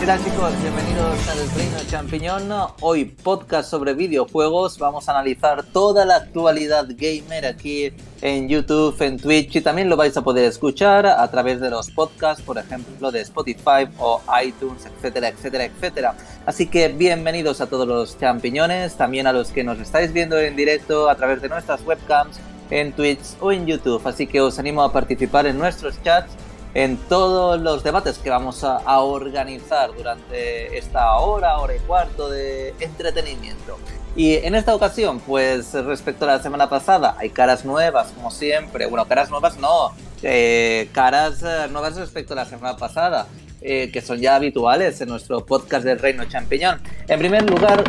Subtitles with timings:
[0.00, 0.50] ¿Qué tal chicos?
[0.62, 2.50] Bienvenidos al Reino Champiñón.
[2.80, 4.78] Hoy podcast sobre videojuegos.
[4.78, 7.92] Vamos a analizar toda la actualidad gamer aquí
[8.22, 11.90] en YouTube, en Twitch y también lo vais a poder escuchar a través de los
[11.90, 16.14] podcasts, por ejemplo, de Spotify o iTunes, etcétera, etcétera, etcétera.
[16.46, 20.56] Así que bienvenidos a todos los champiñones, también a los que nos estáis viendo en
[20.56, 22.40] directo a través de nuestras webcams
[22.70, 24.00] en Twitch o en YouTube.
[24.06, 26.32] Así que os animo a participar en nuestros chats
[26.74, 32.74] en todos los debates que vamos a, organizar durante esta hora, hora y cuarto de
[32.80, 33.78] entretenimiento.
[34.16, 38.86] Y en esta ocasión, pues respecto a la semana pasada, hay caras nuevas, como siempre.
[38.86, 39.92] Bueno, caras nuevas no,
[40.22, 43.26] eh, caras eh, nuevas respecto a la semana pasada,
[43.60, 46.80] eh, que son ya habituales en nuestro podcast del Reino Champiñón.
[47.08, 47.84] En primer lugar,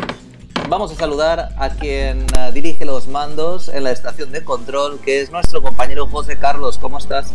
[0.68, 5.30] vamos a saludar a quien dirige los mandos en la estación de control, que es
[5.30, 6.78] nuestro compañero José Carlos.
[6.78, 7.32] ¿Cómo estás?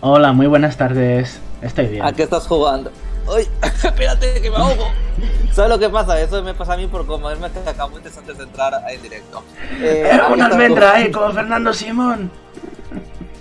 [0.00, 1.40] Hola, muy buenas tardes.
[1.62, 2.04] Estoy bien.
[2.04, 2.90] ¿A qué estás jugando?
[3.34, 3.48] ¡Ay!
[3.62, 4.88] ¡Espérate, que me ahogo!
[5.52, 6.20] ¿Sabes lo que pasa?
[6.20, 9.42] Eso me pasa a mí por comerme cacahuetes antes de entrar en directo.
[9.80, 12.30] Eh, Era una almendra, eh, como Fernando Simón.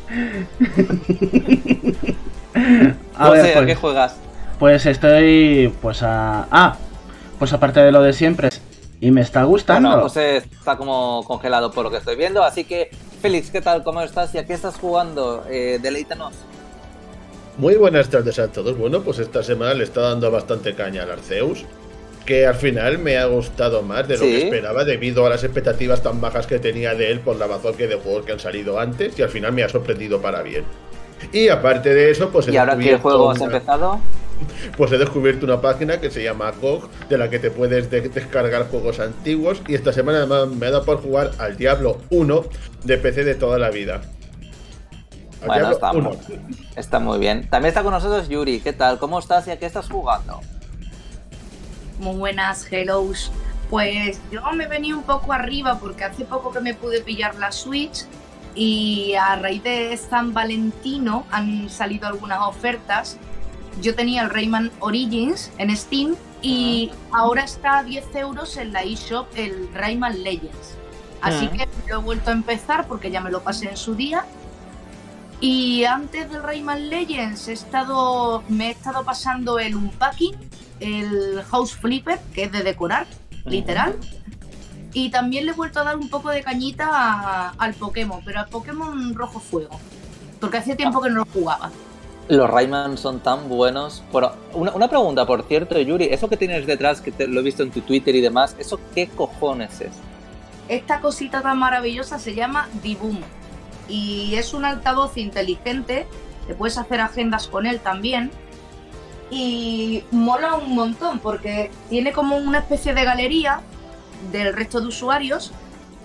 [3.18, 4.16] a ver, pues, ¿a qué juegas?
[4.58, 6.48] Pues estoy, pues a...
[6.52, 6.78] Ah,
[7.38, 8.48] pues aparte de lo de siempre,
[9.06, 9.88] y me está gustando.
[9.90, 12.90] Bueno, José está como congelado por lo que estoy viendo, así que
[13.22, 13.84] Félix, ¿qué tal?
[13.84, 14.34] ¿Cómo estás?
[14.34, 15.46] ¿Y a qué estás jugando?
[15.48, 16.34] Eh, deleítanos.
[17.60, 18.76] Muy buenas tardes a todos.
[18.76, 21.66] Bueno, pues esta semana le está dando bastante caña al Arceus,
[22.26, 26.02] que al final me ha gustado más de lo que esperaba debido a las expectativas
[26.02, 29.20] tan bajas que tenía de él por la que de juegos que han salido antes
[29.20, 30.66] y al final me ha sorprendido para bien.
[31.32, 32.48] Y aparte de eso, pues...
[32.48, 34.00] ¿Y ahora qué juego has empezado?
[34.78, 38.70] Pues he descubierto una página que se llama GOG, de la que te puedes descargar
[38.70, 39.62] juegos antiguos.
[39.68, 42.44] Y esta semana me ha dado por jugar al Diablo 1
[42.84, 44.02] de PC de toda la vida.
[45.46, 46.18] bueno, está muy,
[46.76, 47.48] está muy, bien.
[47.50, 48.60] También está con nosotros Yuri.
[48.60, 49.00] ¿Qué tal?
[49.00, 50.42] ¿Cómo estás y a qué estás jugando?
[52.00, 53.32] Muy buenas, hellos.
[53.70, 57.52] Pues yo me venía un poco arriba porque hace poco que me pude pillar la
[57.52, 58.06] Switch
[58.56, 63.20] y a raíz de San Valentino han salido algunas ofertas
[63.82, 68.84] yo tenía el Rayman Origins en Steam y ahora está a 10 euros en la
[68.84, 70.78] eShop el Rayman Legends.
[71.22, 74.26] Así que lo he vuelto a empezar porque ya me lo pasé en su día.
[75.42, 80.36] Y antes del Rayman Legends he estado, me he estado pasando el Unpacking,
[80.80, 83.08] el House Flipper, que es de decorar,
[83.44, 83.96] literal.
[84.96, 88.48] Y también le he vuelto a dar un poco de cañita al Pokémon, pero al
[88.48, 89.78] Pokémon Rojo Fuego.
[90.40, 91.70] Porque hacía tiempo que no lo jugaba.
[92.30, 94.04] Los Rayman son tan buenos.
[94.54, 97.82] una, pregunta, por cierto, Yuri, eso que tienes detrás, que lo he visto en tu
[97.82, 99.92] Twitter y demás, ¿eso qué cojones es?
[100.70, 103.20] Esta cosita tan maravillosa se llama Diboom
[103.90, 106.08] y es un altavoz inteligente,
[106.48, 108.32] te puedes hacer agendas con él también
[109.30, 113.60] y mola un montón porque tiene como una especie de galería
[114.32, 115.52] del resto de usuarios,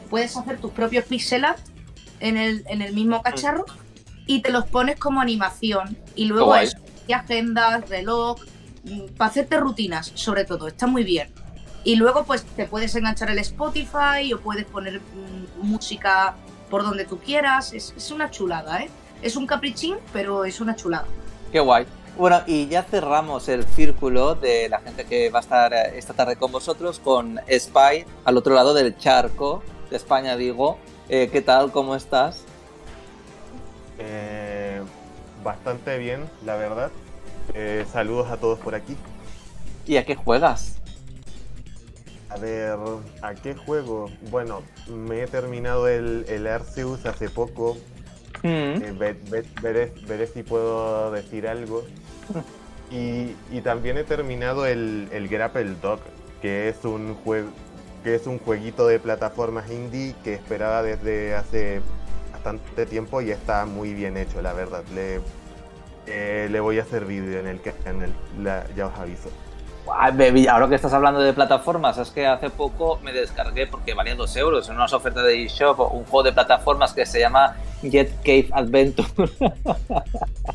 [0.08, 1.60] puedes hacer tus propios pixel art
[2.20, 3.64] en el, en el mismo cacharro
[4.26, 5.96] y te los pones como animación.
[6.14, 6.76] Y luego es
[7.12, 8.40] agendas, reloj,
[8.84, 11.32] mm, para hacerte rutinas, sobre todo, está muy bien.
[11.82, 16.34] Y luego pues te puedes enganchar el Spotify o puedes poner mm, música
[16.68, 17.72] por donde tú quieras.
[17.72, 18.90] Es, es, una chulada, ¿eh?
[19.22, 21.06] Es un caprichín, pero es una chulada.
[21.50, 21.86] Qué guay.
[22.16, 26.12] Bueno, y ya cerramos el círculo de la gente que va a estar eh, esta
[26.12, 30.76] tarde con vosotros con Spy al otro lado del charco de España, digo.
[31.08, 31.72] Eh, ¿Qué tal?
[31.72, 32.44] ¿Cómo estás?
[33.98, 34.80] Eh,
[35.42, 36.90] bastante bien, la verdad.
[37.54, 38.96] Eh, saludos a todos por aquí.
[39.86, 40.76] ¿Y a qué juegas?
[42.28, 42.78] A ver,
[43.22, 44.08] ¿a qué juego?
[44.30, 47.76] Bueno, me he terminado el, el Arceus hace poco.
[48.42, 48.82] Mm.
[48.82, 49.16] Eh,
[49.62, 51.84] veré, si puedo decir algo.
[52.92, 56.00] Y, y también he terminado el, el Grapple Dog,
[56.42, 57.48] que es un juego
[58.02, 61.82] que es un jueguito de plataformas indie que esperaba desde hace
[62.32, 64.82] bastante tiempo y está muy bien hecho, la verdad.
[64.94, 65.20] Le,
[66.06, 67.60] eh, le voy a hacer vídeo en el
[68.02, 68.12] el,
[68.74, 69.30] ya os aviso.
[69.92, 74.36] Ahora que estás hablando de plataformas, es que hace poco me descargué porque valía 2
[74.36, 78.48] euros en unas ofertas de eShop un juego de plataformas que se llama Jet Cave
[78.52, 79.08] Adventure.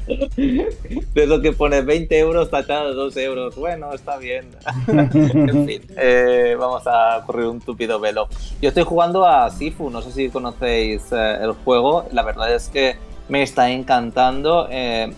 [0.38, 3.56] de lo que pone 20 euros tachado 2 euros.
[3.56, 4.50] Bueno, está bien.
[4.88, 8.28] en fin, eh, vamos a correr un túpido velo.
[8.62, 12.06] Yo estoy jugando a Sifu, no sé si conocéis eh, el juego.
[12.12, 12.96] La verdad es que
[13.30, 14.68] me está encantando.
[14.70, 15.12] Eh,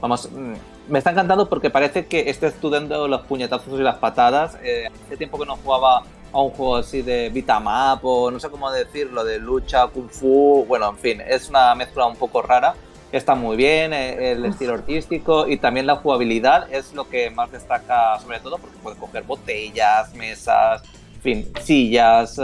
[0.00, 0.54] vamos mm,
[0.88, 4.58] me está encantando porque parece que estés estudiando los puñetazos y las patadas.
[4.62, 6.02] Eh, hace tiempo que no jugaba
[6.32, 7.66] a un juego así de beat'em
[8.02, 10.64] o no sé cómo decirlo, de lucha, kung fu.
[10.66, 12.74] Bueno, en fin, es una mezcla un poco rara.
[13.12, 17.50] está muy bien, eh, el estilo artístico y también la jugabilidad es lo que más
[17.50, 20.82] destaca sobre todo porque puedes coger botellas, mesas,
[21.16, 22.38] en fin, sillas,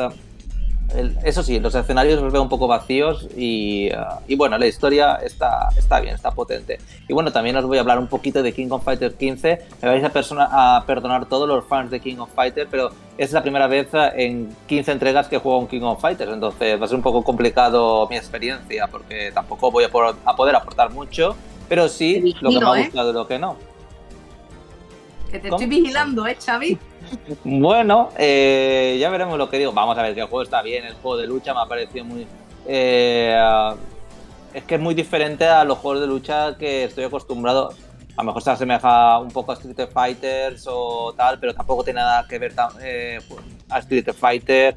[1.24, 5.16] eso sí, los escenarios los veo un poco vacíos y, uh, y, bueno, la historia
[5.16, 6.78] está, está bien, está potente.
[7.08, 9.66] Y bueno, también os voy a hablar un poquito de King of Fighters 15.
[9.82, 13.32] Me vais a, persona, a perdonar todos los fans de King of Fighters, pero es
[13.32, 16.88] la primera vez en 15 entregas que juego un King of Fighters, entonces va a
[16.88, 19.90] ser un poco complicado mi experiencia porque tampoco voy a,
[20.24, 21.36] a poder aportar mucho,
[21.68, 22.84] pero sí lo que me ha ¿eh?
[22.84, 23.56] gustado y lo que no.
[25.30, 26.78] Que te estoy vigilando, ¿eh, Xavi?
[27.44, 29.72] Bueno, eh, ya veremos lo que digo.
[29.72, 32.04] Vamos a ver que el juego está bien, el juego de lucha me ha parecido
[32.04, 32.26] muy...
[32.66, 33.36] Eh,
[34.52, 37.72] es que es muy diferente a los juegos de lucha que estoy acostumbrado.
[38.16, 42.00] A lo mejor se asemeja un poco a Street Fighters o tal, pero tampoco tiene
[42.00, 43.18] nada que ver eh,
[43.68, 44.76] a Street Fighter.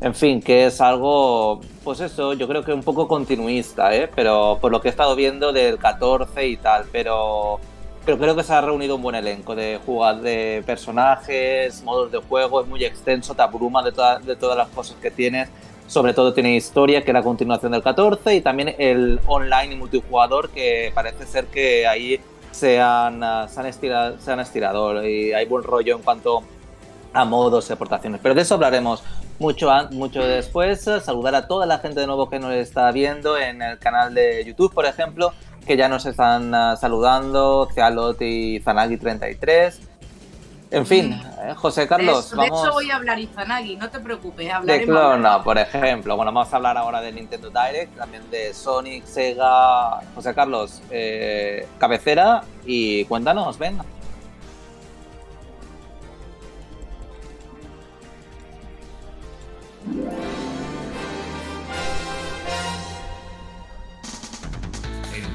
[0.00, 4.08] En fin, que es algo, pues eso, yo creo que un poco continuista, ¿eh?
[4.14, 7.58] Pero por lo que he estado viendo del 14 y tal, pero
[8.06, 12.18] pero creo que se ha reunido un buen elenco de jugar de personajes, modos de
[12.18, 13.90] juego, es muy extenso, te abruma de,
[14.22, 15.48] de todas las cosas que tienes.
[15.88, 19.76] Sobre todo tiene historia, que es la continuación del 14, y también el online y
[19.76, 22.20] multijugador, que parece ser que ahí
[22.52, 26.44] se han, se han, estirado, se han estirado y hay buen rollo en cuanto
[27.12, 28.20] a modos y aportaciones.
[28.22, 29.02] Pero de eso hablaremos
[29.40, 30.80] mucho, mucho después.
[30.82, 34.44] Saludar a toda la gente de nuevo que nos está viendo en el canal de
[34.44, 35.32] YouTube, por ejemplo
[35.66, 39.74] que ya nos están uh, saludando, Cealot y Zanagi33.
[40.70, 42.62] En fin, eh, José Carlos, de vamos...
[42.62, 44.86] De hecho voy a hablar Izanagi, no te preocupes, hablaremos.
[44.86, 46.16] De Clona, por ejemplo.
[46.16, 50.00] Bueno, vamos a hablar ahora de Nintendo Direct, también de Sonic, Sega...
[50.14, 53.84] José Carlos, eh, cabecera y cuéntanos, venga.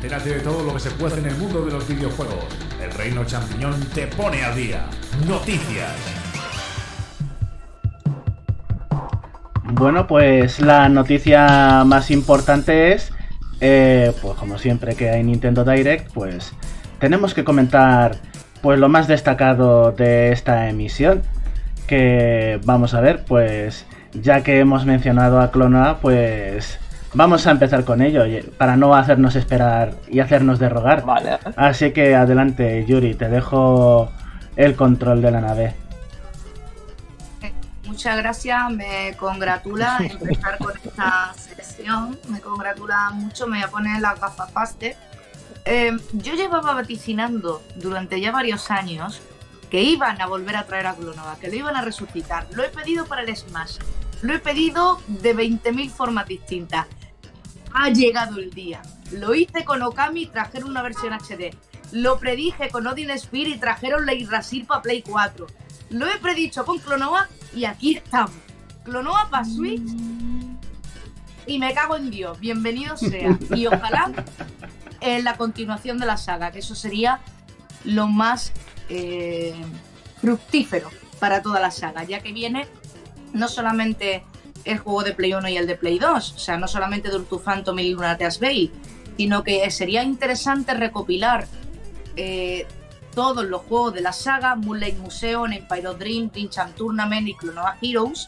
[0.01, 2.43] Entérate de todo lo que se puede en el mundo de los videojuegos.
[2.83, 4.87] El Reino Champiñón te pone al día.
[5.27, 5.91] Noticias.
[9.63, 13.11] Bueno, pues la noticia más importante es,
[13.59, 16.51] eh, pues como siempre que hay Nintendo Direct, pues
[16.99, 18.15] tenemos que comentar
[18.63, 21.21] pues lo más destacado de esta emisión.
[21.85, 26.79] Que vamos a ver, pues ya que hemos mencionado a Clona, pues
[27.13, 28.23] Vamos a empezar con ello,
[28.57, 31.05] para no hacernos esperar y hacernos derrogar.
[31.05, 31.39] Vale.
[31.57, 34.09] Así que adelante, Yuri, te dejo
[34.55, 35.75] el control de la nave.
[37.85, 44.01] Muchas gracias, me congratula empezar con esta sesión, me congratula mucho, me voy a poner
[44.01, 44.95] las gafas paste.
[45.65, 49.21] Eh, yo llevaba vaticinando durante ya varios años
[49.69, 52.47] que iban a volver a traer a Clonova, que lo iban a resucitar.
[52.53, 53.79] Lo he pedido para el Smash,
[54.21, 56.87] lo he pedido de 20.000 formas distintas
[57.73, 58.81] ha llegado el día.
[59.11, 61.55] Lo hice con Okami y trajeron una versión HD.
[61.91, 65.47] Lo predije con Odin Spear y trajeron la Irrasir para Play 4.
[65.89, 68.35] Lo he predicho con Clonoa y aquí estamos.
[68.83, 69.91] Clonoa para Switch.
[71.45, 72.39] Y me cago en Dios.
[72.39, 73.37] Bienvenido sea.
[73.53, 74.11] Y ojalá
[75.01, 77.19] en la continuación de la saga, que eso sería
[77.83, 78.53] lo más
[78.89, 79.55] eh,
[80.21, 80.89] fructífero
[81.19, 82.67] para toda la saga, ya que viene
[83.33, 84.23] no solamente
[84.65, 86.33] el juego de Play 1 y el de Play 2.
[86.35, 88.71] O sea, no solamente Durtu Phantom y Lunateas Bay,
[89.17, 91.47] sino que sería interesante recopilar
[92.15, 92.65] eh,
[93.13, 97.77] todos los juegos de la saga, Moonlight Museum, Empire of Dream, Champ Tournament y Clonova
[97.81, 98.27] Heroes,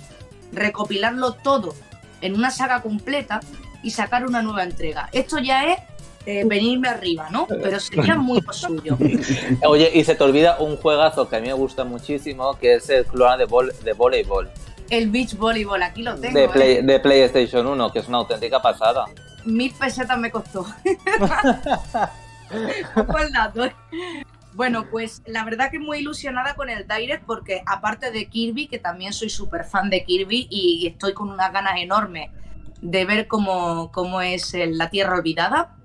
[0.51, 1.73] recopilarlo todo
[2.21, 3.39] en una saga completa
[3.81, 5.09] y sacar una nueva entrega.
[5.11, 5.79] Esto ya es
[6.25, 7.47] eh, venirme arriba, ¿no?
[7.47, 8.97] Pero sería muy suyo.
[9.67, 12.89] Oye, y se te olvida un juegazo que a mí me gusta muchísimo, que es
[12.89, 13.45] el clona de,
[13.83, 14.49] de voleibol
[14.97, 16.37] el beach volleyball, aquí lo tengo.
[16.37, 16.81] De, ¿eh?
[16.83, 19.05] de PlayStation 1, que es una auténtica pasada.
[19.45, 20.65] Mil pesetas me costó.
[20.85, 20.97] ¿eh?
[24.53, 28.77] Bueno, pues la verdad que muy ilusionada con el Direct porque aparte de Kirby, que
[28.77, 32.29] también soy súper fan de Kirby y estoy con unas ganas enormes
[32.81, 35.75] de ver cómo, cómo es la Tierra Olvidada,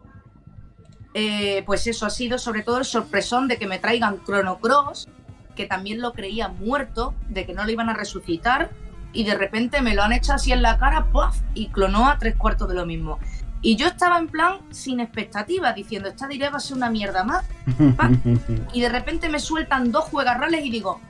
[1.14, 5.08] eh, pues eso ha sido sobre todo el sorpresón de que me traigan Chrono Cross,
[5.56, 8.70] que también lo creía muerto, de que no lo iban a resucitar,
[9.12, 11.36] y de repente me lo han hecho así en la cara, ¡puff!
[11.54, 13.18] y clonó a tres cuartos de lo mismo.
[13.60, 17.24] Y yo estaba en plan sin expectativas, diciendo, esta diré va a ser una mierda
[17.24, 17.44] más.
[18.72, 21.00] y de repente me sueltan dos juegarrales y digo,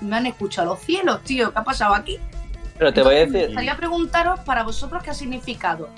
[0.00, 2.18] me han escuchado los cielos, tío, ¿qué ha pasado aquí?
[2.78, 3.32] Pero te voy a decir.
[3.32, 5.88] Me gustaría preguntaros para vosotros qué ha significado.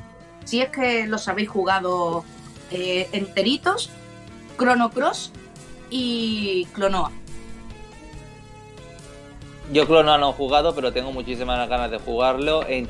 [0.45, 2.25] Si es que los habéis jugado
[2.71, 3.91] eh, enteritos,
[4.57, 5.33] Chrono Cross
[5.91, 7.13] y Clonoa.
[9.73, 12.63] Yo Clonoa no he jugado, pero tengo muchísimas ganas de jugarlo.
[12.67, 12.85] E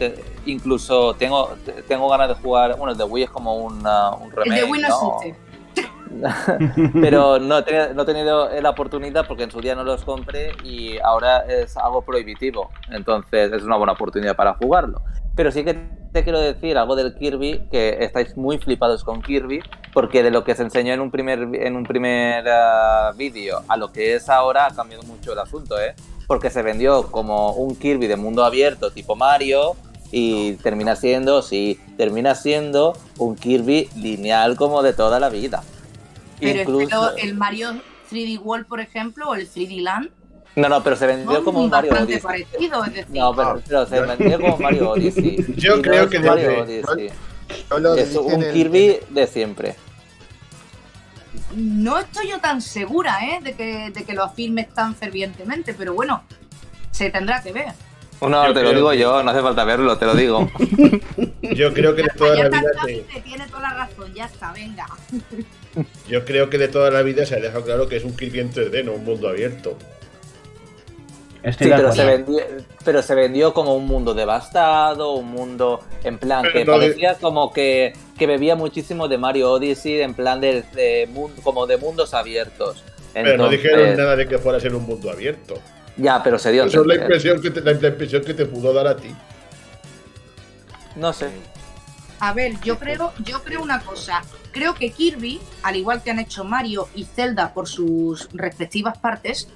[0.47, 1.51] incluso tengo,
[1.87, 2.77] tengo ganas de jugar.
[2.77, 4.47] Bueno, el de Wii es como un, un remake.
[4.47, 5.21] El de Wii no, ¿no?
[7.01, 10.53] pero no he, no he tenido la oportunidad porque en su día no los compré
[10.65, 12.71] y ahora es algo prohibitivo.
[12.91, 15.03] Entonces es una buena oportunidad para jugarlo.
[15.37, 15.75] Pero sí que
[16.13, 20.43] te quiero decir algo del Kirby, que estáis muy flipados con Kirby, porque de lo
[20.45, 24.29] que se enseñó en un primer, en un primer uh, vídeo a lo que es
[24.29, 25.95] ahora ha cambiado mucho el asunto, ¿eh?
[26.31, 29.75] Porque se vendió como un Kirby de mundo abierto tipo Mario
[30.13, 35.65] y termina siendo, sí, termina siendo un Kirby lineal como de toda la vida.
[36.39, 37.17] Pero Incluso...
[37.17, 37.83] el Mario
[38.13, 40.11] 3D World, por ejemplo, o el 3D Land,
[40.55, 42.21] no, no, pero se vendió como un Mario Odyssey.
[42.21, 43.17] Parecido, es decir.
[43.17, 45.45] No, pero, pero, se vendió como Mario Odyssey.
[45.57, 47.11] Yo creo que Mario Odyssey.
[47.99, 49.75] es un Kirby de siempre.
[51.55, 53.41] No estoy yo tan segura ¿eh?
[53.43, 56.25] de, que, de que lo afirmes tan fervientemente, pero bueno,
[56.91, 57.73] se tendrá que ver.
[58.21, 60.51] No, yo te lo digo yo, no hace falta verlo, te lo digo.
[61.43, 63.05] yo creo que de toda la vida.
[63.15, 63.21] Te...
[63.23, 64.87] Tiene toda la razón, ya está, venga.
[66.07, 68.41] Yo creo que de toda la vida se ha dejado claro que es un Kirby
[68.41, 69.79] en 3D, no un mundo abierto
[71.45, 72.41] sí, pero se, vendió,
[72.85, 77.95] pero se vendió como un mundo devastado, un mundo en plan que parecía como que,
[78.19, 81.09] que, bebía muchísimo de Mario Odyssey, en plan de, de
[81.43, 82.85] como de mundos abiertos.
[83.13, 85.55] pero no dijeron nada de que fuera a ser un mundo abierto.
[85.97, 86.65] Ya, pero se dio.
[86.65, 89.15] Eso es la impresión, que te, la impresión que te pudo dar a ti.
[90.97, 91.31] No sé.
[92.21, 94.23] A ver, yo creo, yo creo una cosa.
[94.53, 99.49] Creo que Kirby, al igual que han hecho Mario y Zelda por sus respectivas partes,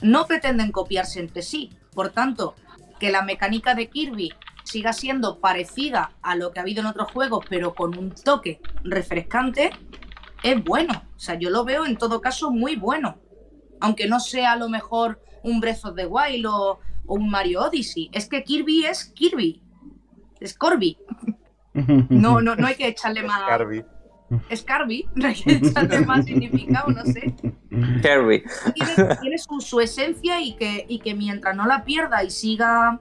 [0.00, 1.70] no pretenden copiarse entre sí.
[1.94, 2.54] Por tanto,
[2.98, 4.32] que la mecánica de Kirby
[4.64, 8.60] siga siendo parecida a lo que ha habido en otros juegos, pero con un toque
[8.84, 9.70] refrescante,
[10.42, 11.02] es bueno.
[11.16, 13.16] O sea, yo lo veo en todo caso muy bueno.
[13.80, 18.10] Aunque no sea a lo mejor un Breath of the Wild o, un Mario Odyssey.
[18.12, 19.62] Es que Kirby es Kirby.
[20.40, 20.98] Es Corby.
[22.08, 23.42] No, no, no hay que echarle más.
[24.54, 27.34] Scarby, no más significado, no sé.
[28.02, 28.44] Kirby.
[29.20, 33.00] Tiene, su, esencia y que, y que mientras no la pierda y siga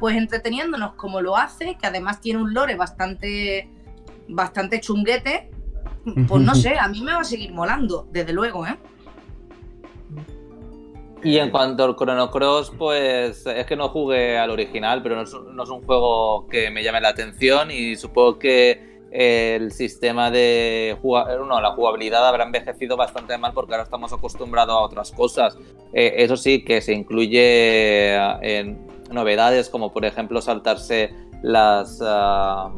[0.00, 3.70] pues entreteniéndonos como lo hace, que además tiene un lore bastante,
[4.28, 5.50] bastante chunguete,
[6.28, 8.76] pues no sé, a mí me va a seguir molando, desde luego, ¿eh?
[11.24, 15.22] Y en cuanto al Chrono Cross, pues es que no jugué al original, pero no
[15.22, 20.30] es, no es un juego que me llame la atención y supongo que el sistema
[20.30, 25.56] de no, la jugabilidad habrá envejecido bastante mal porque ahora estamos acostumbrados a otras cosas.
[25.94, 27.40] Eh, eso sí, que se incluye
[28.14, 32.70] eh, en novedades como por ejemplo saltarse las, ah,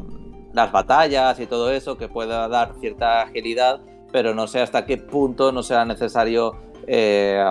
[0.53, 3.81] las batallas y todo eso, que pueda dar cierta agilidad,
[4.13, 6.55] pero no sé hasta qué punto no será necesario
[6.87, 7.43] eh,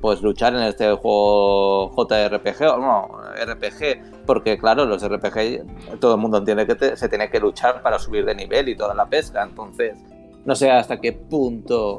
[0.00, 3.08] pues luchar en este juego JRPG o no,
[3.44, 7.98] RPG, porque claro, los RPG todo el mundo entiende que se tiene que luchar para
[7.98, 9.96] subir de nivel y toda la pesca, entonces
[10.44, 11.98] no sé hasta qué punto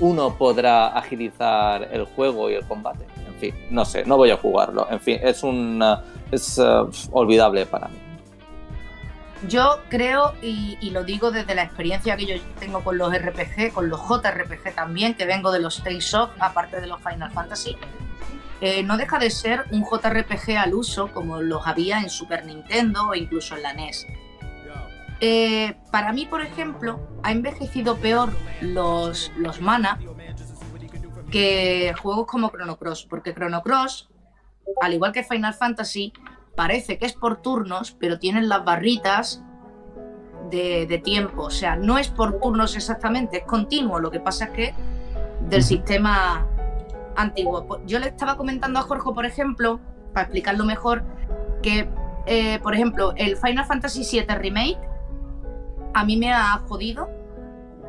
[0.00, 3.04] uno podrá agilizar el juego y el combate.
[3.26, 4.86] En fin, no sé, no voy a jugarlo.
[4.90, 5.82] En fin, es un
[6.30, 8.07] es uh, olvidable para mí.
[9.46, 13.88] Yo creo, y, lo digo desde la experiencia que yo tengo con los RPG, con
[13.88, 17.76] los JRPG también, que vengo de los Tales of, aparte de los Final Fantasy,
[18.60, 23.08] eh, no deja de ser un JRPG al uso como los había en Super Nintendo
[23.08, 24.06] o incluso en la NES.
[25.20, 29.98] Eh, para mí, por ejemplo, ha envejecido peor los, los Mana
[31.30, 34.08] que juegos como Chrono Cross, porque Chrono Cross,
[34.80, 36.12] al igual que Final Fantasy,
[36.58, 39.44] parece que es por turnos, pero tienen las barritas
[40.50, 41.42] de, tiempo.
[41.42, 44.00] O sea, no es por turnos exactamente, es continuo.
[44.00, 44.74] Lo que pasa es que
[45.48, 46.48] del sistema
[47.14, 47.78] antiguo.
[47.86, 49.78] Yo le estaba comentando a Jorge, por ejemplo,
[50.12, 51.04] para explicarlo mejor,
[51.62, 51.88] que,
[52.26, 54.80] eh, por ejemplo, el Final Fantasy VII Remake
[55.94, 57.08] a mí me ha jodido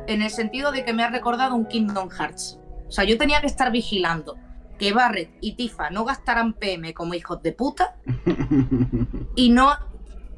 [0.06, 2.60] en el sentido de que me ha recordado un Kingdom Hearts.
[2.86, 4.36] O sea, yo tenía que estar vigilando
[4.80, 7.96] que Barret y Tifa no gastaran PM como hijos de puta
[9.36, 9.74] y no,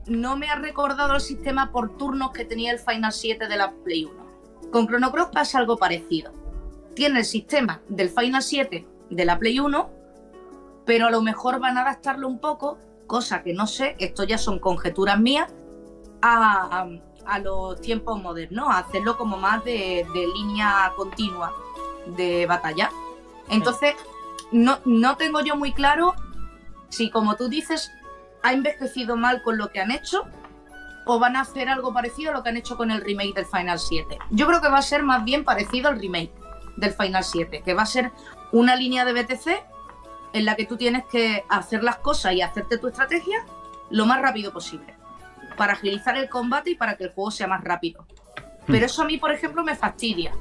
[0.08, 3.70] no me ha recordado el sistema por turnos que tenía el Final 7 de la
[3.70, 4.70] Play 1.
[4.72, 6.32] Con Chrono Cross pasa algo parecido.
[6.96, 9.90] Tiene el sistema del Final 7 de la Play 1,
[10.86, 14.38] pero a lo mejor van a adaptarlo un poco, cosa que no sé, esto ya
[14.38, 15.54] son conjeturas mías,
[16.20, 16.88] a,
[17.40, 21.54] los tiempos modernos, a hacerlo como más de, de línea continua
[22.16, 22.90] de batalla.
[23.48, 23.94] Entonces,
[24.52, 26.14] no, no tengo yo muy claro
[26.88, 27.90] si, como tú dices,
[28.42, 30.24] ha envejecido mal con lo que han hecho
[31.04, 33.46] o van a hacer algo parecido a lo que han hecho con el remake del
[33.46, 34.18] Final 7.
[34.30, 36.32] Yo creo que va a ser más bien parecido al remake
[36.76, 38.12] del Final 7, que va a ser
[38.52, 39.48] una línea de BTC
[40.34, 43.44] en la que tú tienes que hacer las cosas y hacerte tu estrategia
[43.90, 44.94] lo más rápido posible.
[45.56, 48.06] para agilizar el combate y para que el juego sea más rápido.
[48.66, 48.84] Pero hmm.
[48.84, 50.32] eso a mí, por ejemplo, me fastidia,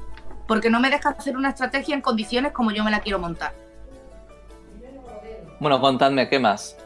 [0.48, 3.54] porque no me deja hacer una estrategia en condiciones como yo me la quiero montar.
[5.62, 6.76] Bueno, contadme, ¿qué más?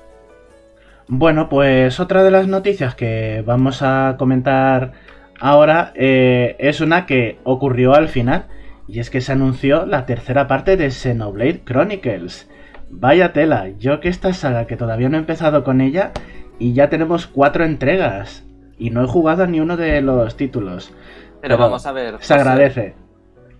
[1.09, 4.93] Bueno, pues otra de las noticias que vamos a comentar
[5.41, 8.49] ahora eh, es una que ocurrió al final,
[8.87, 12.51] y es que se anunció la tercera parte de Xenoblade Chronicles.
[12.91, 16.13] Vaya tela, yo que esta saga que todavía no he empezado con ella
[16.59, 18.45] y ya tenemos cuatro entregas
[18.77, 20.93] y no he jugado ni uno de los títulos.
[21.41, 22.17] Pero, vamos a ver.
[22.21, 22.95] Se agradece.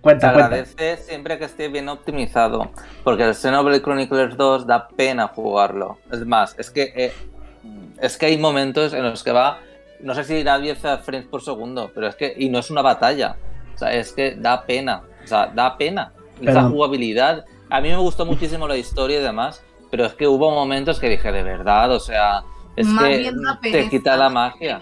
[0.07, 2.71] Cuenta, se agradece siempre que esté bien optimizado,
[3.03, 5.97] porque el Xenoblade Chronicles 2 da pena jugarlo.
[6.09, 7.13] Es más, es que eh,
[8.01, 9.59] es que hay momentos en los que va,
[9.99, 12.81] no sé si irá 10 frames por segundo, pero es que y no es una
[12.81, 13.35] batalla.
[13.75, 15.03] O sea, es que da pena.
[15.25, 16.13] O sea, da pena.
[16.41, 17.43] Esa jugabilidad.
[17.69, 19.61] A mí me gustó muchísimo la historia y demás,
[19.91, 22.43] pero es que hubo momentos que dije, de verdad, o sea,
[22.77, 23.29] es que
[23.61, 24.79] te quita la magia.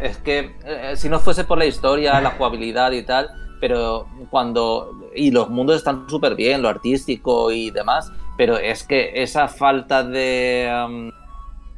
[0.00, 5.10] Es que eh, si no fuese por la historia, la jugabilidad y tal, pero cuando.
[5.14, 10.02] Y los mundos están súper bien, lo artístico y demás, pero es que esa falta
[10.02, 11.12] de,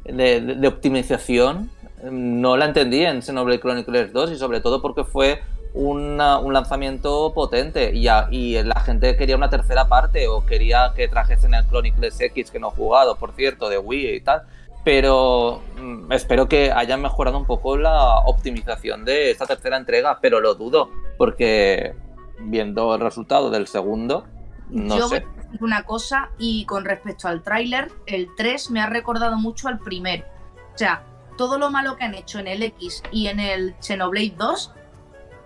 [0.05, 1.69] de, optimización
[2.03, 5.41] no la entendí en Xenoblade Chronicles 2 y sobre todo porque fue
[5.73, 11.55] un lanzamiento potente y, y, la gente quería una tercera parte o quería que trajesen
[11.55, 14.43] el Chronicles X que no he jugado, por cierto, de Wii y tal.
[14.83, 20.41] Pero mm, espero que hayan mejorado un poco la optimización de esta tercera entrega, pero
[20.41, 21.95] lo dudo, porque
[22.39, 24.25] viendo el resultado del segundo,
[24.69, 25.19] no Yo sé.
[25.21, 29.37] Voy a decir una cosa, y con respecto al tráiler, el 3 me ha recordado
[29.37, 30.25] mucho al primero.
[30.73, 31.03] O sea,
[31.37, 34.73] todo lo malo que han hecho en el X y en el Xenoblade 2,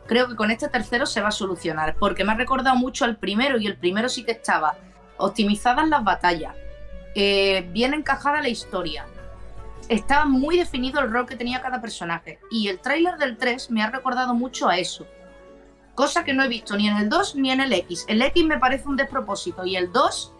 [0.08, 3.18] creo que con este tercero se va a solucionar, porque me ha recordado mucho al
[3.18, 4.76] primero, y el primero sí que estaba
[5.18, 6.56] optimizadas las batallas,
[7.16, 9.06] eh, bien encajada la historia,
[9.90, 12.40] estaba muy definido el rol que tenía cada personaje.
[12.52, 15.06] Y el tráiler del 3 me ha recordado mucho a eso.
[15.96, 18.06] Cosa que no he visto ni en el 2 ni en el X.
[18.08, 20.34] El X me parece un despropósito y el 2,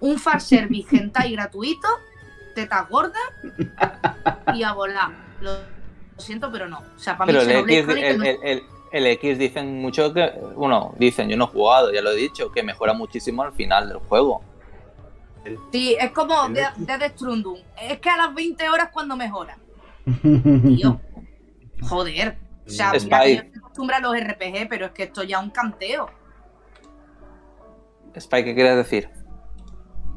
[0.00, 1.88] un fanservice hentai gratuito,
[2.54, 3.22] tetas gordas
[4.54, 5.10] y a volar.
[5.40, 5.52] Lo,
[6.18, 6.78] siento, pero no.
[6.78, 7.86] O sea, para pero el X,
[8.42, 8.62] el,
[8.92, 12.50] el, X dicen mucho que, bueno, dicen, yo no he jugado, ya lo he dicho,
[12.50, 14.42] que mejora muchísimo al final del juego.
[15.72, 17.58] Sí, es como de, de Strundum.
[17.80, 19.56] Es que a las 20 horas cuando mejora.
[20.22, 21.00] Tío.
[21.82, 22.38] Joder.
[22.66, 25.38] O sea, mira que yo estoy acostumbrada a los RPG, pero es que esto ya
[25.38, 26.10] es un canteo.
[28.14, 29.08] Spike, ¿qué quieres decir?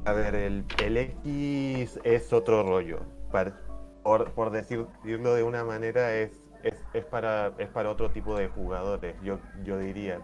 [0.06, 3.00] A ver, el, el X es otro rollo.
[3.32, 9.16] por, por, decirlo de una manera, es, es, para, es para otro tipo de jugadores,
[9.24, 10.20] yo, yo diría.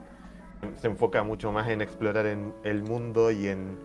[0.78, 3.78] Se enfoca mucho más en explorar en el mundo y en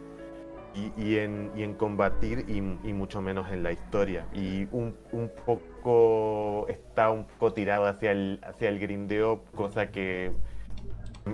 [0.74, 4.26] y, en, y en, combatir y, mucho menos en la historia.
[4.34, 10.32] Y un, un, poco está un poco tirado hacia el, hacia el grindeo, cosa que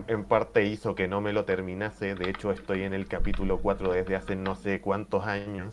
[0.06, 2.14] en parte hizo que no me lo terminase.
[2.14, 5.72] De hecho, estoy en el capítulo 4 desde hace no sé cuántos años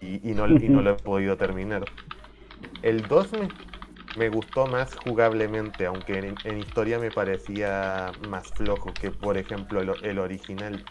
[0.00, 1.84] y, y no, y no, lo he podido terminar.
[2.82, 3.48] El 2 me,
[4.16, 9.80] me gustó más jugablemente, aunque en, en, historia me parecía más flojo que, por ejemplo,
[9.80, 10.84] el, el original.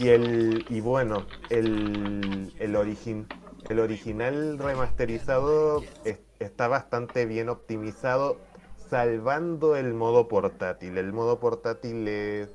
[0.00, 2.74] Y, el, y bueno, el, el,
[3.68, 5.82] el original remasterizado
[6.38, 8.38] está bastante bien optimizado,
[8.88, 10.96] salvando el modo portátil.
[10.96, 12.48] El modo portátil es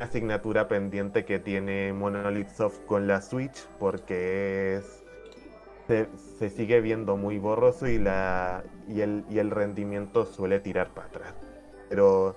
[0.00, 5.04] asignatura pendiente que tiene Monolith Soft con la Switch porque es
[5.86, 10.94] se, se, sigue viendo muy borroso y la y el, y el rendimiento suele tirar
[10.94, 11.34] para atrás.
[11.90, 12.36] Pero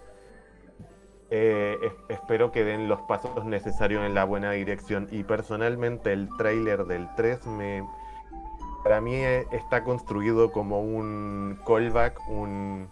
[1.30, 5.08] eh, espero que den los pasos necesarios en la buena dirección.
[5.12, 7.84] Y personalmente el tráiler del 3 me,
[8.84, 12.88] para mí eh, está construido como un callback, un,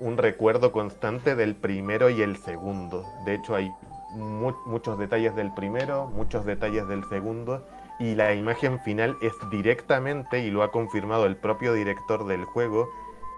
[0.00, 3.04] un, recuerdo constante del primero y el segundo.
[3.24, 3.72] De hecho hay
[4.12, 7.64] muchos detalles del primero, muchos detalles del segundo.
[8.00, 12.88] Y la imagen final es directamente, y lo ha confirmado el propio director del juego,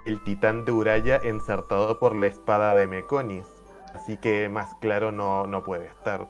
[0.06, 3.51] el titán de Uraya ensartado por la espada de Mekonis
[3.94, 6.26] Así que más claro no, no puede estar.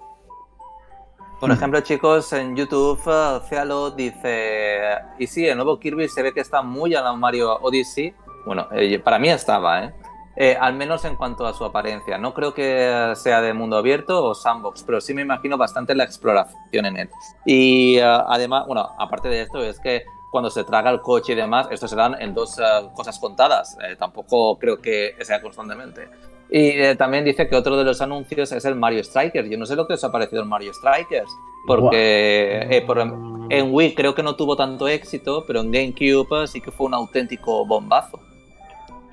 [1.40, 4.80] Por ejemplo, chicos, en YouTube, uh, dice:
[5.18, 8.14] Y sí, el nuevo Kirby se ve que está muy a la Mario Odyssey.
[8.46, 9.94] Bueno, eh, para mí estaba, ¿eh?
[10.36, 10.56] ¿eh?
[10.60, 12.18] Al menos en cuanto a su apariencia.
[12.18, 16.04] No creo que sea de mundo abierto o sandbox, pero sí me imagino bastante la
[16.04, 17.10] exploración en él.
[17.44, 21.36] Y uh, además, bueno, aparte de esto, es que cuando se traga el coche y
[21.36, 23.76] demás, esto se dan en dos uh, cosas contadas.
[23.82, 26.08] Eh, tampoco creo que sea constantemente.
[26.54, 29.48] Y eh, también dice que otro de los anuncios es el Mario Strikers.
[29.48, 31.30] Yo no sé lo que os ha parecido el Mario Strikers,
[31.66, 36.60] porque eh, por, En Wii creo que no tuvo tanto éxito, pero en GameCube sí
[36.60, 38.20] que fue un auténtico bombazo.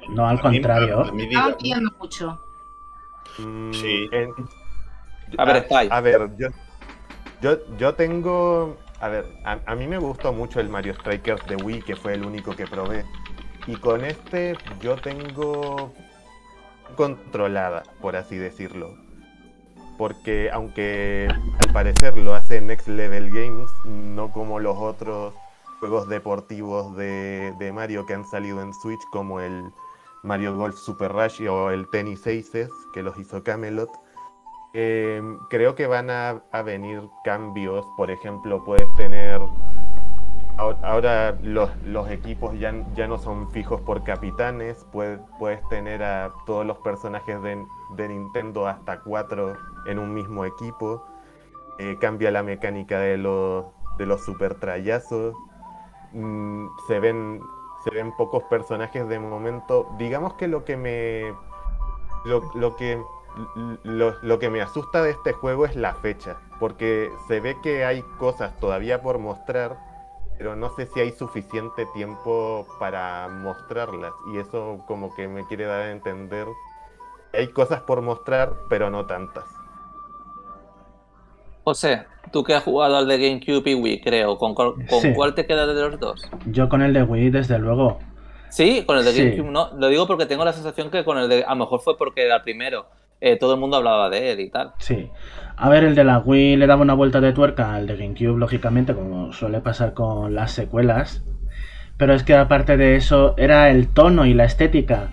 [0.09, 1.03] No, al contrario.
[1.17, 2.39] Estaba pidiendo mucho.
[3.37, 4.09] Mm, Sí.
[4.11, 4.33] en-
[5.37, 5.87] A ver, Spy.
[5.91, 6.47] A ver, yo,
[7.41, 8.75] yo, yo tengo.
[8.99, 12.15] A ver, a, a mí me gustó mucho el Mario Strikers de Wii, que fue
[12.15, 13.05] el único que probé.
[13.65, 15.93] Y con este yo tengo
[16.95, 18.95] controlada, por así decirlo.
[19.97, 25.33] Porque aunque al parecer lo hace Next Level Games, no como los otros
[25.79, 29.71] juegos deportivos de, Mario que han salido en Switch, como el
[30.23, 33.89] Mario Golf Super Rush o el Tennis Aces, que los hizo Camelot.
[34.73, 37.85] Eh, creo que van a venir cambios.
[37.97, 39.41] Por ejemplo, puedes tener.
[40.59, 44.85] Ahor- Ahora los, los equipos ya, ya no son fijos por capitanes.
[44.91, 50.45] Puedes, puedes tener a todos los personajes de, de Nintendo hasta cuatro en un mismo
[50.45, 51.05] equipo.
[51.79, 53.65] Eh, cambia la mecánica de los,
[53.97, 55.35] de los super trayazos.
[56.13, 57.41] Mm, se ven
[57.83, 59.87] se ven pocos personajes de momento.
[59.97, 61.33] Digamos que lo que me
[62.25, 63.01] lo, que
[63.83, 68.01] lo que me asusta de este juego es la fecha, porque se ve que hay
[68.17, 69.79] cosas todavía por mostrar,
[70.39, 75.65] pero no sé si hay suficiente tiempo para mostrarlas y eso como que me quiere
[75.65, 76.47] dar a entender
[77.33, 79.45] hay cosas por mostrar, pero no tantas.
[81.63, 85.13] José, tú que has jugado al de GameCube y Wii, creo, ¿con, cuál- con Sí.
[85.13, 86.27] cuál te queda de los dos?
[86.47, 87.99] Yo con el de Wii, desde luego.
[88.49, 89.23] Sí, con el de Sí.
[89.23, 89.69] GameCube no.
[89.77, 91.43] Lo digo porque tengo la sensación que con el de.
[91.43, 92.87] A lo mejor fue porque era el primero.
[93.21, 94.71] eh, todo el mundo hablaba de él y tal.
[94.79, 95.11] Sí.
[95.61, 98.39] A ver, el de la Wii le daba una vuelta de tuerca al de GameCube,
[98.39, 101.21] lógicamente, como suele pasar con las secuelas.
[101.97, 105.09] Pero es que aparte de eso, era el tono y la estética.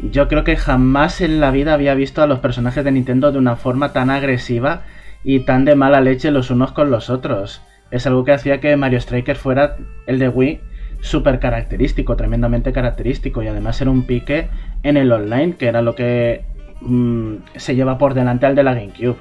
[0.00, 3.38] Yo creo que jamás en la vida había visto a los personajes de Nintendo de
[3.38, 4.84] una forma tan agresiva
[5.24, 7.60] y tan de mala leche los unos con los otros.
[7.90, 9.76] Es algo que hacía que Mario Striker fuera
[10.06, 10.60] el de Wii
[11.02, 13.42] súper característico, tremendamente característico.
[13.42, 14.48] Y además era un pique
[14.84, 16.46] en el online, que era lo que
[16.80, 19.18] mm, se lleva por delante al de la GameCube.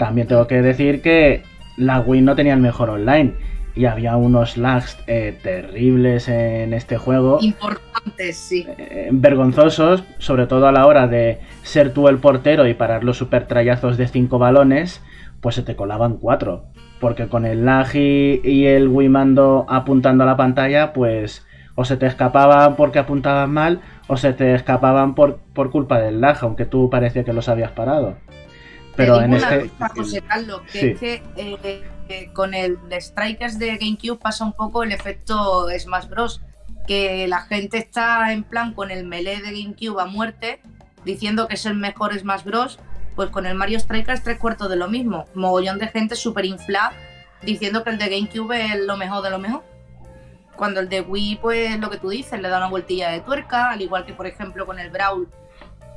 [0.00, 1.42] También tengo que decir que
[1.76, 3.34] la Wii no tenía el mejor online
[3.74, 8.66] y había unos lags eh, terribles en este juego, Importantes, sí.
[8.78, 13.18] eh, vergonzosos, sobre todo a la hora de ser tú el portero y parar los
[13.18, 15.02] super trayazos de 5 balones,
[15.42, 16.64] pues se te colaban 4.
[16.98, 21.84] Porque con el lag y, y el Wii mando apuntando a la pantalla, pues o
[21.84, 26.38] se te escapaban porque apuntaban mal o se te escapaban por, por culpa del lag,
[26.40, 28.16] aunque tú parecía que los habías parado.
[29.00, 29.68] Pero Te en digo una este...
[29.70, 30.86] cosa, José Carlos, que Sí.
[30.88, 36.08] es que eh, eh, con el Strikers de GameCube pasa un poco el efecto Smash
[36.08, 36.40] Bros.
[36.86, 40.60] Que la gente está en plan con el melee de GameCube a muerte,
[41.04, 42.78] diciendo que es el mejor Smash Bros.
[43.16, 45.26] Pues con el Mario Strikers tres cuartos de lo mismo.
[45.34, 46.92] Mogollón de gente súper inflada
[47.42, 49.62] diciendo que el de GameCube es lo mejor de lo mejor.
[50.56, 53.70] Cuando el de Wii, pues lo que tú dices, le da una vueltilla de tuerca,
[53.70, 55.26] al igual que por ejemplo con el Brawl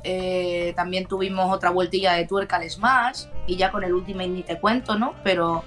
[0.04, 4.42] eh, también tuvimos otra vueltilla de tuerca al Smash y ya con el Ultimate ni
[4.42, 5.14] te cuento, ¿no?
[5.24, 5.64] Pero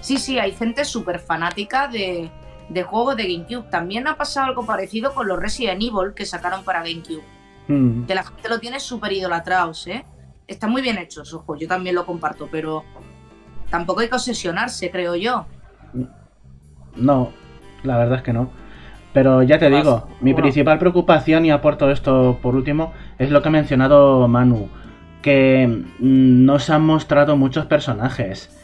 [0.00, 2.30] sí, sí, hay gente súper fanática de,
[2.68, 3.70] de juegos de GameCube.
[3.70, 7.24] También ha pasado algo parecido con los Resident Evil que sacaron para GameCube.
[7.68, 10.04] Mm, Que la gente lo tiene súper idolatrados, ¿eh?
[10.46, 12.84] Están muy bien hechos, ojo, yo también lo comparto, pero
[13.70, 15.46] tampoco hay que obsesionarse, creo yo.
[16.96, 17.32] No,
[17.82, 18.50] la verdad es que no.
[19.12, 20.44] Pero ya te digo, mi bueno.
[20.44, 24.68] principal preocupación, y aporto esto por último, es lo que ha mencionado Manu,
[25.22, 28.54] que mm, no se han mostrado muchos personajes.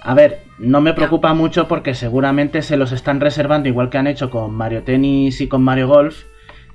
[0.00, 4.08] A ver, no me preocupa mucho porque seguramente se los están reservando, igual que han
[4.08, 6.24] hecho con Mario Tennis y con Mario Golf,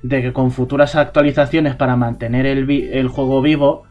[0.02, 3.84] de que con futuras actualizaciones para mantener el, vi- el juego vivo,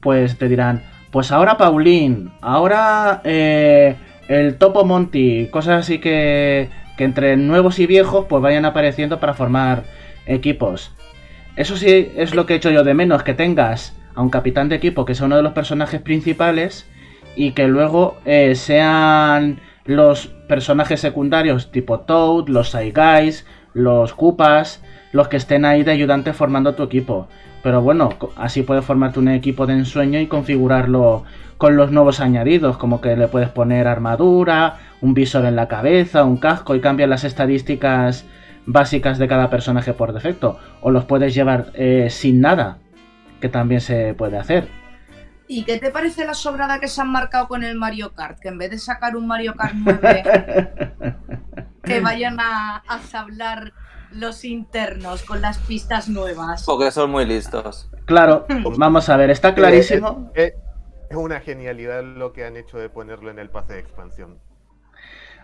[0.00, 3.96] pues te dirán, pues ahora Pauline, ahora eh,
[4.28, 9.34] el Topo Monty, cosas así que, que entre nuevos y viejos pues vayan apareciendo para
[9.34, 9.84] formar
[10.26, 10.92] equipos.
[11.56, 14.68] Eso sí es lo que he hecho yo de menos, que tengas a un capitán
[14.68, 16.86] de equipo que sea uno de los personajes principales
[17.36, 24.82] y que luego eh, sean los personajes secundarios tipo Toad, los Shy Guys, los Koopas,
[25.12, 27.28] los que estén ahí de ayudante formando tu equipo.
[27.62, 31.24] Pero bueno, así puedes formarte un equipo de ensueño y configurarlo
[31.58, 36.24] con los nuevos añadidos, como que le puedes poner armadura, un visor en la cabeza,
[36.24, 38.24] un casco y cambian las estadísticas
[38.66, 40.58] básicas de cada personaje por defecto.
[40.80, 42.78] O los puedes llevar eh, sin nada,
[43.40, 44.68] que también se puede hacer.
[45.48, 48.38] ¿Y qué te parece la sobrada que se han marcado con el Mario Kart?
[48.38, 50.22] Que en vez de sacar un Mario Kart 9
[51.82, 53.72] que vayan a, a sablar
[54.12, 56.64] los internos con las pistas nuevas.
[56.64, 57.90] Porque son muy listos.
[58.04, 58.46] Claro,
[58.76, 60.30] vamos a ver, está clarísimo.
[60.34, 60.54] Eh, eh,
[61.10, 64.38] es una genialidad lo que han hecho de ponerlo en el pase de expansión.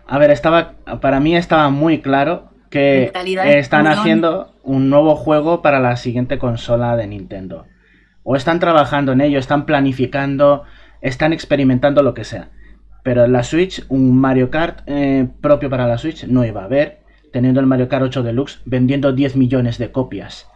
[0.07, 0.73] A ver, estaba.
[1.01, 3.11] Para mí estaba muy claro que
[3.45, 7.65] están haciendo un nuevo juego para la siguiente consola de Nintendo.
[8.23, 10.63] O están trabajando en ello, están planificando,
[11.01, 12.49] están experimentando lo que sea.
[13.03, 16.65] Pero en la Switch, un Mario Kart eh, propio para la Switch no iba a
[16.65, 16.99] haber,
[17.31, 20.47] teniendo el Mario Kart 8 Deluxe vendiendo 10 millones de copias.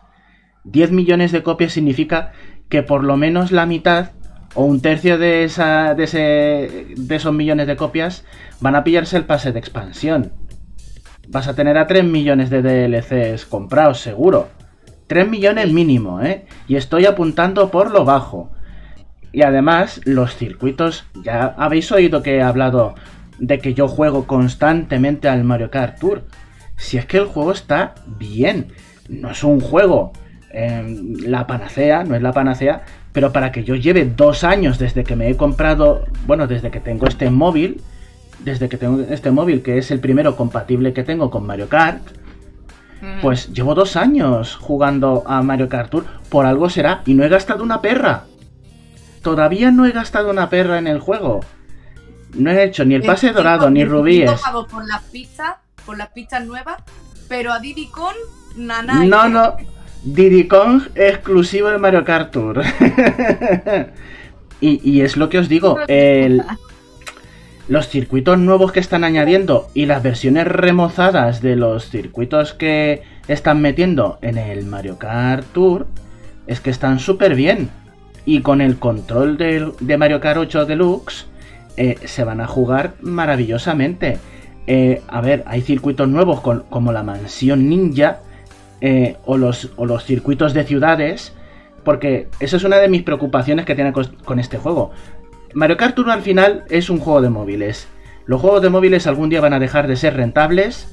[0.66, 2.32] 10 millones de copias significa
[2.70, 4.12] que por lo menos la mitad
[4.56, 8.26] o un tercio de, esa, de, ese, de esos millones de copias
[8.60, 10.32] van a pillarse el pase de expansión.
[11.28, 14.50] Vas a tener a 3 millones de DLCs comprados, seguro.
[15.08, 16.46] 3 millones mínimo, ¿eh?
[16.68, 18.52] Y estoy apuntando por lo bajo.
[19.32, 22.96] Y además, los circuitos, ya habéis oído que he hablado
[23.40, 26.24] de que yo juego constantemente al Mario Kart Tour.
[26.78, 28.68] Si es que el juego está bien.
[29.10, 30.14] No es un juego
[30.52, 35.04] em, la panacea, no es la panacea, pero para que yo lleve dos años desde
[35.04, 37.82] que me he comprado, bueno, desde que tengo este móvil,
[38.40, 42.02] desde que tengo este móvil, que es el primero compatible que tengo con Mario Kart,
[43.22, 47.30] pues llevo dos años jugando a Mario Kart Tour, por algo será, y no he
[47.30, 48.26] gastado una perra.
[49.22, 51.42] Todavía no he gastado una perra en el juego.
[52.34, 54.32] No he hecho ni el pase dorado, ni rubíes.
[54.32, 56.82] He por las pistas, por las pistas nuevas,
[57.28, 58.16] pero a Diddy Kong,
[58.56, 59.58] No, no.
[60.04, 62.62] Diddy Kong exclusivo de Mario Kart Tour.
[64.62, 66.44] y, es lo que os digo, el,
[67.68, 73.62] los circuitos nuevos que están añadiendo y las versiones remozadas de los circuitos que están
[73.62, 75.88] metiendo en el Mario Kart Tour
[76.46, 77.70] es que están súper bien
[78.26, 81.28] y con el control de, Mario Kart 8 Deluxe
[81.78, 84.18] eh, se van a jugar maravillosamente.
[84.68, 88.20] Eh, a ver, hay circuitos nuevos como la Mansión Ninja
[88.80, 91.34] eh, o, los, los, circuitos de ciudades,
[91.84, 94.92] porque esa es una de mis preocupaciones que tiene con, este juego.
[95.54, 97.88] Mario Kart Tour al final es un juego de móviles.
[98.26, 100.88] Los juegos de móviles algún día van a dejar de ser rentables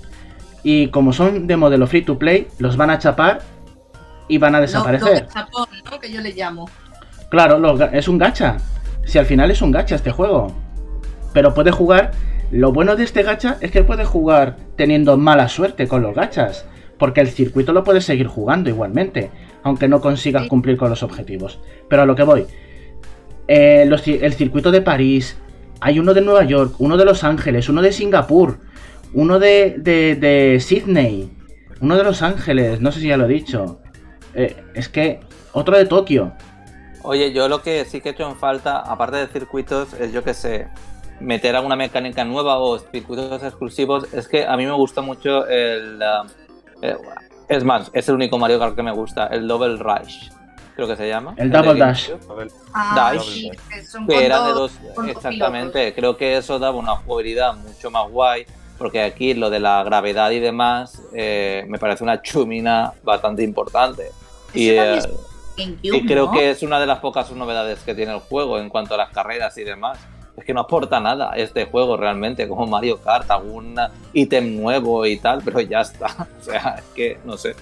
[0.63, 3.41] y como son de modelo free to play, los van a chapar
[4.29, 5.27] y van a desaparecer.
[6.01, 6.69] Que yo le llamo.
[7.31, 8.59] Claro, es un gacha.
[9.05, 10.53] Si al final es un gacha este juego.
[11.33, 12.13] Pero puede jugar.
[12.51, 16.67] Lo bueno de este gacha es que puede jugar teniendo mala suerte con los gachas.
[16.99, 19.31] Porque el circuito lo puedes seguir jugando igualmente.
[19.63, 21.61] Aunque no consigas cumplir con los objetivos.
[21.89, 22.47] Pero a lo que voy.
[23.53, 25.37] Eh, el circuito de París.
[25.81, 28.61] Hay uno de Nueva York, uno de Los Ángeles, uno de Singapur,
[29.13, 31.29] uno de, Sydney,
[31.81, 33.81] uno de Los Ángeles, no sé si ya lo he dicho.
[34.35, 35.19] Eh, es que
[35.53, 36.33] otro de Tokio.
[37.03, 40.23] Oye, yo lo que sí que he hecho en falta, aparte de circuitos, es yo
[40.23, 40.69] que sé,
[41.19, 44.15] meter alguna mecánica nueva o circuitos exclusivos.
[44.15, 45.99] Es que a mí me gusta mucho el.
[45.99, 46.29] Uh,
[46.83, 46.97] eh,
[47.49, 50.29] es más, es el único Mario Kart que me gusta, el Double Rush.
[50.81, 51.35] Creo que se llama.
[51.37, 52.09] El, Double Dash.
[52.73, 53.51] Ah, Dash.
[54.09, 54.73] que era de dos.
[55.09, 55.93] Exactamente.
[55.93, 58.47] Creo que eso daba una jugabilidad mucho más guay.
[58.79, 64.11] Porque aquí lo de la gravedad y demás eh, me parece una chumina bastante importante.
[64.55, 64.71] Y,
[65.83, 68.95] y creo que es una de las pocas novedades que tiene el juego en cuanto
[68.95, 69.99] a las carreras y demás.
[70.35, 73.79] Es que no aporta nada este juego realmente, como Mario Kart, algún
[74.15, 76.27] ítem nuevo y tal, pero ya está.
[76.41, 77.55] O sea, es que no sé.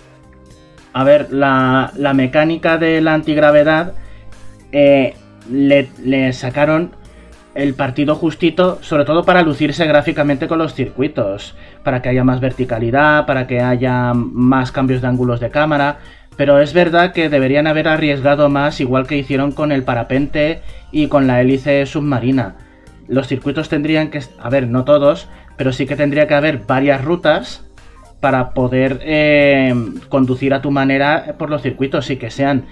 [0.93, 3.95] A ver, la, mecánica de la antigravedad
[4.73, 5.15] eh,
[5.51, 6.93] le, le sacaron
[7.55, 12.41] el partido justito, sobre todo para lucirse gráficamente con los circuitos, para que haya más
[12.41, 15.99] verticalidad, para que haya más cambios de ángulos de cámara.
[16.37, 21.09] Pero es verdad que deberían haber arriesgado más, igual que hicieron con el parapente y
[21.09, 22.55] con la hélice submarina.
[23.09, 27.05] Los circuitos tendrían que, a ver, no todos, pero sí que tendría que haber varias
[27.05, 27.68] rutas
[28.21, 29.75] para poder eh,
[30.09, 32.67] conducir a tu manera por los circuitos y que sean,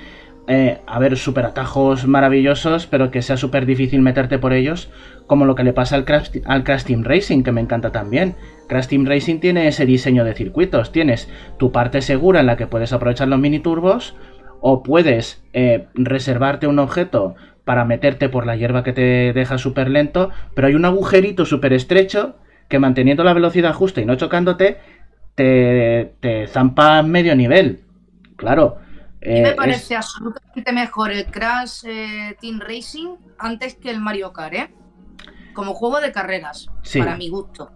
[0.48, 4.90] eh, a ver, super atajos maravillosos, pero que sea súper difícil meterte por ellos,
[5.26, 8.34] como lo que le pasa al Crash, al Team Racing, que me encanta también.
[8.68, 10.92] Crash Team Racing tiene ese diseño de circuitos.
[10.92, 11.28] Tienes
[11.58, 14.16] tu parte segura en la que puedes aprovechar los mini turbos
[14.60, 19.90] o puedes eh, reservarte un objeto para meterte por la hierba que te deja súper
[19.90, 22.36] lento, pero hay un agujerito súper estrecho
[22.68, 24.78] que manteniendo la velocidad justa y no chocándote,
[25.36, 27.84] te, te zampa medio nivel.
[28.34, 28.78] Claro.
[29.20, 34.54] me eh, parece absolutamente mejor el Crash eh, Team Racing antes que el Mario Kart,
[34.54, 34.70] ¿eh?
[35.54, 36.68] Como juego de carreras,
[36.98, 37.70] para mi gusto.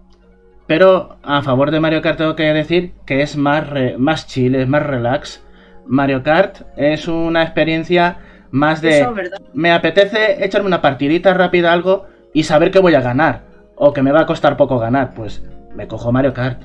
[0.66, 3.66] Pero a favor de Mario Kart tengo que decir que es más,
[3.98, 5.42] más chill, es más relax.
[5.86, 8.18] Mario Kart es una experiencia
[8.50, 9.06] más de...
[9.54, 13.44] me apetece echarme una partidita rápida algo y saber que voy a ganar.
[13.76, 15.14] O que me va a costar poco ganar.
[15.14, 15.42] Pues
[15.74, 16.62] me cojo Mario Kart.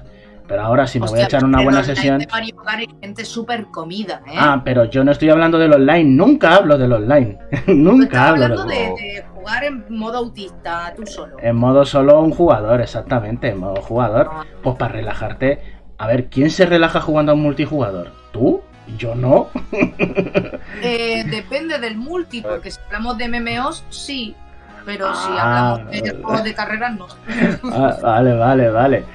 [0.47, 2.23] Pero ahora si me voy a echar una buena sesión...
[2.31, 4.35] Mario Kart hay gente súper comida, ¿eh?
[4.37, 6.03] Ah, pero yo no estoy hablando del online.
[6.03, 7.39] Nunca hablo del online.
[7.67, 11.37] Nunca hablo de, de jugar en modo autista, tú solo.
[11.39, 14.29] En modo solo un jugador, exactamente, en modo jugador.
[14.31, 14.45] Ah.
[14.61, 15.61] Pues para relajarte.
[15.97, 18.11] A ver, ¿quién se relaja jugando a un multijugador?
[18.31, 18.61] ¿Tú?
[18.97, 19.49] Yo no.
[20.81, 24.35] Eh, depende del multi, porque si hablamos de MMOs, sí.
[24.85, 27.07] Pero si ah, hablamos de juegos de carreras, no.
[27.71, 29.05] Ah, vale, vale, vale.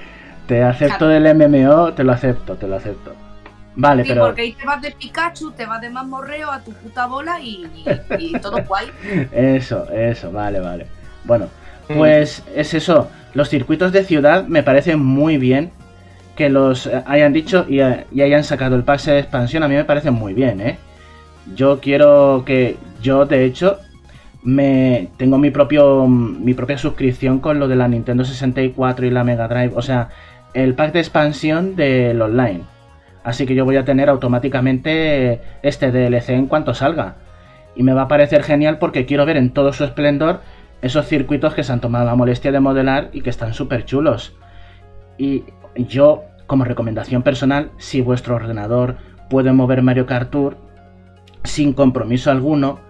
[0.51, 3.15] Te acepto del MMO, te lo acepto, te lo acepto.
[3.77, 7.07] Vale, sí, porque ahí te vas de Pikachu, te vas de Mamorreo a tu puta
[7.07, 7.69] bola y,
[8.43, 8.89] todo guay.
[9.33, 10.89] Eso, eso, vale, vale.
[11.23, 11.47] Bueno,
[11.89, 11.97] mm.
[11.97, 13.09] pues es eso.
[13.33, 15.71] Los circuitos de ciudad me parecen muy bien
[16.35, 19.63] que los hayan dicho y, hayan sacado el pase de expansión.
[19.63, 20.79] A mí me parece muy bien, ¿eh?
[21.55, 22.77] Yo quiero que.
[23.01, 23.79] Yo, de hecho,
[24.43, 29.23] me tengo mi propio mi propia suscripción con lo de la Nintendo 64 y la
[29.23, 29.75] Mega Drive.
[29.77, 30.09] O sea,
[30.55, 32.63] el pack de expansión del online.
[33.23, 37.17] Así que yo voy a tener automáticamente este DLC en cuanto salga.
[37.77, 40.41] Y me va a parecer genial porque quiero ver en todo su esplendor
[40.83, 44.35] esos circuitos que se han tomado la molestia de modelar y que están súper chulos.
[45.19, 45.45] Y
[45.77, 48.97] yo, como recomendación personal, si vuestro ordenador
[49.29, 50.57] puede mover Mario Kart Tour
[51.45, 52.81] sin compromiso alguno,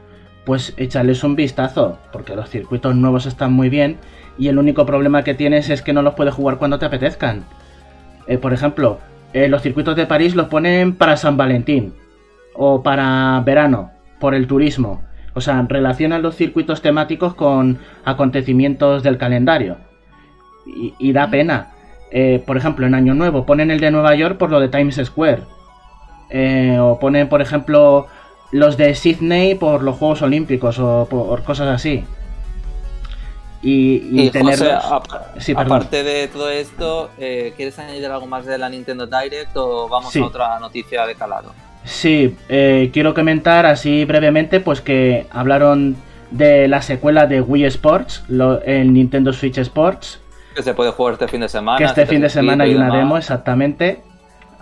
[0.44, 3.98] pues échales un vistazo, porque los circuitos nuevos están muy bien
[4.38, 7.44] y el único problema que tienes es que no los puedes jugar cuando te apetezcan.
[8.26, 8.98] Eh, por ejemplo,
[9.32, 11.94] eh, los circuitos de París los ponen para San Valentín
[12.54, 15.02] o para verano, por el turismo.
[15.34, 19.76] O sea, relacionan los circuitos temáticos con acontecimientos del calendario.
[20.66, 21.72] Y, da pena.
[22.10, 25.00] Eh, por ejemplo, en Año Nuevo ponen el de Nueva York por lo de Times
[25.02, 25.42] Square.
[26.78, 28.06] o ponen, por ejemplo,
[28.52, 32.04] los de Sydney por los Juegos Olímpicos o por cosas así
[33.62, 34.32] y, y,
[35.54, 40.16] aparte de todo esto, eh, ¿quieres añadir algo más de la Nintendo Direct o vamos
[40.16, 41.52] a otra noticia de calado?
[41.84, 45.96] Sí, eh, quiero comentar así brevemente pues que hablaron
[46.30, 48.24] de la secuela de Wii Sports,
[48.64, 50.20] el Nintendo Switch Sports.
[50.54, 51.76] Que se puede jugar este fin de semana.
[51.76, 54.00] Que este fin de semana hay una demo, exactamente.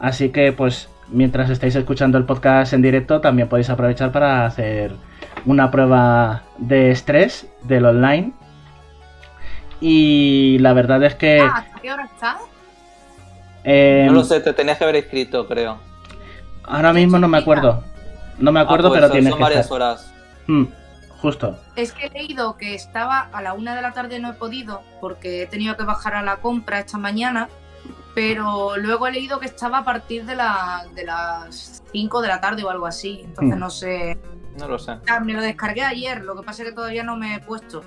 [0.00, 4.92] Así que pues mientras estáis escuchando el podcast en directo también podéis aprovechar para hacer
[5.46, 8.32] una prueba de estrés del online
[9.80, 11.40] y la verdad es que.
[11.40, 12.38] Ah, ¿Hasta qué hora está?
[13.64, 15.78] Eh, no lo sé, te tenías que haber escrito, creo.
[16.64, 17.84] Ahora mismo no me acuerdo.
[18.38, 20.12] No me acuerdo, ah, pues pero tienes son varias horas.
[20.46, 20.64] Hmm,
[21.20, 21.58] justo.
[21.76, 24.82] Es que he leído que estaba a la una de la tarde, no he podido,
[25.00, 27.48] porque he tenido que bajar a la compra esta mañana.
[28.18, 32.40] Pero luego he leído que estaba a partir de, la, de las 5 de la
[32.40, 33.20] tarde o algo así.
[33.22, 33.60] Entonces hmm.
[33.60, 34.18] no sé.
[34.58, 34.94] No lo sé.
[35.08, 37.84] Ah, me lo descargué ayer, lo que pasa es que todavía no me he puesto.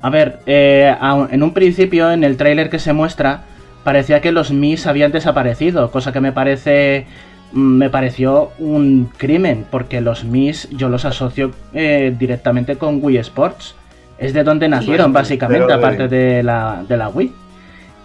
[0.00, 3.42] A ver, eh, en un principio, en el tráiler que se muestra,
[3.82, 7.08] parecía que los Mis habían desaparecido, cosa que me parece
[7.50, 13.16] mm, me pareció un crimen, porque los Mis yo los asocio eh, directamente con Wii
[13.16, 13.74] Sports.
[14.18, 17.47] Es de donde nacieron, básicamente, aparte de la, de la Wii.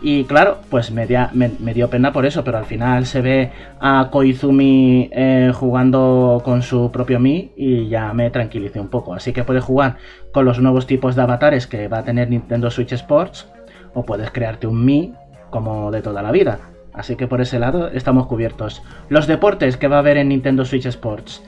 [0.05, 5.09] Y claro, pues me, dio pena por eso, pero al final se ve a Koizumi
[5.13, 9.13] eh, jugando con su propio Mi y ya me tranquilicé un poco.
[9.13, 9.95] Así que puedes jugar
[10.33, 13.47] con los nuevos tipos de avatares que va a tener Nintendo Switch Sports
[13.93, 15.13] o puedes crearte un Mi
[15.49, 16.59] como de toda la vida.
[16.93, 18.83] Así que por ese lado estamos cubiertos.
[19.07, 21.41] Los deportes que va a haber en Nintendo Switch Sports.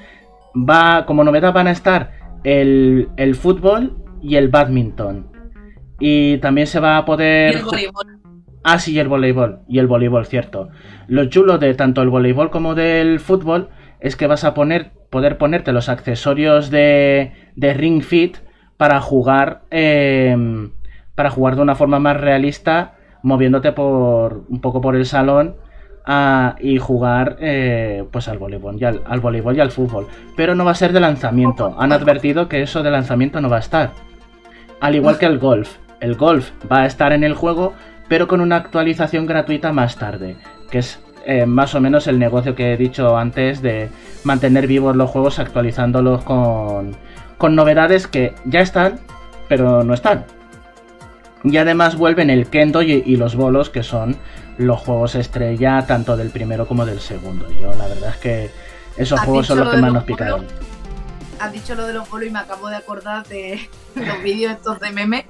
[0.55, 2.11] Va, como novedad van a estar
[2.45, 5.27] el, el fútbol y el badminton.
[5.99, 7.55] Y también se va a poder...
[8.67, 9.59] Ah, sí, el voleibol.
[9.67, 10.69] Y el voleibol, cierto.
[11.07, 15.37] Lo chulo de tanto el voleibol como del fútbol es que vas a poner, poder
[15.37, 18.37] ponerte los accesorios de, de Ring Fit
[18.77, 20.71] para jugar, em,
[21.13, 25.57] para jugar de una forma más realista, moviéndote por un poco por el salón
[26.59, 30.07] y jugar eh, pues al voleibol, al voleibol y al fútbol.
[30.35, 31.75] Pero no va a ser de lanzamiento.
[31.77, 33.91] Han advertido que eso de lanzamiento no va a estar.
[34.81, 35.77] Al igual que el golf.
[35.99, 37.73] El golf va a estar en el juego,
[38.07, 40.37] pero con una actualización gratuita más tarde,
[40.69, 43.89] que es eh, más o menos el negocio que he dicho antes de
[44.23, 46.95] mantener vivos los juegos actualizándolos con,
[47.37, 48.99] con novedades que ya están,
[49.47, 50.25] pero no están.
[51.43, 54.17] Y además vuelven el Kendo y, los bolos, que son
[54.57, 57.47] los juegos estrella tanto del primero como del segundo.
[57.51, 58.51] Yo la verdad es que
[58.97, 60.45] esos juegos son los que más nos picaron.
[61.39, 64.79] Has dicho lo de los bolos y me acabo de acordar de los vídeos estos
[64.79, 65.27] de meme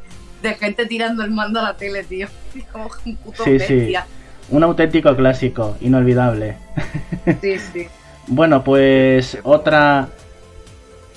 [0.50, 2.28] de gente tirando el mando a la tele, tío.
[2.72, 3.94] Como un puto sí, sí.
[4.50, 6.58] Un auténtico clásico, inolvidable.
[7.42, 7.88] Sí, sí.
[8.28, 10.10] bueno, pues otra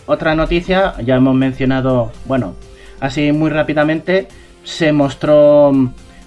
[0.09, 2.55] otra noticia, ya hemos mencionado, bueno,
[2.99, 4.27] así muy rápidamente,
[4.65, 5.71] se mostró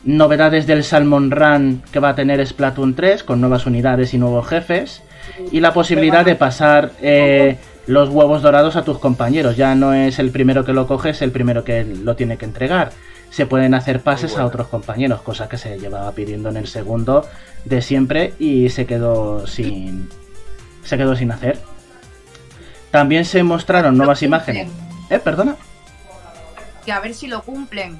[0.03, 4.47] novedades del Salmon Run que va a tener Splatoon 3 con nuevas unidades y nuevos
[4.47, 5.01] jefes.
[5.51, 7.57] y la posibilidad de pasar eh,
[7.87, 9.57] los huevos dorados a tus compañeros.
[9.57, 12.45] Ya no es el primero que lo coge, es el primero que lo tiene que
[12.45, 12.91] entregar.
[13.29, 17.25] Se pueden hacer pases a otros compañeros, cosa que se llevaba pidiendo en el segundo
[17.65, 20.09] de siempre y se quedó sin
[20.83, 21.59] se quedó sin hacer.
[22.91, 24.69] También se mostraron nuevas imágenes.
[25.09, 25.19] ¿Eh?
[25.19, 25.55] Perdona.
[26.85, 27.99] Que a ver si lo cumplen.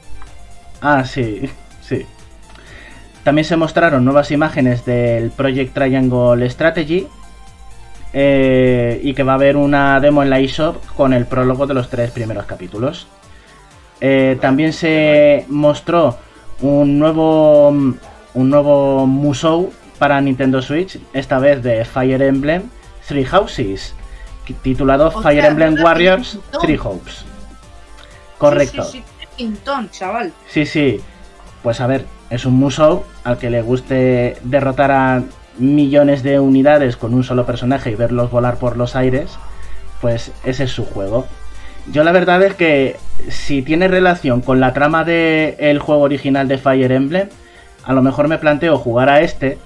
[0.82, 1.50] Ah, sí,
[1.82, 2.06] sí.
[3.24, 7.08] También se mostraron nuevas imágenes del Project Triangle Strategy.
[8.14, 11.74] Eh, y que va a haber una demo en la eShop con el prólogo de
[11.74, 13.08] los tres primeros capítulos.
[14.02, 16.18] Eh, también se mostró
[16.60, 22.64] un nuevo, un nuevo Musou para Nintendo Switch, esta vez de Fire Emblem
[23.08, 23.94] Three Houses,
[24.62, 27.24] titulado Fire Emblem Warriors Three Hopes.
[28.38, 28.84] Correcto.
[28.84, 29.04] Sí,
[29.38, 29.54] sí,
[29.92, 30.34] chaval.
[30.50, 31.00] Sí, sí.
[31.62, 35.24] Pues a ver, es un Musou al que le guste derrotar a
[35.58, 39.32] millones de unidades con un solo personaje y verlos volar por los aires,
[40.00, 41.28] pues ese es su juego.
[41.92, 42.98] Yo la verdad es que
[43.30, 47.30] si tiene relación con la trama del juego original de Fire Emblem,
[47.84, 49.58] a lo mejor me planteo jugar a este,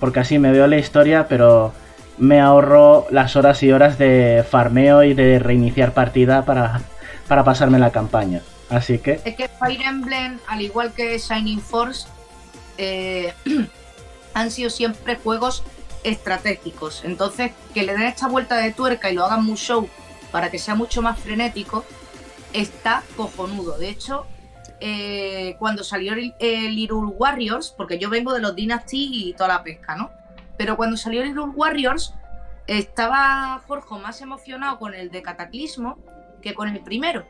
[0.00, 1.72] porque así me veo la historia, pero
[2.16, 6.80] me ahorro las horas y horas de farmeo y de reiniciar partida para,
[7.28, 8.40] para pasarme la campaña.
[8.70, 9.20] Así que...
[9.24, 12.08] Es que Fire Emblem, al igual que Shining Force,
[12.76, 13.32] eh,
[14.38, 15.64] han sido siempre juegos
[16.04, 17.04] estratégicos.
[17.04, 19.88] Entonces, que le den esta vuelta de tuerca y lo hagan muy show
[20.30, 21.84] para que sea mucho más frenético,
[22.52, 23.78] está cojonudo.
[23.78, 24.26] De hecho,
[24.80, 29.62] eh, cuando salió el, el Warriors, porque yo vengo de los Dynasty y toda la
[29.62, 30.10] pesca, ¿no?
[30.56, 32.14] Pero cuando salió el Warriors,
[32.66, 35.98] estaba Jorge más emocionado con el de Cataclismo
[36.42, 37.26] que con el primero.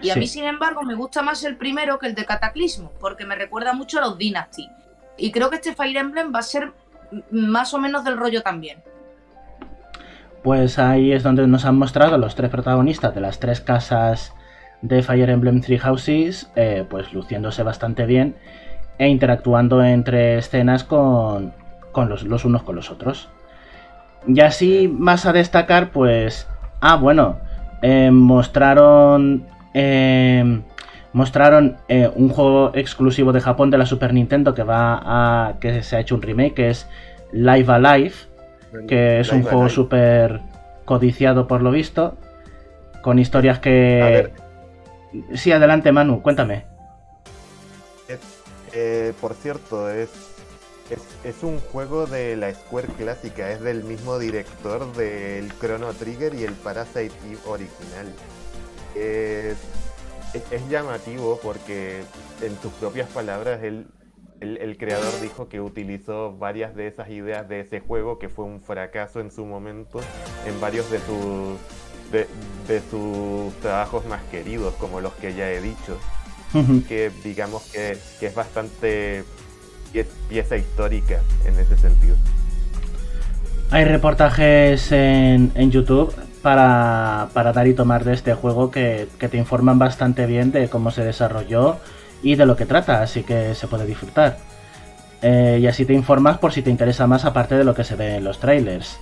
[0.00, 3.24] Y a mí, sin embargo, me gusta más el primero que el de Cataclismo, porque
[3.24, 4.68] me recuerda mucho a los Dynasty.
[5.16, 6.72] Y creo que este Fire Emblem va a ser
[7.30, 8.78] más o menos del rollo también.
[10.42, 14.34] Pues ahí es donde nos han mostrado los tres protagonistas de las tres casas
[14.80, 18.36] de Fire Emblem Three Houses, eh, pues luciéndose bastante bien
[18.98, 21.54] e interactuando entre escenas con,
[21.94, 23.28] los, unos con los otros.
[24.26, 26.48] Y así más a destacar, pues...
[26.80, 27.38] Ah, bueno,
[27.80, 29.46] eh, mostraron...
[29.74, 30.62] Eh,
[31.12, 35.58] mostraron un juego exclusivo de Japón de la Super Nintendo que va a...
[35.60, 36.86] que se ha hecho un remake, que es
[37.32, 38.14] Live Alive,
[38.88, 40.40] que es un juego súper
[40.84, 42.16] codiciado por lo visto,
[43.02, 44.32] con historias que...
[45.34, 46.64] Sí, adelante Manu, cuéntame.
[48.72, 50.08] Eh, por cierto, es,
[51.24, 56.44] es, un juego de la Square clásica, es del mismo director del Chrono Trigger y
[56.44, 57.12] el Parasite
[57.46, 58.06] original.
[60.34, 62.02] Es, llamativo porque
[62.40, 63.86] en sus propias palabras él,
[64.40, 68.60] el, creador dijo que utilizó varias de esas ideas de ese juego que fue un
[68.60, 70.00] fracaso en su momento
[70.46, 71.58] en varios de sus
[72.10, 75.98] de, sus trabajos más queridos, como los que ya he dicho.
[76.86, 79.24] que digamos que, es bastante
[80.28, 82.16] pieza histórica en ese sentido.
[83.70, 89.36] Hay reportajes en, en YouTube para, para, dar y tomar de este juego que, te
[89.36, 91.78] informan bastante bien de cómo se desarrolló
[92.22, 94.38] y de lo que trata, así que se puede disfrutar.
[95.22, 97.96] Eh, y así te informas por si te interesa más aparte de lo que se
[97.96, 98.98] ve en los trailers.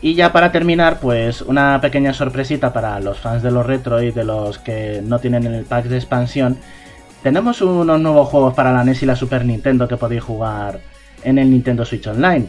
[0.00, 4.10] Y ya para terminar, pues una pequeña sorpresita para los fans de los retro y
[4.10, 6.58] de los que no tienen el pack de expansión.
[7.22, 10.80] Tenemos unos nuevos juegos para la NES y la Super Nintendo que podéis jugar
[11.22, 12.48] en el Nintendo Switch Online.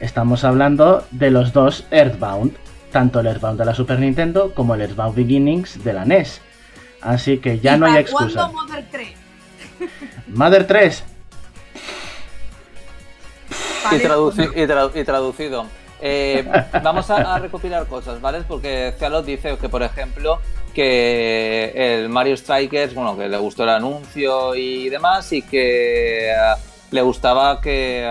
[0.00, 2.52] Estamos hablando de los dos Earthbound,
[2.90, 6.40] tanto el Earthbound de la Super Nintendo como el Earthbound Beginnings de la NES.
[7.00, 8.48] Así que ya no hay excusa.
[8.48, 9.08] Mother 3?
[10.28, 11.04] Mother 3.
[14.94, 15.66] y traducido.
[16.00, 16.48] Eh,
[16.82, 18.42] vamos a, recopilar cosas, ¿vale?
[18.46, 20.40] Porque Cialot dice que, por ejemplo,
[20.74, 26.32] que el Mario Strikers, bueno, que le gustó el anuncio y demás, y que
[26.90, 28.08] le gustaba que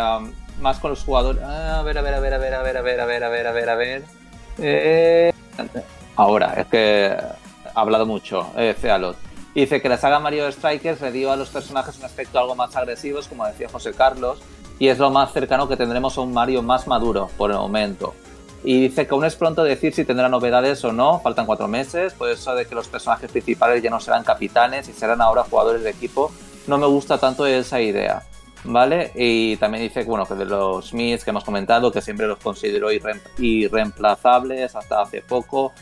[0.60, 1.42] más con los jugadores.
[1.44, 3.30] a ver, a ver, a ver, a ver, a ver, a ver, a ver, a
[3.30, 4.17] ver, a ver, a ver.
[6.16, 7.16] Ahora, es que
[7.76, 9.16] ha hablado mucho, eh, Cealot.
[9.54, 12.76] Dice que la saga Mario Strikers le dio a los personajes un aspecto algo más
[12.76, 14.40] agresivos, como decía José Carlos,
[14.78, 18.14] y es lo más cercano que tendremos a un Mario más maduro por el momento.
[18.64, 22.14] Y dice que aún es pronto decir si tendrá novedades o no, faltan cuatro meses,
[22.14, 25.84] por eso de que los personajes principales ya no serán capitanes y serán ahora jugadores
[25.84, 26.32] de equipo,
[26.68, 28.24] no me gusta tanto esa idea,
[28.68, 29.12] ¿vale?
[29.16, 32.38] Y también dice que, bueno, que de los Smiths que hemos comentado, que siempre los
[32.40, 35.74] consideró irreemplazables hasta hace poco,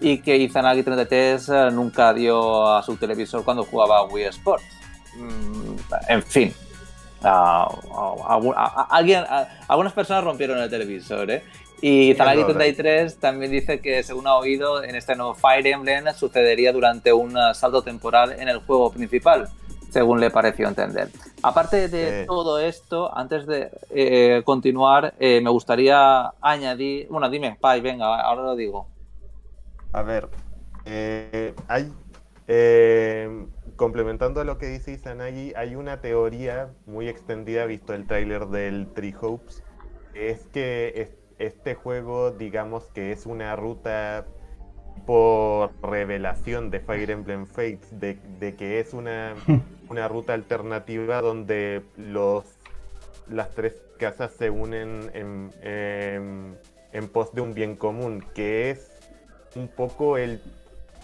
[0.00, 4.64] y que Izanagi 33 eh, nunca dio a su televisor cuando jugaba a Wii Sports.
[5.16, 5.76] Mm,
[6.08, 6.54] en fin,
[8.88, 9.24] alguien,
[9.68, 11.44] algunas personas rompieron el televisor, ¿eh?
[11.80, 17.12] Y Zalari33 también dice que, según ha oído, en este nuevo Fire Emblem sucedería durante
[17.12, 19.48] un salto temporal en el juego principal,
[19.94, 21.08] según le pareció entender.
[21.40, 27.06] Aparte de todo esto, antes de eh, continuar, eh, me gustaría añadir.
[27.08, 28.88] Bueno, dime, Pai, venga, ahora lo digo.
[29.92, 30.28] A ver,
[30.84, 31.92] eh, hay.
[33.76, 38.88] complementando a lo que dice Izanagi, hay una teoría muy extendida, visto el tráiler del
[38.94, 39.62] Tree Hopes,
[40.12, 44.26] es que este juego, digamos que es una ruta
[45.06, 49.34] por revelación de Fire Emblem Fates, de, que es una,
[49.94, 52.44] una, ruta alternativa donde los
[53.28, 56.58] las tres casas se unen en,
[56.92, 58.90] en, pos de un bien común, que es
[59.56, 60.40] un poco el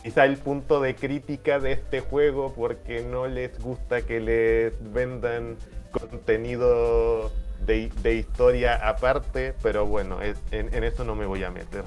[0.03, 5.57] quizá el punto de crítica de este juego porque no les gusta que les vendan
[5.91, 7.31] contenido
[7.67, 10.19] de, historia aparte, pero bueno,
[10.51, 11.85] en, eso no me voy a meter.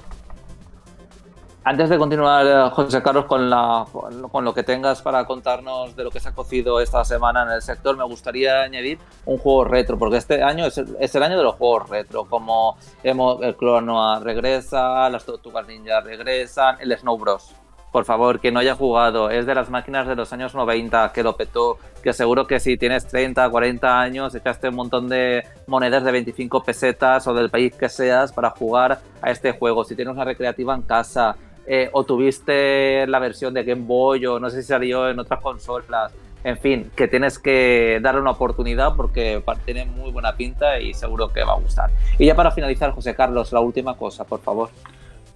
[1.66, 3.86] Antes de continuar, eh, José Carlos, con, la,
[4.30, 7.52] con lo que tengas para contarnos de lo que se ha cocido esta semana en
[7.52, 11.22] el sector, me gustaría añadir un juego retro, porque este año es el, es el
[11.22, 16.94] año de los juegos retro, como hemos, el Clonoa regresa, las Tortugas Ninja regresan, el
[16.98, 17.54] Snow Bros
[17.94, 21.22] por favor, que no haya jugado, es de las máquinas de los años 90, que
[21.22, 26.02] lo petó, que seguro que si tienes 30, 40 años, echaste un montón de monedas
[26.02, 29.84] de 25 pesetas o del país que seas para jugar a este juego.
[29.84, 31.36] Si tienes una recreativa en casa,
[31.66, 35.40] eh, o tuviste la versión de Game Boy, o no sé si salió en otras
[35.40, 36.12] consolas,
[36.44, 41.32] en fin, que tienes que darle una oportunidad porque tiene muy buena pinta y seguro
[41.32, 41.90] que va a gustar.
[42.18, 44.68] Y ya para finalizar, José Carlos, la última cosa, por favor.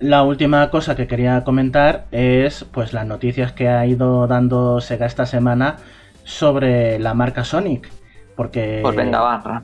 [0.01, 5.07] La última cosa que quería comentar es pues las noticias que ha ido dando Sega
[5.07, 5.79] esta semana
[6.25, 7.91] sobre la marca Sonic.
[8.37, 8.81] Porque.
[8.83, 9.63] Pues venga, va.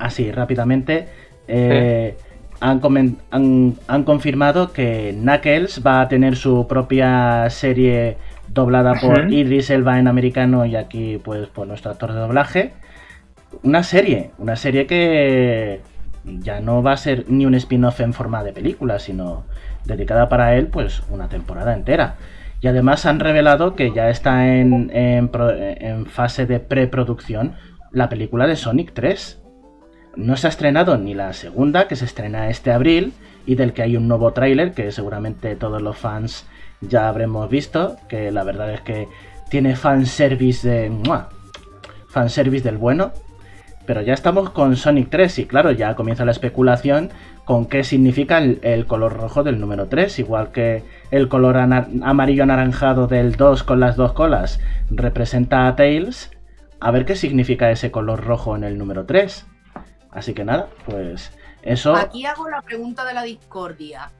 [0.00, 1.08] así, rápidamente.
[1.46, 2.16] Eh,
[2.60, 8.16] han, han, confirmado que Knuckles va a tener su propia serie
[8.48, 12.72] doblada por Idris Elba en americano y aquí, pues, por nuestro actor de doblaje.
[13.62, 15.80] Una serie, una serie que
[16.24, 19.44] ya no va a ser ni un spin-off en forma de película, sino
[19.84, 22.16] dedicada para él, pues una temporada entera.
[22.60, 27.54] Y además han revelado que ya está en, en, fase de preproducción
[27.92, 29.42] la película de Sonic 3.
[30.16, 33.12] No se ha estrenado ni la segunda, que se estrena este abril,
[33.46, 36.46] y del que hay un nuevo tráiler que seguramente todos los fans
[36.80, 39.08] ya habremos visto, que la verdad es que
[39.48, 40.92] tiene fanservice de...
[42.08, 43.12] Fanservice del bueno.
[43.86, 47.10] Pero ya estamos con Sonic 3 y claro, ya comienza la especulación
[47.44, 53.06] con qué significa el, color rojo del número 3, igual que el color amarillo anaranjado
[53.06, 54.60] del 2 con las dos colas
[54.90, 56.30] representa a Tails,
[56.80, 59.46] a ver qué significa ese color rojo en el número 3.
[60.14, 61.94] Así que nada, pues eso...
[61.94, 64.10] Aquí hago la pregunta de la discordia.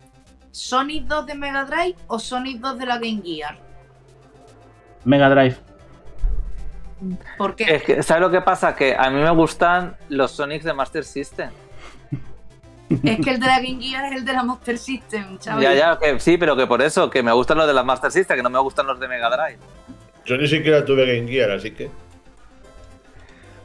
[0.50, 3.58] ¿Sonic 2 de Mega Drive o Sonic 2 de la Game Gear?
[5.04, 5.56] Mega Drive.
[7.38, 7.76] ¿Por qué?
[7.76, 8.74] Es que, ¿sabes lo que pasa?
[8.74, 11.50] Que a mí me gustan los Sonics de Master System.
[13.02, 15.62] Es que el de la Game Gear es el de la Master System, chaval.
[15.62, 18.10] Ya, ya, que sí, pero que por eso, que me gustan los de la Master
[18.10, 19.58] System, que no me gustan los de Mega Drive.
[20.24, 21.90] Yo ni siquiera tuve Game Gear, así que.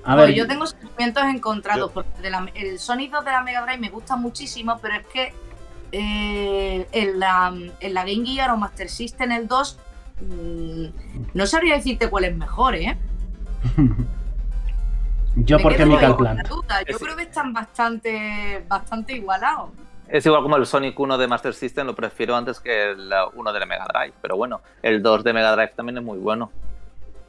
[0.10, 2.10] A ver, yo tengo sentimientos encontrados, porque
[2.56, 5.34] el sonido de la Mega Drive me gusta muchísimo, pero es que
[5.92, 9.80] eh, en, la, en la Game Gear o Master System el 2
[10.22, 10.86] mm,
[11.36, 12.98] no sabría decirte cuál es mejor, ¿eh?
[15.36, 16.50] Yo porque Chemical Plant.
[16.88, 19.70] Yo creo que están bastante, bastante igualados.
[20.08, 23.54] Es igual como el Sonic 1 de Master System, lo prefiero antes que el 1
[23.54, 24.14] de Mega Drive.
[24.24, 26.52] Pero bueno, el 2 de Mega Drive también es muy bueno.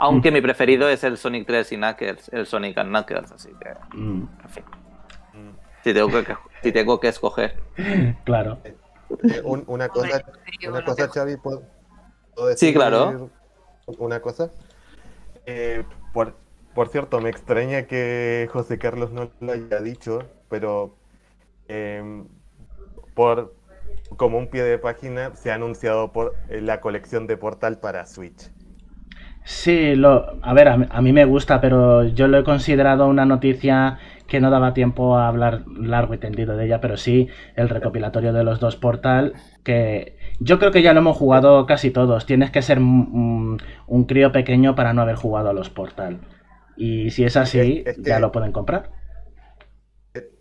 [0.03, 0.35] Aunque mm.
[0.35, 3.97] mi preferido es el Sonic 3 y Knuckles, el Sonic and Knuckles, así que.
[3.97, 4.29] Mm.
[4.43, 4.65] En fin.
[5.85, 7.57] Si tengo que, si tengo que escoger.
[8.25, 8.59] Claro.
[8.65, 10.23] Eh, una cosa,
[10.67, 11.63] una cosa Xavi, ¿puedo,
[12.47, 13.31] decir Sí, claro.
[13.99, 14.51] Una cosa.
[15.47, 15.85] Eh,
[16.15, 16.35] por,
[16.75, 20.97] por cierto, me extraña que José Carlos no lo haya dicho, pero
[21.69, 22.27] em,
[23.15, 23.55] por
[24.17, 28.07] como un pie de página se ha anunciado por eh, la colección de Portal para
[28.07, 28.51] Switch.
[29.51, 33.99] Sí, lo, a ver, a, mí me gusta, pero yo lo he considerado una noticia
[34.29, 38.33] que no daba tiempo a hablar largo y tendido de ella, pero sí el recopilatorio
[38.33, 39.35] de los dos Portal,
[39.65, 42.27] que yo creo que ya lo hemos jugado casi todos.
[42.27, 43.59] Tienes que ser un
[44.07, 46.21] crío pequeño para no haber jugado a los Portal.
[46.77, 48.93] Y si es así, ya lo pueden comprar.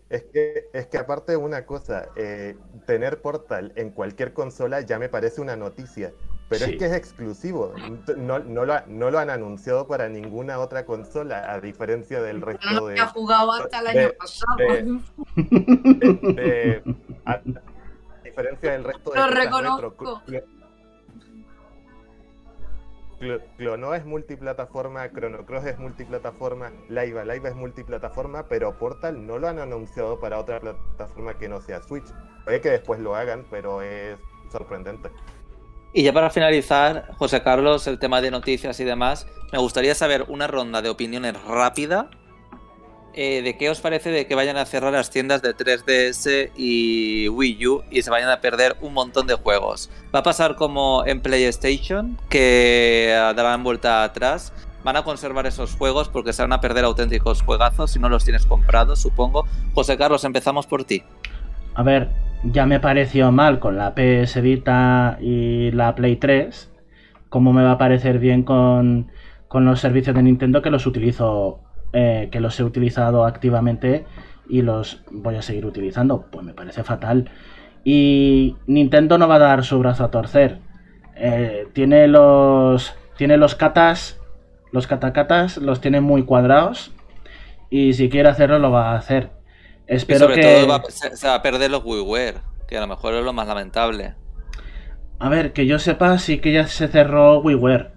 [0.08, 2.56] Es que, es que aparte de una cosa, eh,
[2.86, 6.12] tener Portal en cualquier consola ya me parece una noticia,
[6.50, 7.72] pero es que es exclusivo,
[8.16, 12.68] no, no, lo, no, lo, han anunciado para ninguna otra consola, a diferencia del resto
[12.72, 12.98] no de...
[12.98, 14.58] ha jugado hasta el año pasado.
[17.24, 17.40] a,
[18.24, 20.22] diferencia del resto de Lo reconozco.
[23.56, 29.46] Clonoa es multiplataforma, Chrono Cross es multiplataforma, Laiva, Laiva es multiplataforma, pero Portal no lo
[29.46, 32.12] han anunciado para otra plataforma que no sea Switch.
[32.44, 34.18] Puede que después lo hagan, pero es
[34.50, 35.10] sorprendente.
[35.92, 40.24] Y ya para finalizar, José Carlos, el tema de noticias y demás, me gustaría saber
[40.28, 42.10] una ronda de opiniones rápida
[43.12, 47.28] eh, de qué os parece de que vayan a cerrar las tiendas de 3DS y
[47.28, 49.90] Wii U y se vayan a perder un montón de juegos.
[50.14, 54.52] Va a pasar como en PlayStation, que darán vuelta atrás.
[54.84, 58.24] Van a conservar esos juegos porque se van a perder auténticos juegazos si no los
[58.24, 59.44] tienes comprados, supongo.
[59.74, 61.02] José Carlos, empezamos por ti.
[61.74, 62.10] A ver,
[62.44, 66.72] ya me pareció mal con la PS Vita y la Play 3.
[67.28, 69.10] ¿Cómo me va a parecer bien con,
[69.48, 71.60] con los servicios de Nintendo que los utilizo
[71.92, 74.04] eh, que los he utilizado activamente
[74.48, 76.26] y los voy a seguir utilizando.
[76.30, 77.30] Pues me parece fatal.
[77.82, 80.58] Y Nintendo no va a dar su brazo a torcer.
[81.16, 82.94] Eh, tiene los.
[83.16, 84.20] Tiene los katas.
[84.70, 86.92] Los katacatas los tiene muy cuadrados.
[87.70, 89.30] Y si quiere hacerlo, lo va a hacer.
[89.90, 90.42] Espero sobre que.
[90.42, 92.36] todo se, va a perder los WiiWare,
[92.68, 94.14] que a lo mejor es lo más lamentable.
[95.18, 97.90] A ver, que yo sepa, sí que ya se cerró WiiWare.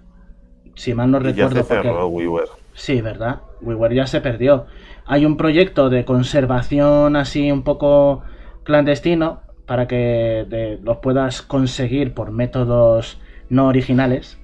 [0.74, 1.54] Si mal no recuerdo.
[1.54, 2.48] Ya se cerró WiiWare.
[2.74, 3.42] Sí, ¿verdad?
[3.60, 4.66] WiiWare ya se perdió.
[5.06, 8.24] Hay un proyecto de conservación así un poco
[8.64, 13.20] clandestino para que los puedas conseguir por métodos
[13.50, 14.36] no originales.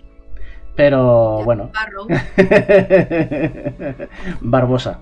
[0.76, 1.72] Pero bueno.
[4.40, 5.01] Barbosa.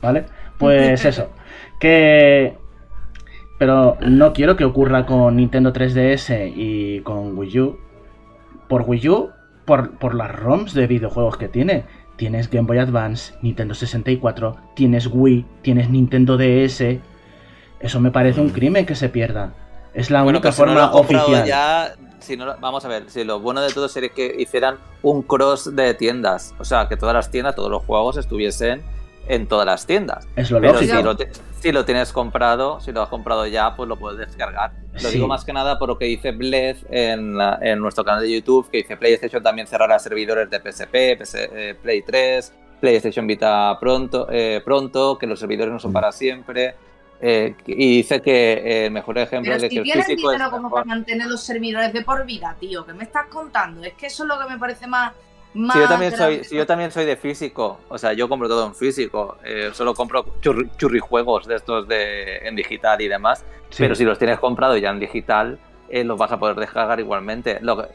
[0.00, 0.24] ¿Vale?
[0.56, 1.28] Pues eso.
[1.82, 2.56] Que.
[3.58, 7.78] Pero no quiero que ocurra con Nintendo 3DS y con Wii U.
[8.68, 9.30] Por Wii U,
[9.64, 11.84] por, por las ROMs de videojuegos que tiene
[12.16, 17.00] tienes Game Boy Advance, Nintendo 64, tienes Wii, tienes Nintendo DS.
[17.80, 19.54] Eso me parece un crimen que se pierda.
[19.92, 21.44] Es la única forma oficial.
[21.44, 25.22] Ya, si no, vamos a ver, si lo bueno de todo sería que hicieran un
[25.22, 26.54] cross de tiendas.
[26.60, 28.84] O sea, que todas las tiendas, todos los juegos estuviesen
[29.28, 30.26] en todas las tiendas.
[30.36, 30.96] Es lo Pero lógico.
[30.96, 31.16] Si lo,
[31.60, 34.72] si lo, tienes comprado, si lo has comprado ya, pues lo puedes descargar.
[35.00, 38.32] Lo digo más que nada por lo que dice Bled en, en, nuestro canal de
[38.32, 43.76] YouTube, que dice PlayStation también cerrará servidores de PSP, PS, eh, Play 3, PlayStation Vita
[43.80, 45.94] pronto, eh, pronto, que los servidores no son mm.
[45.94, 46.74] para siempre.
[47.24, 50.46] Eh, y dice que el mejor ejemplo Pero de si que el tienes físico dinero
[50.46, 50.82] es como mejor.
[50.82, 53.84] para mantener los servidores de por vida, tío, ¿qué me estás contando?
[53.84, 55.12] Es que eso es lo que me parece más
[55.52, 58.66] si yo, también soy, si yo también soy de físico, o sea, yo compro todo
[58.66, 63.82] en físico, eh, solo compro churri, churrijuegos de estos de, en digital y demás, sí.
[63.82, 67.58] pero si los tienes comprado ya en digital, eh, los vas a poder descargar igualmente.
[67.60, 67.88] Lo que,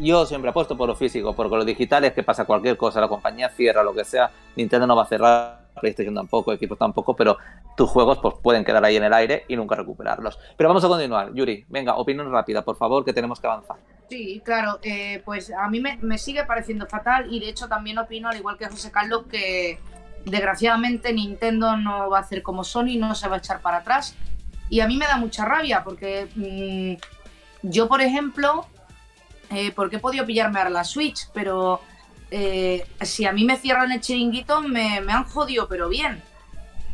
[0.00, 3.08] yo siempre apuesto por lo físico, porque lo digital es que pasa cualquier cosa, la
[3.08, 7.38] compañía cierra, lo que sea, Nintendo no va a cerrar, PlayStation tampoco, equipos tampoco, pero
[7.76, 10.38] tus juegos pues, pueden quedar ahí en el aire y nunca recuperarlos.
[10.56, 13.76] Pero vamos a continuar, Yuri, venga, opinión rápida, por favor, que tenemos que avanzar.
[14.12, 18.28] Sí, claro, eh, pues a mí me, sigue pareciendo fatal y de hecho también opino,
[18.28, 19.80] al igual que José Carlos, que
[20.26, 24.14] desgraciadamente Nintendo no va a hacer como Sony, no se va a echar para atrás.
[24.68, 27.00] Y a mí me da mucha rabia porque mmm,
[27.62, 28.66] yo, por ejemplo,
[29.48, 31.80] eh, porque he podido pillarme ahora la Switch, pero
[32.30, 36.22] eh, si a mí me cierran el chiringuito me, me, han jodido, pero bien.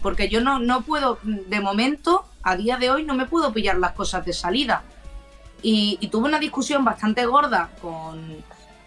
[0.03, 3.77] Porque yo no, no puedo, de momento, a día de hoy, no me puedo pillar
[3.77, 4.85] las cosas de salida.
[5.63, 8.45] Y, y tuve una discusión bastante gorda con,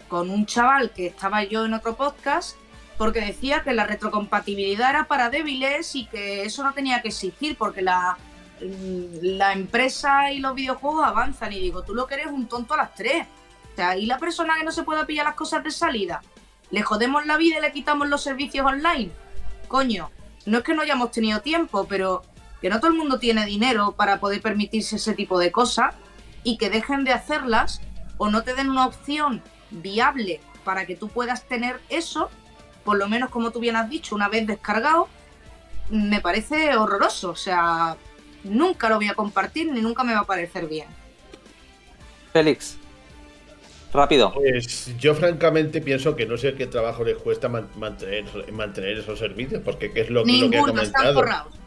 [0.08, 2.56] con, un chaval que estaba yo en otro podcast
[2.96, 7.56] porque decía que la retrocompatibilidad era para débiles y que eso no tenía que existir
[7.58, 8.16] porque la,
[8.60, 11.52] la empresa y los videojuegos avanzan.
[11.52, 13.26] Y digo, tú lo que eres un tonto a las tres.
[13.72, 16.22] O sea, ¿y la persona que no se pueda pillar las cosas de salida?
[16.70, 19.10] ¿Le jodemos la vida y le quitamos los servicios online?
[19.68, 20.10] Coño,
[20.46, 22.22] no es que no hayamos tenido tiempo, pero
[22.60, 25.94] que no todo el mundo tiene dinero para poder permitirse ese tipo de cosas
[26.44, 27.80] y que dejen de hacerlas
[28.18, 32.30] o no te den una opción viable para que tú puedas tener eso,
[32.84, 35.08] por lo menos como tú bien has dicho, una vez descargado,
[35.90, 37.30] me parece horroroso.
[37.30, 37.96] O sea,
[38.44, 40.86] nunca lo voy a compartir ni nunca me va a parecer bien.
[42.32, 42.78] Félix,
[43.92, 44.32] rápido.
[44.32, 49.62] Pues yo francamente pienso que no sé qué trabajo les cuesta mantener, mantener esos servicios,
[49.64, 51.24] porque qué es lo, Ninguno, lo que he comentado.
[51.24, 51.61] Están.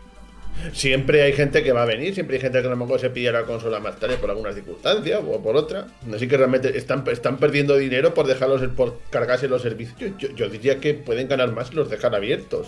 [0.74, 3.10] Siempre hay gente que va a venir, siempre hay gente que a lo mejor se
[3.10, 5.88] pilla la consola más tarde por alguna circunstancia o por otra.
[6.14, 9.98] Así que realmente están, están perdiendo dinero por dejarlos por cargarse los servicios.
[10.00, 12.68] Yo, yo, yo diría que pueden ganar más si los dejan abiertos.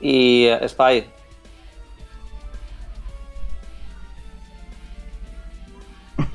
[0.00, 1.06] Y uh, Spy.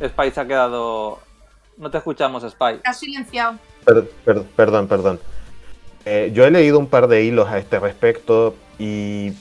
[0.05, 1.19] Spy se ha quedado.
[1.77, 2.79] No te escuchamos, Spy.
[2.83, 3.57] Ha silenciado.
[3.85, 5.19] Per, per, perdón, perdón.
[6.05, 9.33] Eh, yo he leído un par de hilos a este respecto y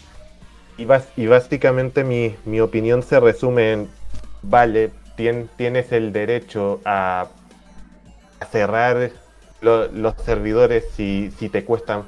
[0.79, 3.89] y, básicamente mi, opinión se resume en,
[4.43, 7.29] vale, tienes el derecho a,
[8.51, 9.11] cerrar
[9.63, 12.05] los servidores si, si te cuesta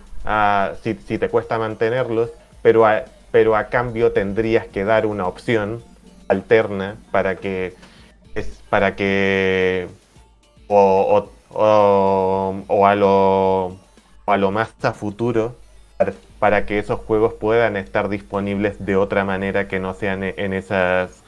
[0.82, 2.30] si, te cuesta mantenerlos,
[2.62, 5.82] pero a, pero a cambio tendrías que dar una opción
[6.28, 7.74] alterna para que
[8.34, 9.88] es para que
[10.68, 13.76] o, o, a lo
[14.26, 15.56] a lo más a futuro
[16.39, 21.22] para, que esos juegos puedan estar disponibles de otra manera que no sean en esas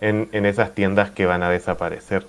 [0.00, 2.24] en esas tiendas que van a desaparecer.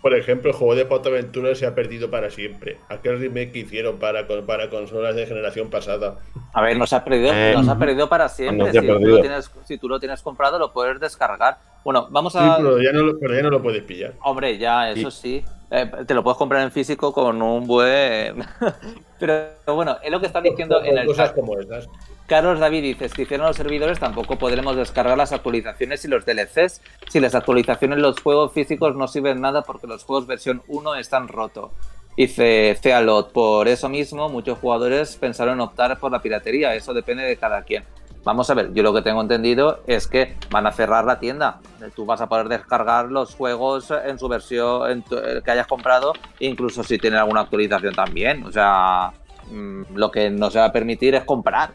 [0.00, 2.78] Por ejemplo, el juego de Aventura se ha perdido para siempre.
[2.88, 6.16] Aquel remake que hicieron para, para consolas de generación pasada.
[6.54, 8.72] A ver, no se ha perdido, eh, ha perdido para siempre.
[8.72, 11.58] si, Tú lo tienes, comprado, lo puedes descargar.
[11.84, 12.56] Bueno, vamos a.
[12.56, 14.14] Sí, pero ya no, no lo puedes pillar.
[14.22, 15.44] Hombre, ya, eso sí.
[15.70, 18.44] Eh, te lo puedes comprar en físico con un buen.
[19.18, 21.06] pero bueno, es lo que están diciendo en el.
[21.06, 21.88] Cosas como esas.
[22.26, 26.80] Carlos David dice, si hicieron los servidores tampoco podremos descargar las actualizaciones y los DLCs.
[27.08, 31.26] Si las actualizaciones los juegos físicos no sirven nada porque los juegos versión 1 están
[31.26, 31.72] rotos.
[32.16, 37.24] Dice Cealot, por eso mismo muchos jugadores pensaron en optar por la piratería, eso depende
[37.24, 37.82] de cada quien.
[38.22, 41.60] Vamos a ver, yo lo que tengo entendido es que van a cerrar la tienda.
[41.96, 45.02] Tú vas a poder descargar los juegos en su versión
[45.44, 48.44] que hayas comprado, incluso si tienen alguna actualización también.
[48.44, 49.12] O sea,
[49.50, 51.70] mm, lo que no se va a permitir es comprar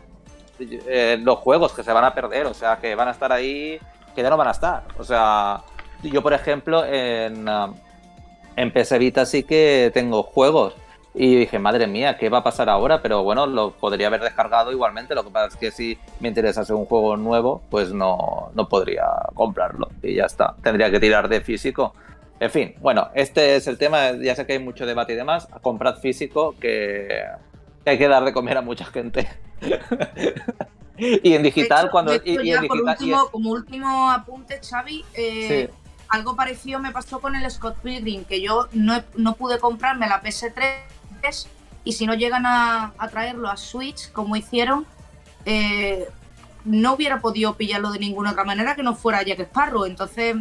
[0.59, 3.79] eh, los juegos que se van a perder, o sea, que van a estar ahí,
[4.15, 4.83] que ya no van a estar.
[4.99, 5.63] O sea,
[6.03, 7.73] yo, por ejemplo, en, uh,
[8.55, 10.75] en PS Vita sí que tengo juegos.
[11.17, 13.01] Y dije, madre mía, ¿qué va a pasar ahora?
[13.01, 15.15] Pero bueno, lo podría haber descargado igualmente.
[15.15, 19.05] Lo que pasa es que si me interesase un juego nuevo, pues no, no podría
[19.33, 19.87] comprarlo.
[20.03, 20.55] Y ya está.
[20.61, 21.93] Tendría que tirar de físico.
[22.41, 24.11] En fin, bueno, este es el tema.
[24.11, 25.47] Ya sé que hay mucho debate y demás.
[25.61, 27.23] Comprad físico, que
[27.85, 29.29] hay que dar de comer a mucha gente.
[30.97, 32.11] y en digital, cuando.
[33.31, 35.69] Como último apunte, Xavi, eh,
[36.09, 40.94] algo parecido me pasó con el Scott Pilgrim, que yo no, pude comprarme la PS3
[41.83, 44.85] y si no llegan a, traerlo a Switch, como hicieron,
[45.45, 46.07] eh,
[46.65, 49.85] no hubiera podido pillarlo de ninguna otra manera que no fuera Jack Sparrow.
[49.85, 50.35] Entonces,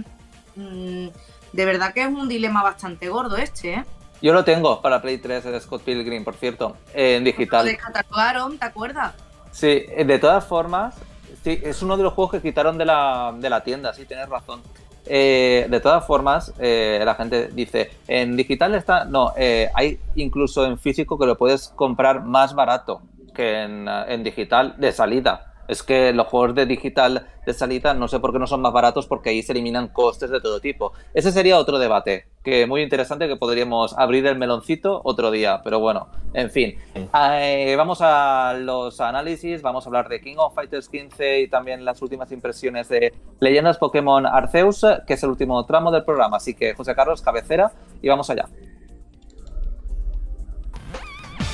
[0.57, 1.09] mm,
[1.53, 3.85] de verdad que es un dilema bastante gordo este, ¿eh?
[4.22, 7.70] Yo lo tengo para Play 3 de Scott Pilgrim, por cierto, en digital.
[7.70, 9.14] Lo catalogaron, ¿te acuerdas?
[9.53, 10.95] Sí, de todas formas,
[11.43, 14.28] sí, es uno de los juegos que quitaron de la, de la tienda, sí, tienes
[14.30, 14.62] razón.
[15.07, 20.65] Eh, de todas formas, eh, la gente dice, en digital está, no, eh, hay incluso
[20.65, 23.03] en físico que lo puedes comprar más barato
[23.35, 25.54] que en, en digital de salida.
[25.69, 28.73] Es que los juegos de digital de salida no sé por qué no son más
[28.73, 30.93] baratos porque ahí se eliminan costes de todo tipo.
[31.12, 35.81] Ese sería otro debate, que muy interesante que podríamos abrir el meloncito otro día, pero
[35.81, 36.79] bueno, en fin.
[36.95, 41.85] Eh, vamos a los análisis, vamos a hablar de King of Fighters 15 y también
[41.85, 46.37] las últimas impresiones de Leyendas Pokémon Arceus, que es el último tramo del programa.
[46.37, 48.49] Así que José Carlos, cabecera y vamos allá.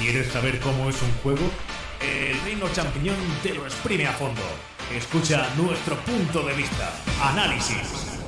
[0.00, 1.42] ¿Quieres saber cómo es un juego?
[2.00, 4.40] El reino champiñón te lo exprime a fondo.
[4.94, 6.92] Escucha nuestro punto de vista.
[7.22, 8.19] Análisis.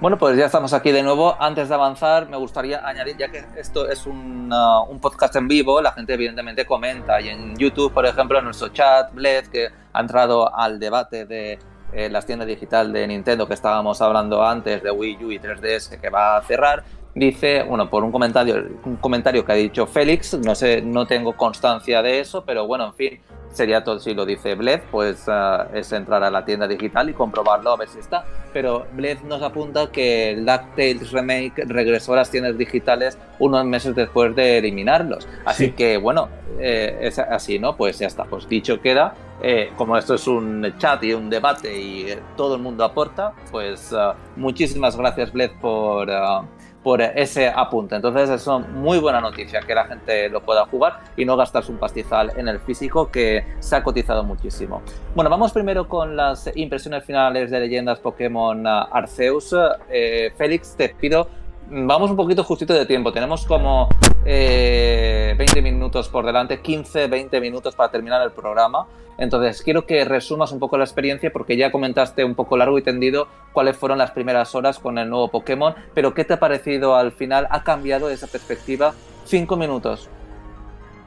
[0.00, 1.36] Bueno, pues ya estamos aquí de nuevo.
[1.38, 5.82] Antes de avanzar, me gustaría añadir, ya que esto es un, uh, podcast en vivo,
[5.82, 7.20] la gente evidentemente comenta.
[7.20, 11.58] Y en YouTube, por ejemplo, en nuestro chat, Bled, que ha entrado al debate de
[11.92, 16.00] eh, las tiendas digital de Nintendo que estábamos hablando antes, de Wii U y 3DS,
[16.00, 16.82] que va a cerrar,
[17.14, 21.36] dice, bueno, por un comentario, un comentario que ha dicho Félix, no sé, no tengo
[21.36, 23.20] constancia de eso, pero bueno, en fin,
[23.52, 27.14] sería todo, si lo dice Bled, pues uh, es entrar a la tienda digital y
[27.14, 28.24] comprobarlo a ver si está.
[28.52, 34.34] Pero Bled nos apunta que DuckTales Remake regresó a las tiendas digitales unos meses después
[34.34, 35.28] de eliminarlos.
[35.44, 37.76] Así que bueno, eh, es así, ¿no?
[37.76, 39.14] Pues ya está, pues dicho queda.
[39.42, 43.32] Eh, como esto es un chat y un debate y eh, todo el mundo aporta,
[43.50, 46.08] pues uh, muchísimas gracias Bled por...
[46.08, 47.96] Uh, por ese apunte.
[47.96, 51.78] Entonces es muy buena noticia que la gente lo pueda jugar y no gastarse un
[51.78, 54.82] pastizal en el físico que se ha cotizado muchísimo.
[55.14, 59.54] Bueno, vamos primero con las impresiones finales de leyendas Pokémon uh, Arceus.
[59.90, 61.28] Eh, Félix, te pido,
[61.70, 63.12] vamos un poquito justito de tiempo.
[63.12, 63.88] Tenemos como
[64.24, 68.86] 20 eh, minutos por delante, 15, 20 minutos para terminar el programa.
[69.18, 72.82] Entonces, quiero que resumas un poco la experiencia porque ya comentaste un poco largo y
[72.82, 76.96] tendido cuáles fueron las primeras horas con el nuevo Pokémon, pero ¿qué te ha parecido
[76.96, 77.46] al final?
[77.50, 78.94] ¿Ha cambiado esa perspectiva?
[79.26, 80.08] Cinco minutos.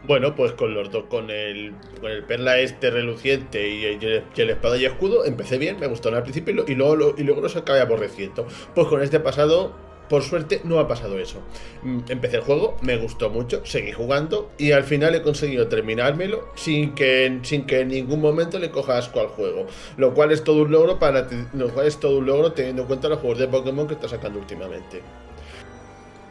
[0.05, 4.41] Bueno, pues con los dos, con el, con el perla este reluciente y el, y
[4.41, 7.55] el, espada y escudo, empecé bien, me gustó al principio y, luego, y luego los
[7.55, 8.45] acabé aborreciendo.
[8.75, 9.73] Pues con este pasado
[10.13, 11.39] por suerte no ha pasado eso.
[11.81, 16.49] Mm, empecé el juego, me gustó mucho, seguí jugando y al final he conseguido terminármelo
[16.53, 19.65] sin que, sin que en ningún momento le coja asco al juego.
[19.97, 22.89] Lo cual es todo un logro para lo cual es todo un logro teniendo en
[22.89, 25.01] cuenta los juegos de Pokémon que está sacando últimamente.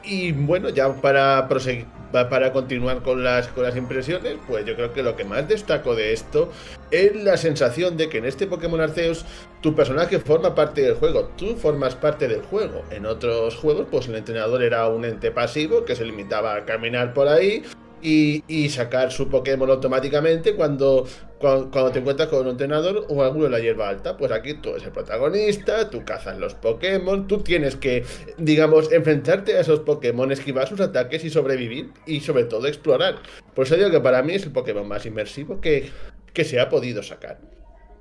[0.05, 4.93] Y bueno, ya para proseguir, para continuar con las, con las impresiones, pues yo creo
[4.93, 6.51] que lo que más destaco de esto
[6.91, 9.25] es la sensación de que en este Pokémon Arceus
[9.61, 12.83] tu personaje forma parte del juego, tú formas parte del juego.
[12.91, 17.15] En otros juegos, pues el entrenador era un ente pasivo que se limitaba a caminar
[17.15, 17.63] por ahí
[18.03, 21.07] y, sacar su Pokémon automáticamente cuando,
[21.39, 24.17] cuando, te encuentras con un entrenador o alguno de la hierba alta.
[24.17, 28.05] Pues aquí tú eres el protagonista, tú cazas los Pokémon, tú tienes que,
[28.39, 33.17] digamos, enfrentarte a esos Pokémon, esquivar sus ataques y sobrevivir y sobre todo explorar.
[33.55, 35.91] Por eso digo que para mí es el Pokémon más inmersivo que,
[36.33, 37.39] que se ha podido sacar.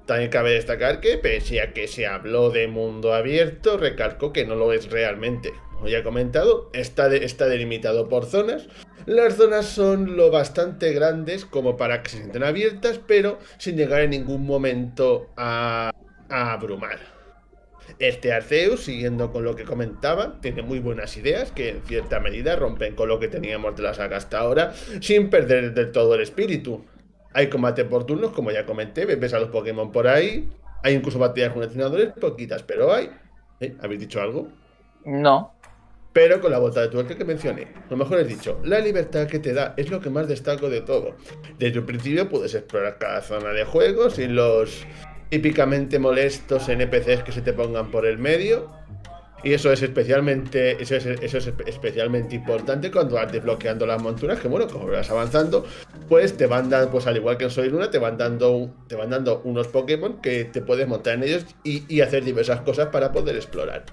[0.05, 4.55] También cabe destacar que, pese a que se habló de mundo abierto, recalco que no
[4.55, 5.53] lo es realmente.
[5.87, 8.67] Ya he comentado, está, está delimitado por zonas,
[9.05, 14.01] las zonas son lo bastante grandes como para que se sienten abiertas, pero sin llegar
[14.01, 15.91] en ningún momento a,
[16.29, 16.99] abrumar.
[17.99, 22.55] Este Arceus, siguiendo con lo que comentaba, tiene muy buenas ideas que en cierta medida
[22.55, 26.21] rompen con lo que teníamos de la saga hasta ahora, sin perder del todo el
[26.21, 26.85] espíritu.
[27.33, 30.49] Hay combate por turnos, como ya comenté, ves a los Pokémon por ahí,
[30.83, 33.09] hay incluso batallas con entrenadores, poquitas, pero hay.
[33.59, 33.75] ¿Eh?
[33.81, 34.47] ¿Habéis dicho algo?
[35.05, 35.53] No
[36.13, 37.67] pero con la vuelta de tuerca que mencioné.
[37.89, 40.81] Lo mejor es dicho, la libertad que te da es lo que más destaco de
[40.81, 41.15] todo.
[41.57, 44.85] Desde un principio puedes explorar cada zona de juego sin los
[45.29, 48.69] típicamente molestos NPCs que se te pongan por el medio.
[49.43, 54.39] Y eso es especialmente, eso es, eso es especialmente importante cuando vas desbloqueando las monturas,
[54.39, 55.65] que bueno, como vas avanzando,
[56.07, 58.95] pues te van dando, pues al igual que en Soy Luna, te van dando, te
[58.95, 62.89] van dando unos Pokémon que te puedes montar en ellos y, y hacer diversas cosas
[62.89, 63.83] para poder explorar.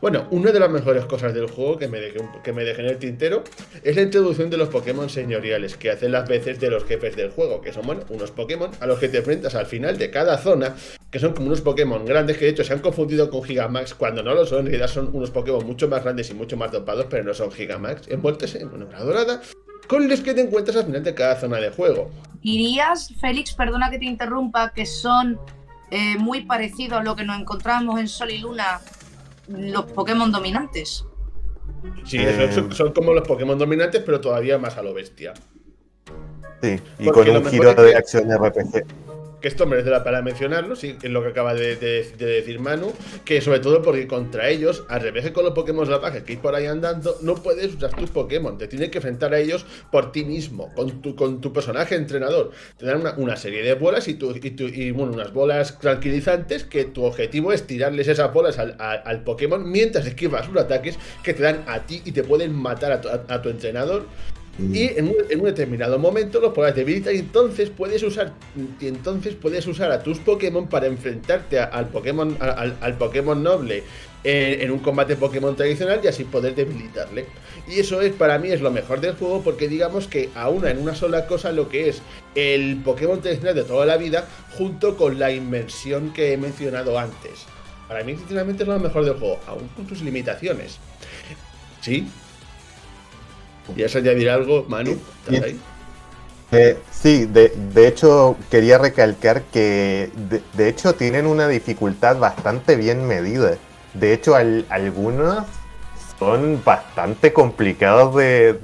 [0.00, 2.96] Bueno, una de las mejores cosas del juego que me, dejé, que me en el
[2.96, 3.44] tintero
[3.84, 7.30] es la introducción de los Pokémon señoriales, que hacen las veces de los jefes del
[7.30, 10.38] juego, que son, bueno, unos Pokémon a los que te enfrentas al final de cada
[10.38, 10.74] zona,
[11.10, 14.22] que son como unos Pokémon grandes que de hecho se han confundido con Gigamax cuando
[14.22, 17.04] no lo son, en realidad son unos Pokémon mucho más grandes y mucho más dopados,
[17.10, 19.42] pero no son Gigamax, envueltos en una dorada,
[19.86, 22.10] con los que te encuentras al final de cada zona de juego.
[22.42, 25.38] ¿Dirías, Félix, perdona que te interrumpa, que son
[25.90, 28.80] eh, muy parecidos a lo que nos encontramos en Sol y Luna
[29.50, 31.04] los Pokémon dominantes.
[32.04, 35.34] Sí, eh, son, como los Pokémon dominantes, pero todavía más a lo bestia.
[36.62, 38.84] Sí, y con un giro de acción RPG
[39.40, 42.92] que esto merece la pena mencionarlo, sí, es lo que acaba de, decir Manu,
[43.24, 46.38] que sobre todo porque contra ellos, al revés que con los Pokémon salvajes que ir
[46.40, 50.12] por ahí andando, no puedes usar tus Pokémon, te tienes que enfrentar a ellos por
[50.12, 52.50] ti mismo, con tu, con tu personaje entrenador.
[52.76, 57.04] Te dan una, serie de bolas y, tu, y, bueno, unas bolas tranquilizantes que tu
[57.04, 61.80] objetivo es tirarles esas bolas al, Pokémon mientras esquivas sus ataques que te dan a
[61.80, 64.06] ti y te pueden matar a tu entrenador
[64.72, 68.32] y en un, determinado momento los puedes debilitar y entonces puedes usar
[68.80, 73.82] y entonces puedes usar a tus Pokémon para enfrentarte al Pokémon al, Pokémon noble
[74.22, 77.26] en, un combate Pokémon tradicional y así poder debilitarle.
[77.68, 80.78] Y eso es para mí es lo mejor del juego porque digamos que aúna en
[80.78, 82.02] una sola cosa lo que es
[82.34, 87.46] el Pokémon tradicional de toda la vida junto con la inmersión que he mencionado antes.
[87.88, 90.78] Para mí sinceramente es lo mejor del juego, aún con sus limitaciones.
[91.80, 92.06] Sí,
[93.74, 94.98] ¿Quieres añadir algo, Manu?
[96.52, 97.52] Eh, sí, de,
[97.86, 100.10] hecho quería recalcar que
[100.54, 103.56] de, hecho tienen una dificultad bastante bien medida.
[103.94, 105.46] De hecho, algunos
[106.18, 108.58] son bastante complicados de,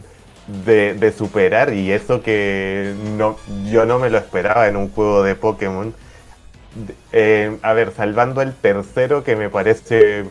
[0.64, 3.36] de, superar y eso que no,
[3.70, 5.94] yo no me lo esperaba en un juego de Pokémon.
[7.12, 10.24] Eh, a ver, salvando el tercero que me parece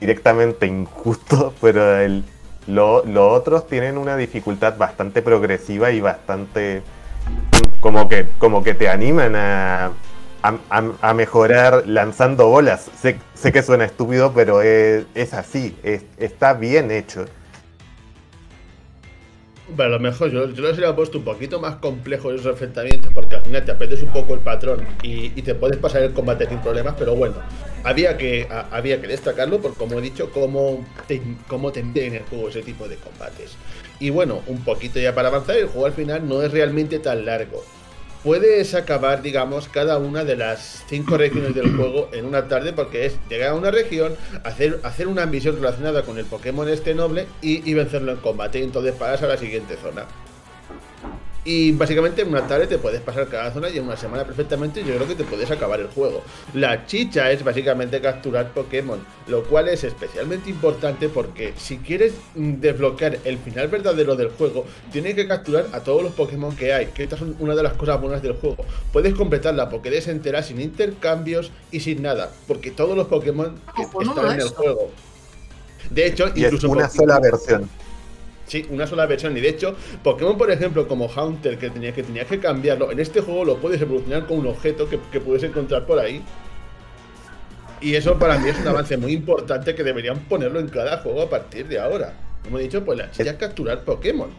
[0.00, 2.24] directamente injusto, pero el,
[2.66, 6.82] los otros tienen una dificultad bastante progresiva y bastante
[7.80, 9.92] como que, como que te animan a,
[10.42, 12.90] a, mejorar lanzando bolas.
[13.00, 15.76] Sé, sé, que suena estúpido, pero es, es así,
[16.18, 17.26] está bien hecho.
[19.68, 23.12] Bueno, a lo mejor yo, yo les hubiera puesto un poquito más complejo esos enfrentamientos
[23.12, 26.12] porque al final te apretes un poco el patrón y, y, te puedes pasar el
[26.12, 27.34] combate sin problemas, pero bueno,
[27.86, 32.22] había que, había que destacarlo por, como he dicho, cómo te, cómo te en el
[32.24, 33.56] juego ese tipo de combates.
[34.00, 37.24] Y bueno, un poquito ya para avanzar, el juego al final no es realmente tan
[37.24, 37.64] largo.
[38.26, 43.06] Puedes acabar, digamos, cada una de las cinco regiones del juego en una tarde porque
[43.06, 47.28] es llegar a una región, hacer, hacer una misión relacionada con el Pokémon este noble
[47.40, 48.58] y, y vencerlo en combate.
[48.58, 50.06] Y entonces pasas a la siguiente zona.
[51.46, 54.82] Y básicamente en una tarde te puedes pasar cada zona y en una semana perfectamente
[54.82, 56.22] yo creo que te puedes acabar el juego.
[56.54, 63.18] La chicha es básicamente capturar Pokémon, lo cual es especialmente importante porque si quieres desbloquear
[63.22, 67.04] el final verdadero del juego, tienes que capturar a todos los Pokémon que hay, que
[67.04, 68.64] esta es una de las cosas buenas del juego.
[68.92, 74.32] Puedes completar la Pokédex entera sin intercambios y sin nada, porque todos los Pokémon están
[74.32, 74.90] en el juego.
[75.90, 76.66] De hecho, incluso...
[76.66, 77.70] Es una sola versión.
[78.46, 79.36] Sí, una sola versión.
[79.36, 83.00] Y de hecho, Pokémon, por ejemplo, como Haunter, que tenía que, tenía que cambiarlo, en
[83.00, 86.22] este juego lo puedes evolucionar con un objeto que, puedes encontrar por ahí.
[87.80, 91.22] Y eso para mí es un avance muy importante que deberían ponerlo en cada juego
[91.22, 92.14] a partir de ahora.
[92.42, 94.30] Como he dicho, pues la chica capturar Pokémon.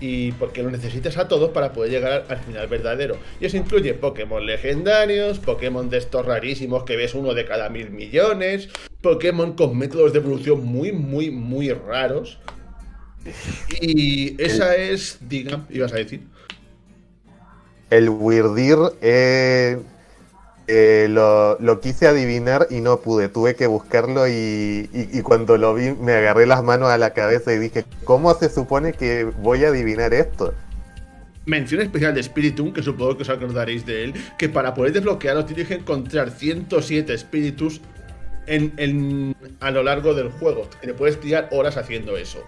[0.00, 3.18] Y porque lo necesitas a todos para poder llegar al final verdadero.
[3.38, 7.90] Y eso incluye Pokémon legendarios, Pokémon de estos rarísimos que ves uno de cada mil
[7.90, 8.70] millones,
[9.02, 12.38] Pokémon con métodos de evolución muy, muy, muy raros.
[13.80, 16.22] Y esa es, diga, ibas a decir.
[17.90, 19.78] El Weirdir eh,
[20.68, 23.28] eh, lo, quise adivinar y no pude.
[23.28, 24.88] Tuve que buscarlo y,
[25.24, 28.92] cuando lo vi me agarré las manos a la cabeza y dije, ¿cómo se supone
[28.92, 30.54] que voy a adivinar esto?
[31.46, 35.44] Mención especial de Spiritum, que supongo que os acordaréis de él, que para poder desbloquearlo
[35.44, 37.80] tienes que encontrar 107 Spiritus
[38.46, 40.68] en, a lo largo del juego.
[40.80, 42.44] Te puedes tirar horas haciendo eso.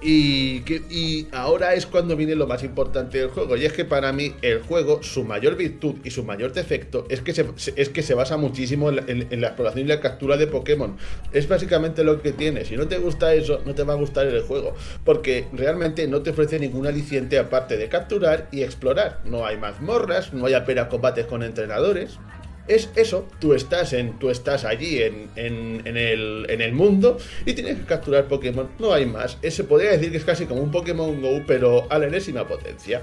[0.00, 3.56] Y, ahora es cuando viene lo más importante del juego.
[3.56, 7.20] Y es que para mí el juego, su mayor virtud y su mayor defecto es
[7.20, 7.46] que se,
[7.76, 10.96] es que se basa muchísimo en la, exploración y la captura de Pokémon.
[11.32, 12.64] Es básicamente lo que tiene.
[12.64, 14.74] Si no te gusta eso, no te va a gustar el juego.
[15.04, 19.20] Porque realmente no te ofrece ningún aliciente aparte de capturar y explorar.
[19.24, 22.18] No hay mazmorras, no hay apenas combates con entrenadores
[22.68, 28.26] es eso, tú estás, en, tú estás allí en, el, mundo y tienes que capturar
[28.26, 29.38] Pokémon, no hay más.
[29.42, 33.02] Ese podría decir que es casi como un Pokémon Go, pero a la enésima potencia.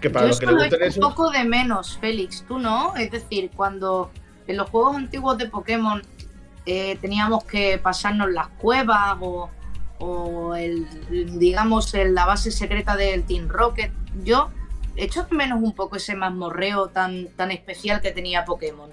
[0.00, 2.96] Que para Yo los que un poco de menos, Félix, tú no.
[2.96, 4.10] Es decir, cuando
[4.46, 6.02] en los juegos antiguos de Pokémon
[6.66, 9.50] eh, teníamos que pasarnos las cuevas o,
[9.98, 10.86] o el,
[11.38, 13.92] digamos, en la base secreta del Team Rocket,
[14.22, 14.50] yo
[14.96, 18.90] echo menos un poco ese mazmorreo tan, tan especial que tenía Pokémon.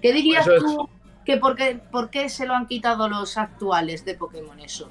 [0.00, 0.88] ¿Qué dirías tú
[1.24, 4.88] que por qué, por qué se lo han quitado los actuales de Pokémon eso?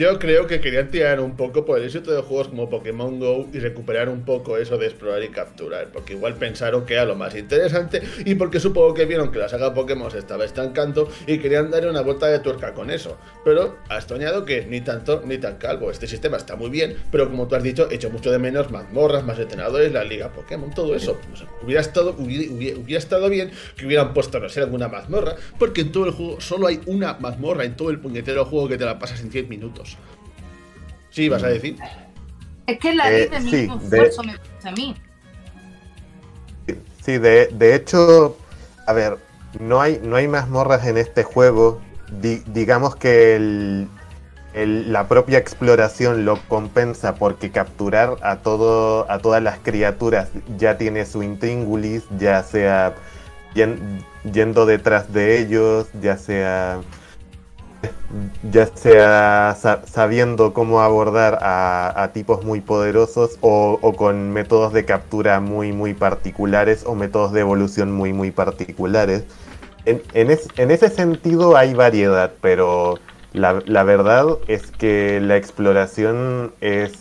[0.00, 3.50] Yo creo que querían tirar un poco por el éxito de juegos como Pokémon Go
[3.52, 7.16] y recuperar un poco eso de explorar y capturar, porque igual pensaron que era lo
[7.16, 11.36] más interesante y porque supongo que vieron que la saga Pokémon se estaba estancando y
[11.36, 13.18] querían darle una vuelta de tuerca con eso.
[13.44, 15.90] Pero ha estoñado que ni tanto ni tan calvo.
[15.90, 18.70] Este sistema está muy bien, pero como tú has dicho, he hecho mucho de menos
[18.70, 21.20] mazmorras, más entrenadores, la liga Pokémon, todo eso.
[21.62, 26.06] hubiera, estado, hubiera, estado bien que hubieran puesto, no sé, alguna mazmorra, porque en todo
[26.06, 29.20] el juego solo hay una mazmorra en todo el puñetero juego que te la pasas
[29.20, 29.89] en 10 minutos.
[31.10, 31.50] Sí, vas a mm.
[31.50, 31.76] decir.
[32.66, 34.94] Es que la ley eh, de mismo esfuerzo me parece a mí.
[37.02, 38.36] Sí, de, de, hecho,
[38.86, 39.18] a ver,
[39.58, 41.80] no hay, no hay mazmorras en este juego.
[42.20, 43.88] digamos que el,
[44.54, 50.28] la propia exploración lo compensa porque capturar a todo a todas las criaturas
[50.58, 52.94] ya tiene su intríngulis, ya sea
[53.54, 56.80] yendo detrás de ellos, ya sea
[58.50, 59.56] ya sea
[59.86, 66.84] sabiendo cómo abordar a, tipos muy poderosos o, con métodos de captura muy muy particulares
[66.86, 69.24] o métodos de evolución muy muy particulares.
[69.86, 72.98] En, ese sentido hay variedad, pero
[73.32, 73.52] la,
[73.84, 76.92] verdad es que la exploración es,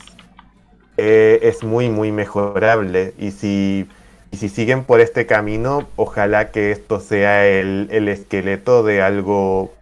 [0.97, 3.89] eh, es muy muy mejorable y si,
[4.32, 9.73] si siguen por este camino, ojalá que esto sea el, el esqueleto de algo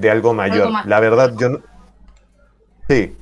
[0.00, 0.70] de algo mayor.
[0.84, 1.60] La verdad, yo no...
[2.88, 3.16] Sí.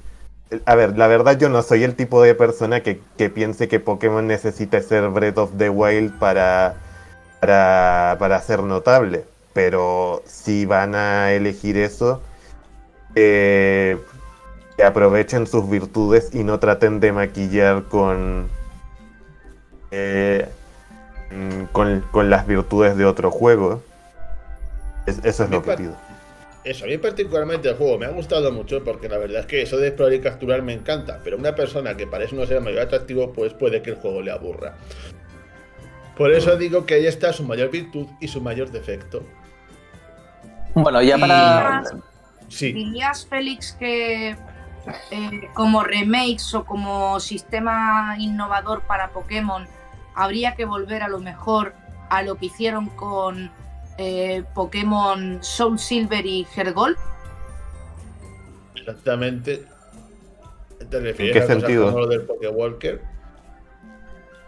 [0.67, 3.01] A ver, la verdad yo no soy el tipo de persona que,
[3.31, 6.77] piense que Pokémon necesita ser Breath of the Wild para,
[7.41, 9.25] para, ser notable.
[9.53, 12.21] Pero si van a elegir eso,
[13.15, 13.99] eh,
[14.77, 18.49] que aprovechen sus virtudes y no traten de maquillar con,
[19.91, 20.49] eh,
[21.31, 23.83] mm, con, las virtudes de otro juego.
[25.07, 25.95] eso es lo que pido.
[26.65, 29.61] Eso, a mí particularmente el juego me ha gustado mucho porque la verdad es que
[29.61, 32.81] eso de explorar y capturar me encanta, pero una persona que parece no ser mayor
[32.81, 34.75] atractivo, pues puede que el juego le aburra.
[36.17, 39.23] Por eso digo que ahí está su mayor virtud y su mayor defecto.
[40.75, 41.83] Bueno, ya para...
[42.49, 42.73] Sí.
[42.73, 44.37] ¿Dirías, Félix, que
[45.11, 49.67] eh, como remakes o como sistema innovador para Pokémon
[50.15, 51.75] habría que volver a lo mejor
[52.11, 53.51] a lo que hicieron con
[53.99, 56.97] eh, Pokémon Soul Silver y Hergol.
[58.75, 59.65] Exactamente.
[60.91, 61.87] ¿Te refieres ¿En qué a sentido?
[61.87, 63.03] como lo del Pokewalker?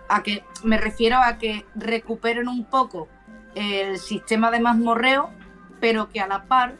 [0.09, 3.09] A que me refiero a que recuperen un poco
[3.55, 5.31] el sistema de mazmorreo,
[5.81, 6.75] pero que a la par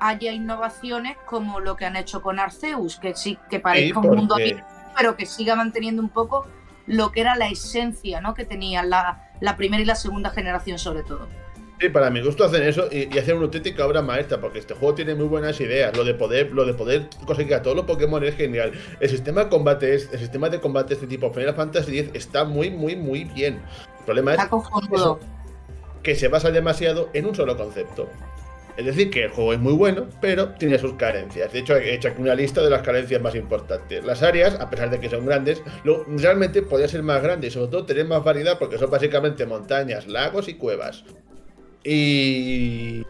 [0.00, 4.34] haya innovaciones como lo que han hecho con Arceus, que sí que parezca un mundo
[4.34, 4.64] abierto,
[4.96, 6.46] pero que siga manteniendo un poco
[6.86, 8.34] lo que era la esencia ¿no?
[8.34, 11.28] que tenía la, la primera y la segunda generación sobre todo.
[11.80, 14.74] Sí, para mi gusto hacen eso y, y hacen una auténtica obra maestra, porque este
[14.74, 15.94] juego tiene muy buenas ideas.
[15.96, 18.72] Lo de poder, lo de poder conseguir a todos los Pokémon es genial.
[19.00, 22.10] El sistema de combate es, el sistema de combate de este tipo Final Fantasy X
[22.14, 23.60] está muy, muy, muy bien.
[23.98, 24.94] El problema es Está cojonudo.
[24.96, 25.20] eso,
[26.02, 28.08] que se basa demasiado en un solo concepto.
[28.76, 31.52] Es decir, que el juego es muy bueno, pero tiene sus carencias.
[31.52, 34.04] De hecho, he hecho aquí una lista de las carencias más importantes.
[34.04, 37.54] Las áreas, a pesar de que son grandes, lo- realmente podrían ser más grandes y
[37.54, 41.04] sobre todo tener más variedad porque son básicamente montañas, lagos y cuevas.
[41.84, 43.04] Y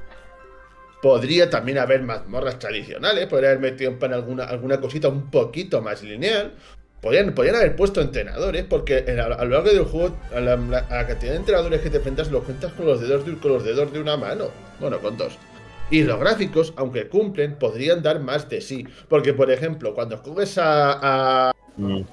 [1.01, 5.81] podría también haber mazmorras tradicionales, podría haber metido en plan alguna, alguna cosita un poquito
[5.83, 6.53] más lineal.
[7.01, 10.55] Podrían, podrían haber puesto entrenadores, porque en- a, a lo largo del juego, a la,
[10.55, 13.53] a la cantidad de entrenadores que te enfrentas, los cuentas con los dedos de, con
[13.53, 14.47] los dedos de una mano.
[14.81, 15.37] Bueno, con dos.
[15.91, 18.87] Y los gráficos, aunque cumplen, podrían dar más de sí.
[19.11, 21.53] Porque, por ejemplo, cuando coges a, a,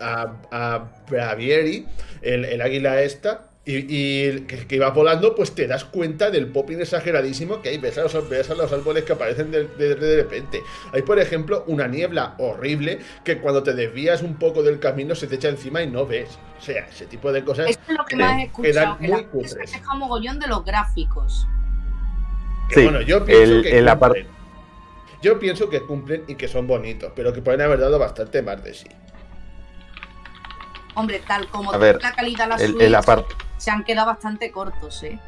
[0.02, 1.86] a, a Bravieri,
[2.22, 6.48] el, el águila esta, y, y que, que iba volando, pues te das cuenta del
[6.48, 7.78] popping exageradísimo que hay.
[7.78, 10.62] Ves a los, ves a los árboles que aparecen de, de- de repente.
[10.94, 15.28] Hay, por ejemplo, una niebla horrible que cuando te desvías un poco del camino se
[15.28, 16.38] te echa encima y no ves.
[16.60, 17.70] O sea, ese tipo de cosas.
[17.70, 19.08] Esto es lo que más he escuchado, quedan que
[19.38, 21.48] muy se queja mogollón de los gráficos.
[22.70, 24.28] que, Sí, bueno, yo pienso el- que el apar- cumplen.
[25.22, 28.64] Yo pienso que cumplen y que son bonitos, pero que pueden haber dado bastante más
[28.64, 28.88] de sí.
[30.94, 33.26] Hombre, tal como A ver, la calidad la El, Switch, el apart-
[33.58, 35.20] se han quedado bastante cortos, ¿eh?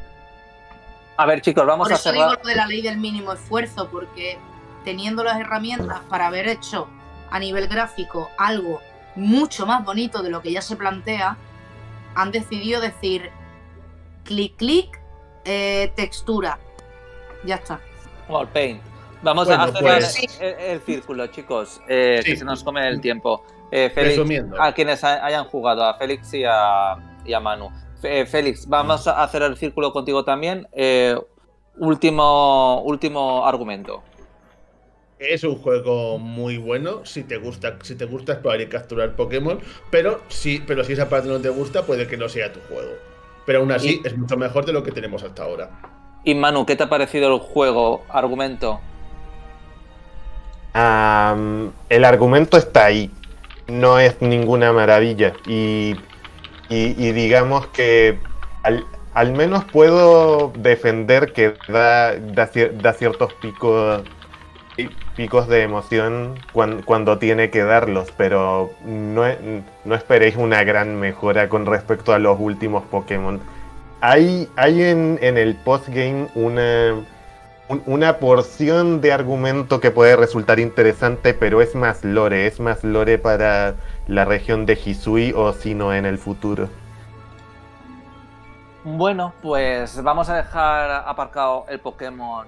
[1.16, 2.38] A ver, chicos, vamos Por a eso digo cerrar.
[2.42, 4.36] lo de la ley del mínimo esfuerzo, porque
[4.84, 6.88] teniendo las herramientas para haber hecho
[7.30, 8.80] a nivel gráfico algo
[9.14, 11.36] mucho más bonito de lo que ya se plantea,
[12.16, 13.30] han decidido decir
[14.24, 15.00] clic, clic,
[15.44, 16.58] eh, textura.
[17.44, 17.80] Ya está.
[18.28, 18.82] Wall Paint.
[19.22, 23.00] Vamos Bueno, a cerrar pues- el, el círculo, chicos, eh, que se nos come el
[23.00, 23.44] tiempo.
[23.70, 24.62] Eh, Félix, Resumiendo.
[24.62, 27.70] a quienes ha- hayan jugado, a Félix y a, y a Manu.
[28.02, 30.68] Eh, Félix, vamos a hacer el círculo contigo también.
[30.72, 31.18] Eh,
[31.78, 34.02] último, último argumento.
[35.18, 39.58] Es un juego muy bueno si te gusta, si te gusta explorar y capturar Pokémon,
[39.90, 42.92] pero si, pero si esa parte no te gusta, puede que no sea tu juego.
[43.46, 45.70] Pero aún así Y- es mucho mejor de lo que tenemos hasta ahora.
[46.24, 48.02] Y Manu, ¿qué te ha parecido el juego?
[48.08, 48.80] Argumento.
[51.88, 53.10] El argumento está ahí.
[53.68, 55.36] No es ninguna maravilla.
[55.46, 55.96] Y,
[57.12, 58.18] digamos que
[58.62, 64.02] al, al menos puedo defender que da, da, da ciertos picos,
[64.76, 68.12] pi- picos de emoción cuan- cuando, tiene que darlos.
[68.16, 69.24] Pero no,
[69.84, 73.40] no esperéis una gran mejora con respecto a los últimos Pokémon.
[74.00, 76.94] Hay, hay en, en el postgame una
[77.68, 82.84] un- una porción de argumento que puede resultar interesante, pero es más lore, es más
[82.84, 83.74] lore para
[84.06, 86.68] la región de Hisui o si no en el futuro.
[88.86, 92.46] Bueno, pues vamos a dejar aparcado el Pokémon,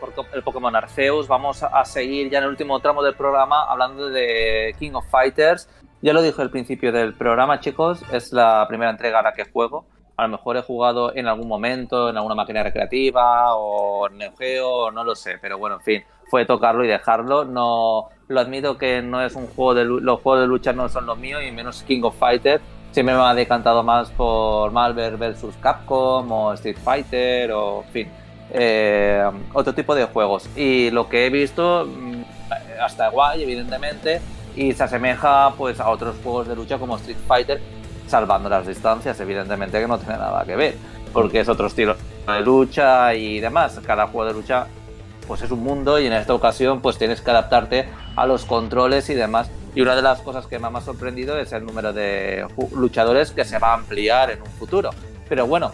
[0.00, 1.26] porco- el Pokémon Arceus.
[1.26, 5.68] Vamos a seguir ya en el último tramo del programa hablando de King of Fighters.
[6.02, 9.44] Ya lo dije al principio del programa, chicos, es la primera entrega a la que
[9.50, 9.86] juego.
[10.20, 14.90] A lo mejor he jugado en algún momento, en alguna máquina recreativa o en Geo,
[14.90, 17.44] no lo sé, pero bueno, en fin, fue tocarlo y dejarlo.
[17.46, 21.04] No lo admito que no es un juego de los juegos de lucha no son
[21.04, 22.62] los míos y menos King of Fighters
[22.92, 28.08] siempre me ha decantado más por Marvel vs Capcom o Street Fighter o en fin
[28.52, 32.22] eh, otro tipo de juegos y lo que he visto mm,
[32.80, 34.20] hasta guay evidentemente
[34.54, 37.60] y se asemeja pues a otros juegos de lucha como Street Fighter
[38.10, 40.76] salvando las distancias evidentemente que no tiene nada que ver
[41.12, 41.96] porque es otro estilo
[42.26, 44.66] de lucha y demás cada juego de lucha
[45.30, 49.08] pues es un mundo y en esta ocasión pues tienes que adaptarte a los controles
[49.10, 49.48] y demás.
[49.76, 53.30] Y una de las cosas que más me ha sorprendido es el número de luchadores
[53.30, 54.90] que se va a ampliar en un futuro.
[55.28, 55.70] Pero bueno,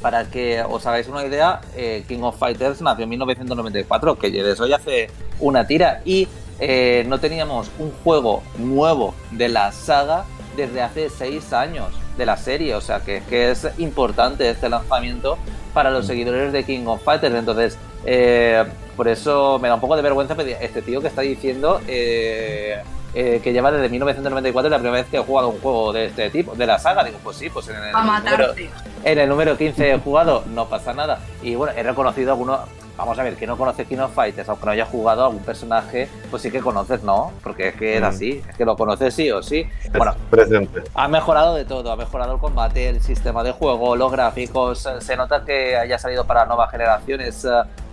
[0.00, 4.52] para que os hagáis una idea, eh, King of Fighters nació en 1994, que de
[4.52, 5.10] eso ya hace
[5.40, 6.00] una tira.
[6.04, 6.28] Y
[6.60, 10.24] eh, no teníamos un juego nuevo de la saga
[10.58, 11.86] desde hace seis años
[12.18, 12.74] de la serie.
[12.74, 15.38] O sea que, que es importante este lanzamiento
[15.72, 17.34] para los seguidores de King of Fighters.
[17.34, 18.64] Entonces, eh,
[18.96, 22.82] por eso me da un poco de vergüenza pedir- este tío que está diciendo eh,
[23.14, 26.28] eh, que lleva desde 1994 la primera vez que he jugado un juego de este
[26.30, 27.04] tipo, de la saga.
[27.04, 28.70] Digo, pues sí, pues en el, número, matarte.
[29.04, 31.20] en el número 15 he jugado, no pasa nada.
[31.42, 32.60] Y bueno, he reconocido algunos,
[32.98, 36.08] vamos a ver, que no conoce King of Fighters, aunque no haya jugado algún personaje,
[36.30, 37.32] pues sí que conoces, ¿no?
[37.42, 38.14] Porque es que era mm.
[38.14, 39.66] así, es que lo conoces sí o sí.
[39.96, 40.82] Bueno, presente.
[40.94, 45.16] Ha mejorado de todo, ha mejorado el combate, el sistema de juego, los gráficos, se
[45.16, 47.46] nota que haya salido para nuevas generaciones.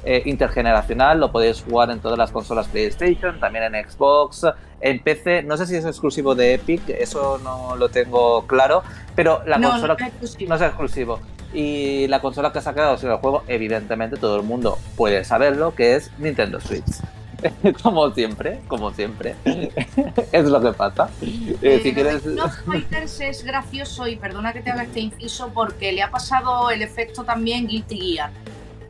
[0.08, 4.46] Eh, intergeneracional, lo podéis jugar en todas las consolas PlayStation, también en Xbox,
[4.80, 8.84] en PC, no sé si es exclusivo de Epic, eso no lo tengo claro,
[9.16, 9.98] pero la consola
[10.48, 11.20] no es, exclusivo.
[11.54, 15.96] Y la consola que ha sacado el juego, evidentemente todo el mundo puede saberlo, que
[15.96, 16.84] es Nintendo Switch.
[17.84, 19.36] como siempre, como siempre.
[20.32, 21.10] es lo que pasa.
[21.22, 22.24] Eh, eh, si quieres...
[22.66, 26.82] Fighters es gracioso y perdona que te haga este inciso porque le ha pasado el
[26.82, 28.32] efecto también Guilty Gear.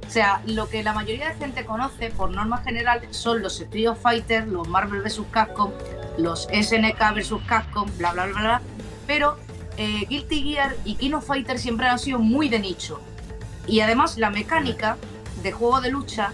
[0.07, 3.95] O sea, lo que la mayoría de gente conoce por norma general son los Street
[4.01, 5.21] Fighter, los Marvel vs.
[5.31, 5.71] Capcom,
[6.17, 7.33] los SNK vs.
[7.47, 8.61] Capcom, bla bla bla bla.
[9.07, 9.37] Pero
[9.77, 12.99] eh, Guilty Gear y Kino Fighter siempre han sido muy de nicho.
[13.67, 14.97] Y además la mecánica
[15.43, 16.33] de juego de lucha,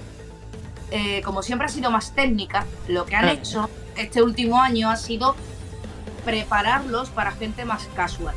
[0.91, 3.31] eh, como siempre ha sido más técnica, lo que han ah.
[3.31, 5.35] hecho este último año ha sido
[6.25, 8.35] prepararlos para gente más casual.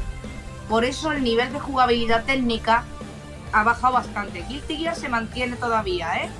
[0.68, 2.84] Por eso el nivel de jugabilidad técnica
[3.52, 4.44] ha bajado bastante.
[4.48, 6.30] Guilty Gear se mantiene todavía, ¿eh?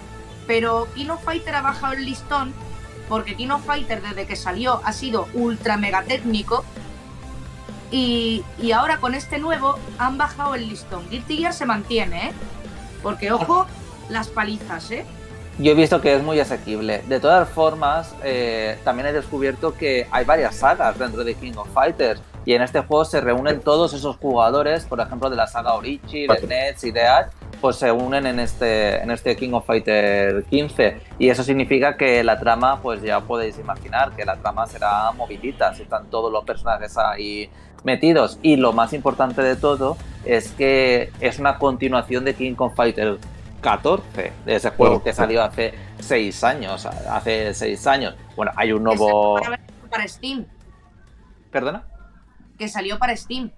[0.47, 2.53] Pero Kino Fighter ha bajado el listón
[3.09, 6.65] porque Kino Fighter desde que salió ha sido ultra mega técnico
[7.95, 11.09] y, ahora con este nuevo han bajado el listón.
[11.11, 12.33] Guilty Gear se mantiene, ¿eh?
[13.03, 13.67] Porque ojo,
[14.09, 15.05] las palizas, ¿eh?
[15.59, 17.03] Yo he visto que es muy asequible.
[17.07, 21.69] De todas formas, eh, también he descubierto que hay varias sagas dentro de King of
[21.73, 22.21] Fighters.
[22.45, 26.27] Y en este juego se reúnen todos esos jugadores, por ejemplo, de la saga Orichi,
[26.27, 27.27] de Nets y de Ash,
[27.61, 31.01] pues se unen en este, en este King of Fighter 15.
[31.21, 35.73] Y eso significa que la trama, pues ya podéis imaginar que la trama será movilita,
[35.75, 37.49] si están todos los personajes ahí
[37.85, 38.39] metidos.
[38.43, 43.19] Y lo más importante de todo es que es una continuación de King of Fighter
[43.61, 46.87] 14, de ese juego que salió hace 6 años.
[46.87, 48.15] Hace 6 años.
[48.37, 49.39] Bueno, hay un nuevo.
[49.91, 50.47] Para Steam.
[51.51, 51.85] ¿Perdona?
[52.59, 53.51] que salió para Steam.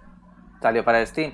[0.61, 1.33] Salió para Steam.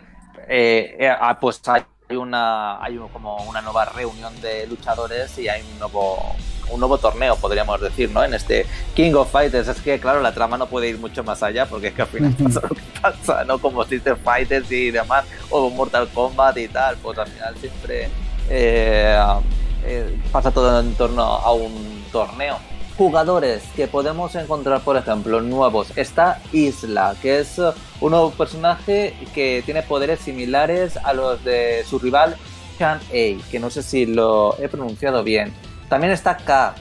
[0.48, 1.84] Eh, eh, ah, pues hay
[2.16, 6.34] una hay como una nueva reunión de luchadores y hay un nuevo
[6.72, 10.32] un nuevo torneo podríamos decir no en este King of Fighters es que claro la
[10.32, 12.82] trama no puede ir mucho más allá porque es que al final pasa lo que
[13.00, 17.54] pasa no como Street Fighters y demás o Mortal Kombat y tal pues al final
[17.58, 18.08] siempre
[18.48, 19.16] eh,
[20.30, 22.58] pasa todo en torno a un torneo
[22.96, 25.88] jugadores que podemos encontrar, por ejemplo, nuevos.
[25.96, 27.58] Está Isla, que es
[28.00, 32.36] un nuevo personaje que tiene poderes similares a los de su rival
[32.78, 35.52] Chan A, que no sé si lo he pronunciado bien.
[35.92, 36.74] También está K,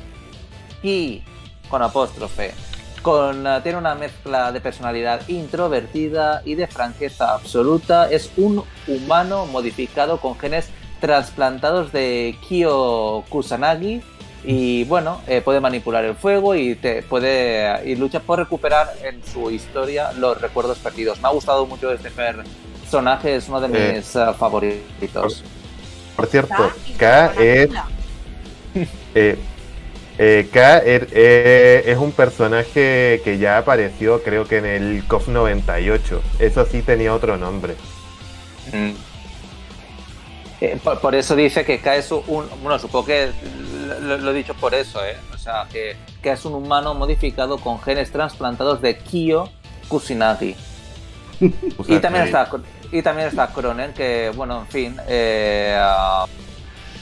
[0.82, 1.22] Ki,
[1.68, 2.54] con apóstrofe.
[3.02, 8.10] Con, uh, tiene una mezcla de personalidad introvertida y de franqueza absoluta.
[8.10, 10.70] Es un humano modificado con genes
[11.02, 14.02] trasplantados de Kyo Kusanagi
[14.46, 19.22] y bueno, eh, puede manipular el fuego y te puede y lucha por recuperar en
[19.26, 21.20] su historia los recuerdos perdidos.
[21.20, 25.44] Me ha gustado mucho este personaje, es uno de eh, mis eh, favoritos.
[26.16, 27.70] Por, cierto, K es
[29.14, 36.22] K es un personaje que ya apareció creo que en el KOF 98.
[36.40, 37.76] Eso sí tenía otro nombre.
[38.72, 38.92] Mm.
[41.02, 42.48] por, eso dice que K es un.
[42.62, 43.30] Bueno, supongo que
[44.02, 45.18] lo, he dicho por eso, ¿eh?
[45.34, 49.50] O sea, que, es un humano modificado con genes trasplantados de Kyo
[49.88, 50.56] Kusinagi.
[51.40, 52.48] y también está
[52.92, 55.82] y también está Cronen, que, bueno, en fin, eh,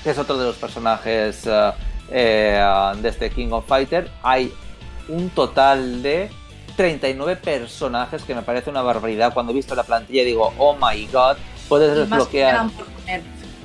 [0.06, 1.72] es otro de los personajes eh,
[2.12, 2.62] eh,
[3.02, 4.10] de este King of Fighter.
[4.24, 4.54] Hay
[5.08, 6.30] un total de
[6.76, 9.34] 39 personajes, que me parece una barbaridad.
[9.34, 11.38] Cuando he visto la plantilla digo, oh my god,
[11.68, 12.68] puedes desbloquear.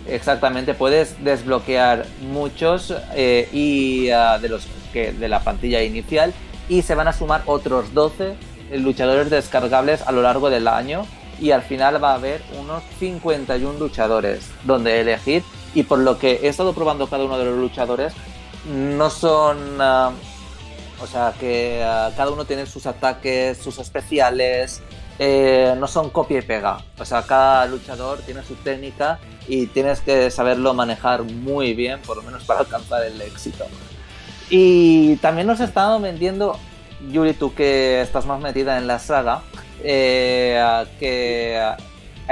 [0.06, 6.34] Exactamente, puedes desbloquear muchos eh, y ah, de los que de la plantilla inicial
[6.68, 8.34] y se van a sumar otros 12
[8.72, 11.06] luchadores descargables a lo largo del año
[11.40, 15.42] y al final va a haber unos 51 luchadores donde elegir
[15.74, 18.12] y por lo que he estado probando cada uno de los luchadores
[18.66, 20.12] no son ah,
[21.00, 24.82] o sea que ah, cada uno tiene sus ataques, sus especiales,
[25.18, 26.78] eh, no son copia y pega.
[26.98, 32.16] O sea, cada luchador tiene su técnica y tienes que saberlo manejar muy bien, por
[32.16, 33.66] lo menos para alcanzar el éxito.
[34.50, 36.58] Y también nos estado vendiendo,
[37.10, 39.42] Yuri, tú que estás más metida en la saga,
[39.82, 40.62] eh,
[40.98, 41.76] que ha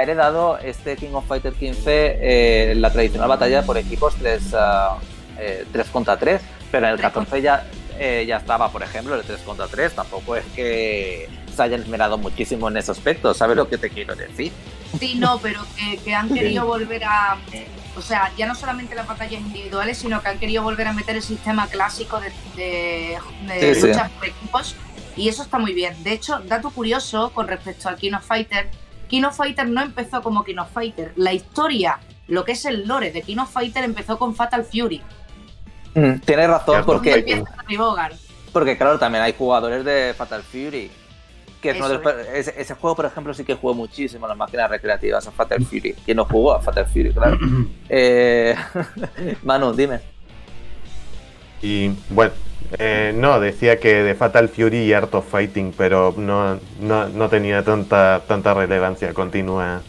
[0.01, 5.65] heredado este King of Fighter 15 eh, la tradicional batalla por equipos 3, 3 eh,
[5.91, 6.41] contra 3,
[6.71, 7.65] pero en el 14 ya,
[7.99, 12.67] ya estaba, por ejemplo, el 3 contra 3, tampoco es que se hayan esmerado muchísimo
[12.69, 14.51] en ese aspecto, ¿sabes lo que te quiero decir?
[14.99, 15.61] Sí, no, pero
[16.03, 17.37] que, han querido volver a.
[17.95, 21.15] O sea, ya no solamente las batallas individuales, sino que han querido volver a meter
[21.15, 24.75] el sistema clásico de, de, lucha por equipos.
[25.15, 26.01] Y eso está muy bien.
[26.03, 28.69] De hecho, dato curioso con respecto a King of Fighter:
[29.07, 31.13] King of Fighter no empezó como King of Fighter.
[31.15, 35.01] La historia, lo que es el lore de King of Fighter, empezó con Fatal Fury.
[35.95, 37.43] Mm, tienes razón, porque.
[38.51, 40.91] Porque, claro, también hay jugadores de Fatal Fury
[41.69, 45.93] ese, juego, por ejemplo, sí que jugó muchísimo en las máquinas recreativas, a Fatal Fury.
[46.05, 47.13] ¿Quién no jugó a Fatal Fury?
[47.13, 47.37] Claro.
[47.89, 48.55] eh,
[49.43, 49.99] Manu, dime.
[51.61, 52.33] Y bueno,
[52.77, 57.63] eh, no, decía que de Fatal Fury y Art of Fighting, pero no, no, tenía
[57.63, 59.81] tanta, tanta relevancia continua.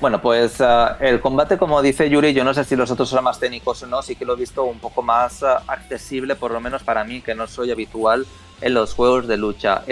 [0.00, 3.24] Bueno, pues ah, el combate, como dice Yuri, yo no sé si los otros son
[3.24, 6.52] más técnicos o no, sí que lo he visto un poco más ah, accesible, por
[6.52, 8.24] lo menos para mí, que no soy habitual
[8.60, 9.82] en los juegos de lucha.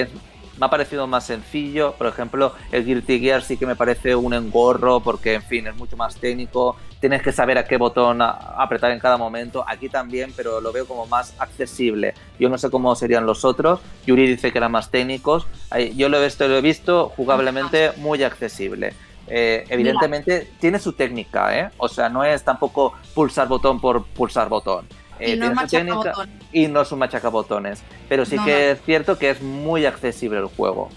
[0.59, 1.93] Me ha parecido más sencillo.
[1.99, 5.77] Por ejemplo, el Guilty Gear sí que me parece un engorro porque, en fin, es
[5.77, 6.77] mucho más técnico.
[6.99, 9.65] Tienes que saber a qué botón apretar en cada momento.
[9.67, 12.15] Aquí también, pero lo veo como más accesible.
[12.39, 13.81] Yo no sé cómo serían los otros.
[14.07, 15.47] Yuri dice que eran más técnicos.
[15.95, 18.95] Yo lo he visto, lo he visto jugablemente muy accesible.
[19.29, 21.71] Eh, evidentemente tiene su técnica, ¿eh?
[21.79, 24.87] O sea, no es tampoco pulsar botón por pulsar botón.
[25.19, 26.13] Eh, y no es técnica,
[26.53, 27.83] y no es un machacabotones.
[28.09, 30.91] Pero sí que es cierto que es muy accesible el juego.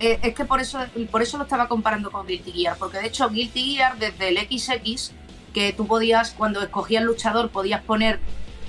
[0.00, 0.80] Eh, es que por eso,
[1.10, 4.38] por eso lo estaba comparando con Guilty Gear, porque de hecho Guilty Gear desde el
[4.38, 5.12] XX,
[5.52, 8.18] que tú podías, cuando escogías luchador, podías poner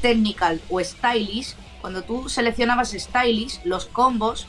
[0.01, 4.47] technical o stylish, cuando tú seleccionabas stylish, los combos,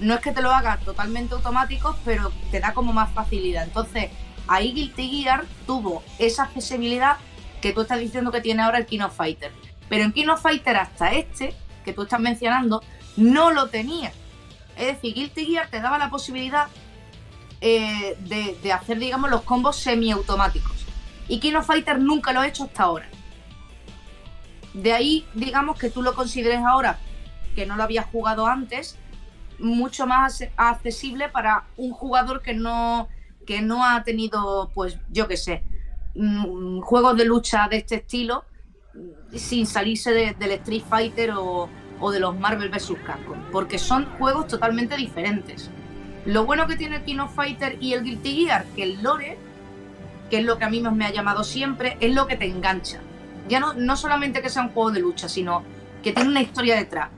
[0.00, 3.64] no es que te lo haga totalmente automáticos, pero te da como más facilidad.
[3.64, 4.10] Entonces,
[4.46, 7.16] ahí Guilty Gear tuvo esa accesibilidad
[7.60, 9.52] que tú estás diciendo que tiene ahora el King of Fighter.
[9.88, 11.54] Pero en King of Fighter hasta este,
[11.84, 12.82] que tú estás mencionando,
[13.16, 14.12] no lo tenía.
[14.76, 16.68] Es decir, Guilty Gear te daba la posibilidad
[17.60, 20.86] eh, de, hacer, digamos, los combos semiautomáticos.
[21.26, 23.08] Y King of Fighter nunca lo ha hecho hasta ahora.
[24.72, 26.98] De ahí, digamos, que tú lo consideres ahora,
[27.56, 28.96] que no lo habías jugado antes,
[29.58, 33.08] mucho más accesible para un jugador que no,
[33.46, 35.62] que no ha tenido, pues, yo qué sé,
[36.14, 38.44] mm, juegos de lucha de este estilo
[39.34, 41.68] sin salirse del Street Fighter o,
[42.12, 42.92] de los Marvel vs.
[43.04, 45.70] Capcom, porque son juegos totalmente diferentes.
[46.24, 49.38] Lo bueno que tiene el Kino Fighter y el Guilty Gear, que el lore,
[50.30, 53.00] que es lo que a mí me ha llamado siempre, es lo que te engancha.
[53.48, 55.62] Ya no, no solamente que sea un juego de lucha, sino
[56.02, 57.10] que tiene una historia detrás.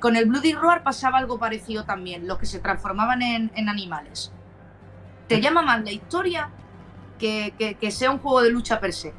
[0.00, 4.32] Con el Bloody Roar pasaba algo parecido también, los que se transformaban en, animales.
[5.28, 6.50] Te llama más la historia
[7.18, 9.12] que, que sea un juego de lucha per se.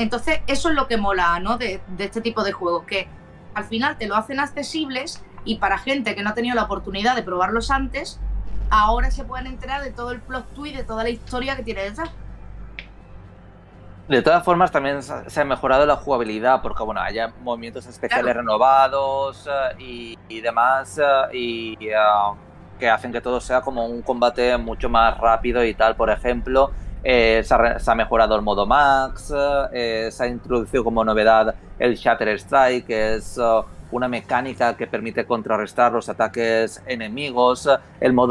[0.00, 1.58] Entonces, eso es lo que mola, ¿no?
[1.58, 3.06] De, este tipo de juegos, que
[3.52, 7.14] al final te lo hacen accesibles y para gente que no ha tenido la oportunidad
[7.16, 8.18] de probarlos antes,
[8.70, 11.82] ahora se pueden enterar de todo el plot twist, de toda la historia que tiene
[11.82, 12.10] detrás.
[14.10, 19.48] De todas formas, también se ha mejorado la jugabilidad, porque bueno, haya movimientos especiales renovados
[19.78, 21.94] eh, y, demás, eh, y eh,
[22.76, 25.94] que hacen que todo sea como un combate mucho más rápido y tal.
[25.94, 26.72] Por ejemplo,
[27.04, 29.32] eh, se, ha, mejorado el modo Max,
[29.72, 34.86] eh, se ha introducido como novedad el Shatter Strike, que es uh, una mecánica que
[34.86, 37.68] permite contrarrestar los ataques enemigos.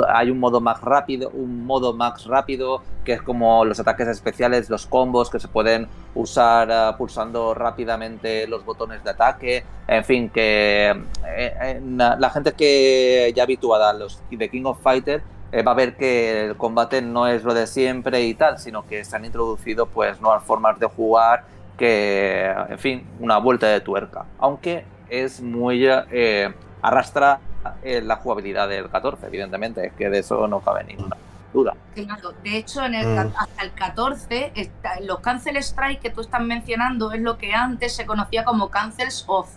[0.07, 4.69] Hay un modo Max rápido, un modo Max rápido, que es como los ataques especiales,
[4.69, 9.63] los combos que se pueden usar uh, pulsando rápidamente los botones de ataque.
[9.87, 10.89] En fin, que
[11.27, 15.75] eh, la gente que ya habituada a los de King of Fighters eh, va a
[15.75, 19.25] ver que el combate no es lo de siempre y tal, sino que se han
[19.25, 21.45] introducido pues nuevas formas de jugar
[21.75, 24.25] que, en fin, una vuelta de tuerca.
[24.37, 25.85] Aunque es muy...
[25.85, 27.39] Eh, arrastra
[27.83, 31.17] eh, la jugabilidad del 14, evidentemente, es que de eso no cabe ninguna
[31.53, 31.75] duda.
[31.95, 33.33] de hecho, en el, mm.
[33.37, 34.53] hasta el 14,
[35.01, 39.25] los Cancel Strike que tú estás mencionando es lo que antes se conocía como Cancels
[39.27, 39.49] Off.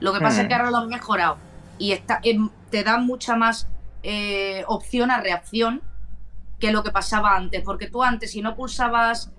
[0.00, 0.58] Lo que pasa es que mm.
[0.58, 1.36] ahora lo han mejorado
[1.78, 3.68] y está, em, te da mucha más
[4.02, 5.82] eh, opción a reacción
[6.60, 7.62] que lo que pasaba antes.
[7.62, 9.32] Porque tú antes, si no pulsabas,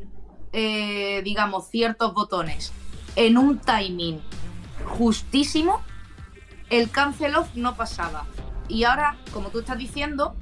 [0.54, 2.74] eh, digamos, ciertos botones
[3.16, 4.22] en un timing
[4.86, 5.82] justísimo,
[6.70, 8.26] el cancel off no pasaba.
[8.68, 10.36] Y ahora, como tú estás diciendo,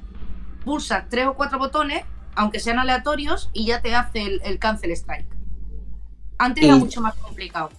[0.64, 2.04] pulsas tres o cuatro botones,
[2.34, 5.28] aunque sean aleatorios, y ya te hace el, cancel strike.
[6.38, 7.70] Antes era mucho más complicado.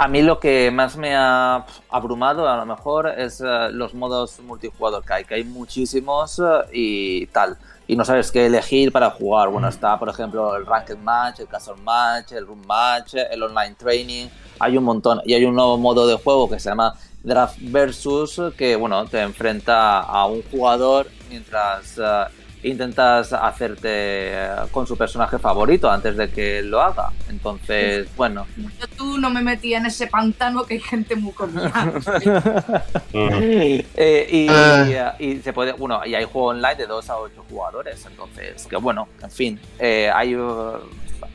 [0.00, 4.38] A mí lo que más me ha abrumado a lo mejor es eh, los modos
[4.38, 7.58] multijugador que hay, que hay muchísimos eh, y tal.
[7.88, 9.48] Y no sabes qué elegir para jugar.
[9.48, 13.74] Bueno, está por ejemplo el Ranked Match, el Castle Match, el Room Match, el Online
[13.74, 14.28] Training.
[14.58, 15.20] Hay un montón.
[15.24, 19.20] Y hay un nuevo modo de juego que se llama Draft Versus, que bueno, te
[19.20, 21.98] enfrenta a un jugador mientras...
[21.98, 22.24] Eh,
[22.62, 27.10] intentas hacerte eh, con su personaje favorito antes de que lo haga.
[27.28, 28.46] Entonces, bueno.
[28.56, 31.92] Yo tú no me metí en ese pantano que hay gente muy comida.
[34.00, 35.14] Eh, ah.
[35.18, 38.06] y, se puede, bueno, y hay juego online de 2 a 8 jugadores.
[38.06, 40.36] Entonces, que bueno, en fin, eh, hay,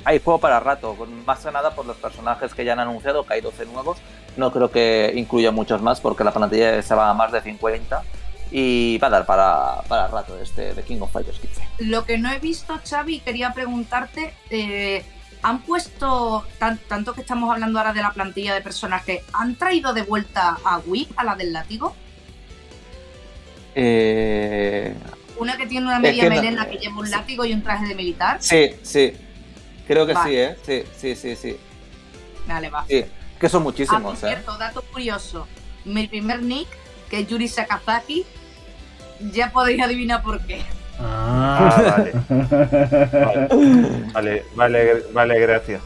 [0.05, 0.95] hay juego para rato.
[1.25, 3.97] Más que nada por los personajes que ya han anunciado, que hay 12 nuevos.
[4.37, 8.03] No creo que incluya muchos más porque la plantilla se va a más de 50
[8.51, 11.61] y va a dar para, para rato este de King of Fighters 15.
[11.79, 15.03] Lo que no he visto, Xavi, quería preguntarte, eh,
[15.41, 20.03] ¿han puesto, tanto que estamos hablando ahora de la plantilla de personajes, ¿han traído de
[20.03, 21.95] vuelta a Wii, a la del látigo?
[23.73, 24.95] Eh...
[25.37, 28.37] Una que tiene una media melena que lleva un látigo y un traje de militar.
[28.39, 29.13] Sí, sí.
[29.87, 30.57] Creo que sí, ¿eh?
[30.65, 31.57] Sí, sí, sí, sí.
[32.47, 32.85] Vale, va.
[32.87, 33.05] Sí,
[33.39, 35.47] que son muchísimos, ah, por cierto, dato curioso.
[35.85, 36.67] Mi primer nick,
[37.09, 38.25] que es Yuri Sakazaki,
[39.31, 40.63] ya podéis adivinar por qué.
[40.99, 42.13] Ah, vale.
[44.13, 44.45] vale.
[44.55, 45.81] Vale, vale, gracias.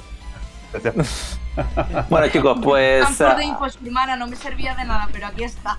[2.10, 3.06] bueno, chicos, pues.
[3.06, 5.78] Campo de ah, no me servía de nada, pero aquí está.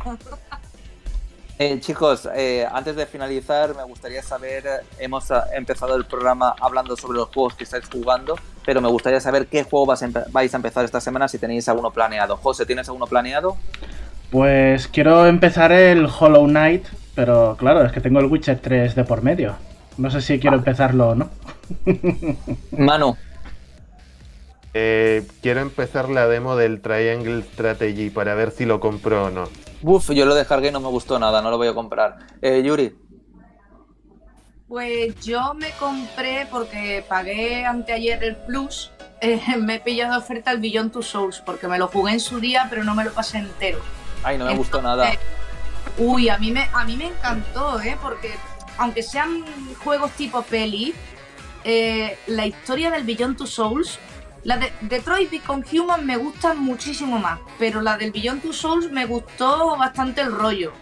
[1.60, 4.64] Eh, chicos, eh, antes de finalizar, me gustaría saber,
[5.00, 9.20] hemos ah, empezado el programa hablando sobre los juegos que estáis jugando, pero me gustaría
[9.20, 12.36] saber qué juego vais a empezar esta semana si tenéis alguno planeado.
[12.36, 13.56] José, ¿tienes alguno planeado?
[14.30, 16.86] Pues quiero empezar el Hollow Knight,
[17.16, 19.56] pero claro, es que tengo el Witcher 3 de por medio.
[19.96, 21.30] No sé si quiero empezarlo o no.
[22.70, 23.16] Mano.
[24.74, 29.48] Eh, quiero empezar la demo del Triangle Strategy para ver si lo compro o no.
[29.82, 32.18] Uf, yo lo descargué y no me gustó nada, no lo voy a comprar.
[32.42, 32.96] Eh, Yuri.
[34.66, 38.90] Pues yo me compré porque pagué anteayer el Plus.
[39.20, 42.40] Eh, me he pillado oferta el Beyond Two Souls porque me lo jugué en su
[42.40, 43.78] día, pero no me lo pasé entero.
[44.22, 45.12] Ay, no me gustó nada.
[45.96, 47.96] Uy, a mí me, a mí me encantó, ¿eh?
[48.02, 48.34] Porque
[48.76, 49.44] aunque sean
[49.82, 50.94] juegos tipo peli,
[51.64, 53.98] eh, la historia del Beyond Two Souls,
[54.44, 58.90] la de Detroit Become Human me gusta muchísimo más, pero la del Beyond Two Souls
[58.90, 60.72] me gustó bastante el rollo.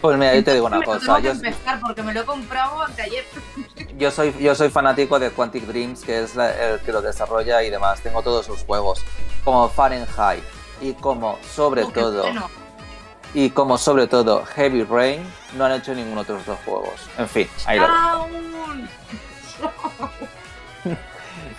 [0.00, 1.20] Pues mira, yo te digo una cosa.
[1.20, 3.24] yo empezar porque me lo he comprado anteayer.
[3.98, 7.68] Yo soy, yo soy fanático de Quantic Dreams, que es el que lo desarrolla y
[7.68, 8.00] demás.
[8.00, 9.04] Tengo todos sus juegos,
[9.44, 10.42] como Fahrenheit
[10.80, 12.24] y como sobre todo
[13.34, 15.22] y como sobre todo Heavy Rain,
[15.56, 17.08] no han hecho ninguno de otros dos juegos.
[17.18, 17.86] En fin, ahí lo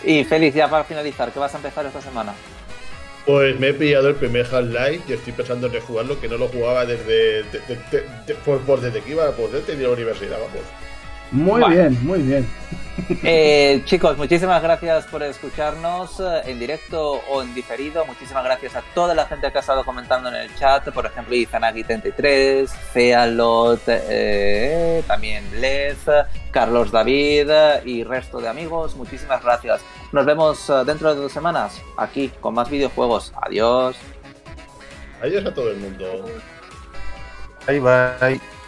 [0.04, 2.34] Y Félix, ya para finalizar, ¿qué vas a empezar esta semana?
[3.26, 6.48] Pues me he pillado el primer Half-Life y estoy pensando en rejugarlo, que no lo
[6.48, 7.44] jugaba desde,
[8.44, 10.66] pues, desde que iba poder tener la universidad, vamos.
[11.32, 12.48] Muy bien, muy bien.
[13.24, 18.06] Eh, chicos, muchísimas gracias por escucharnos eh, en directo o en diferido.
[18.06, 20.88] Muchísimas gracias a toda la gente que ha estado comentando en el chat.
[20.92, 25.98] Por ejemplo, Izanagi33, Fealot, eh, también Les,
[26.52, 27.50] Carlos David
[27.86, 28.96] y resto de amigos.
[28.96, 29.82] Muchísimas gracias.
[30.12, 33.34] Nos vemos dentro de dos semanas aquí con más videojuegos.
[33.42, 33.96] Adiós.
[35.22, 36.26] Adiós a todo el mundo.
[37.68, 38.61] Bye bye.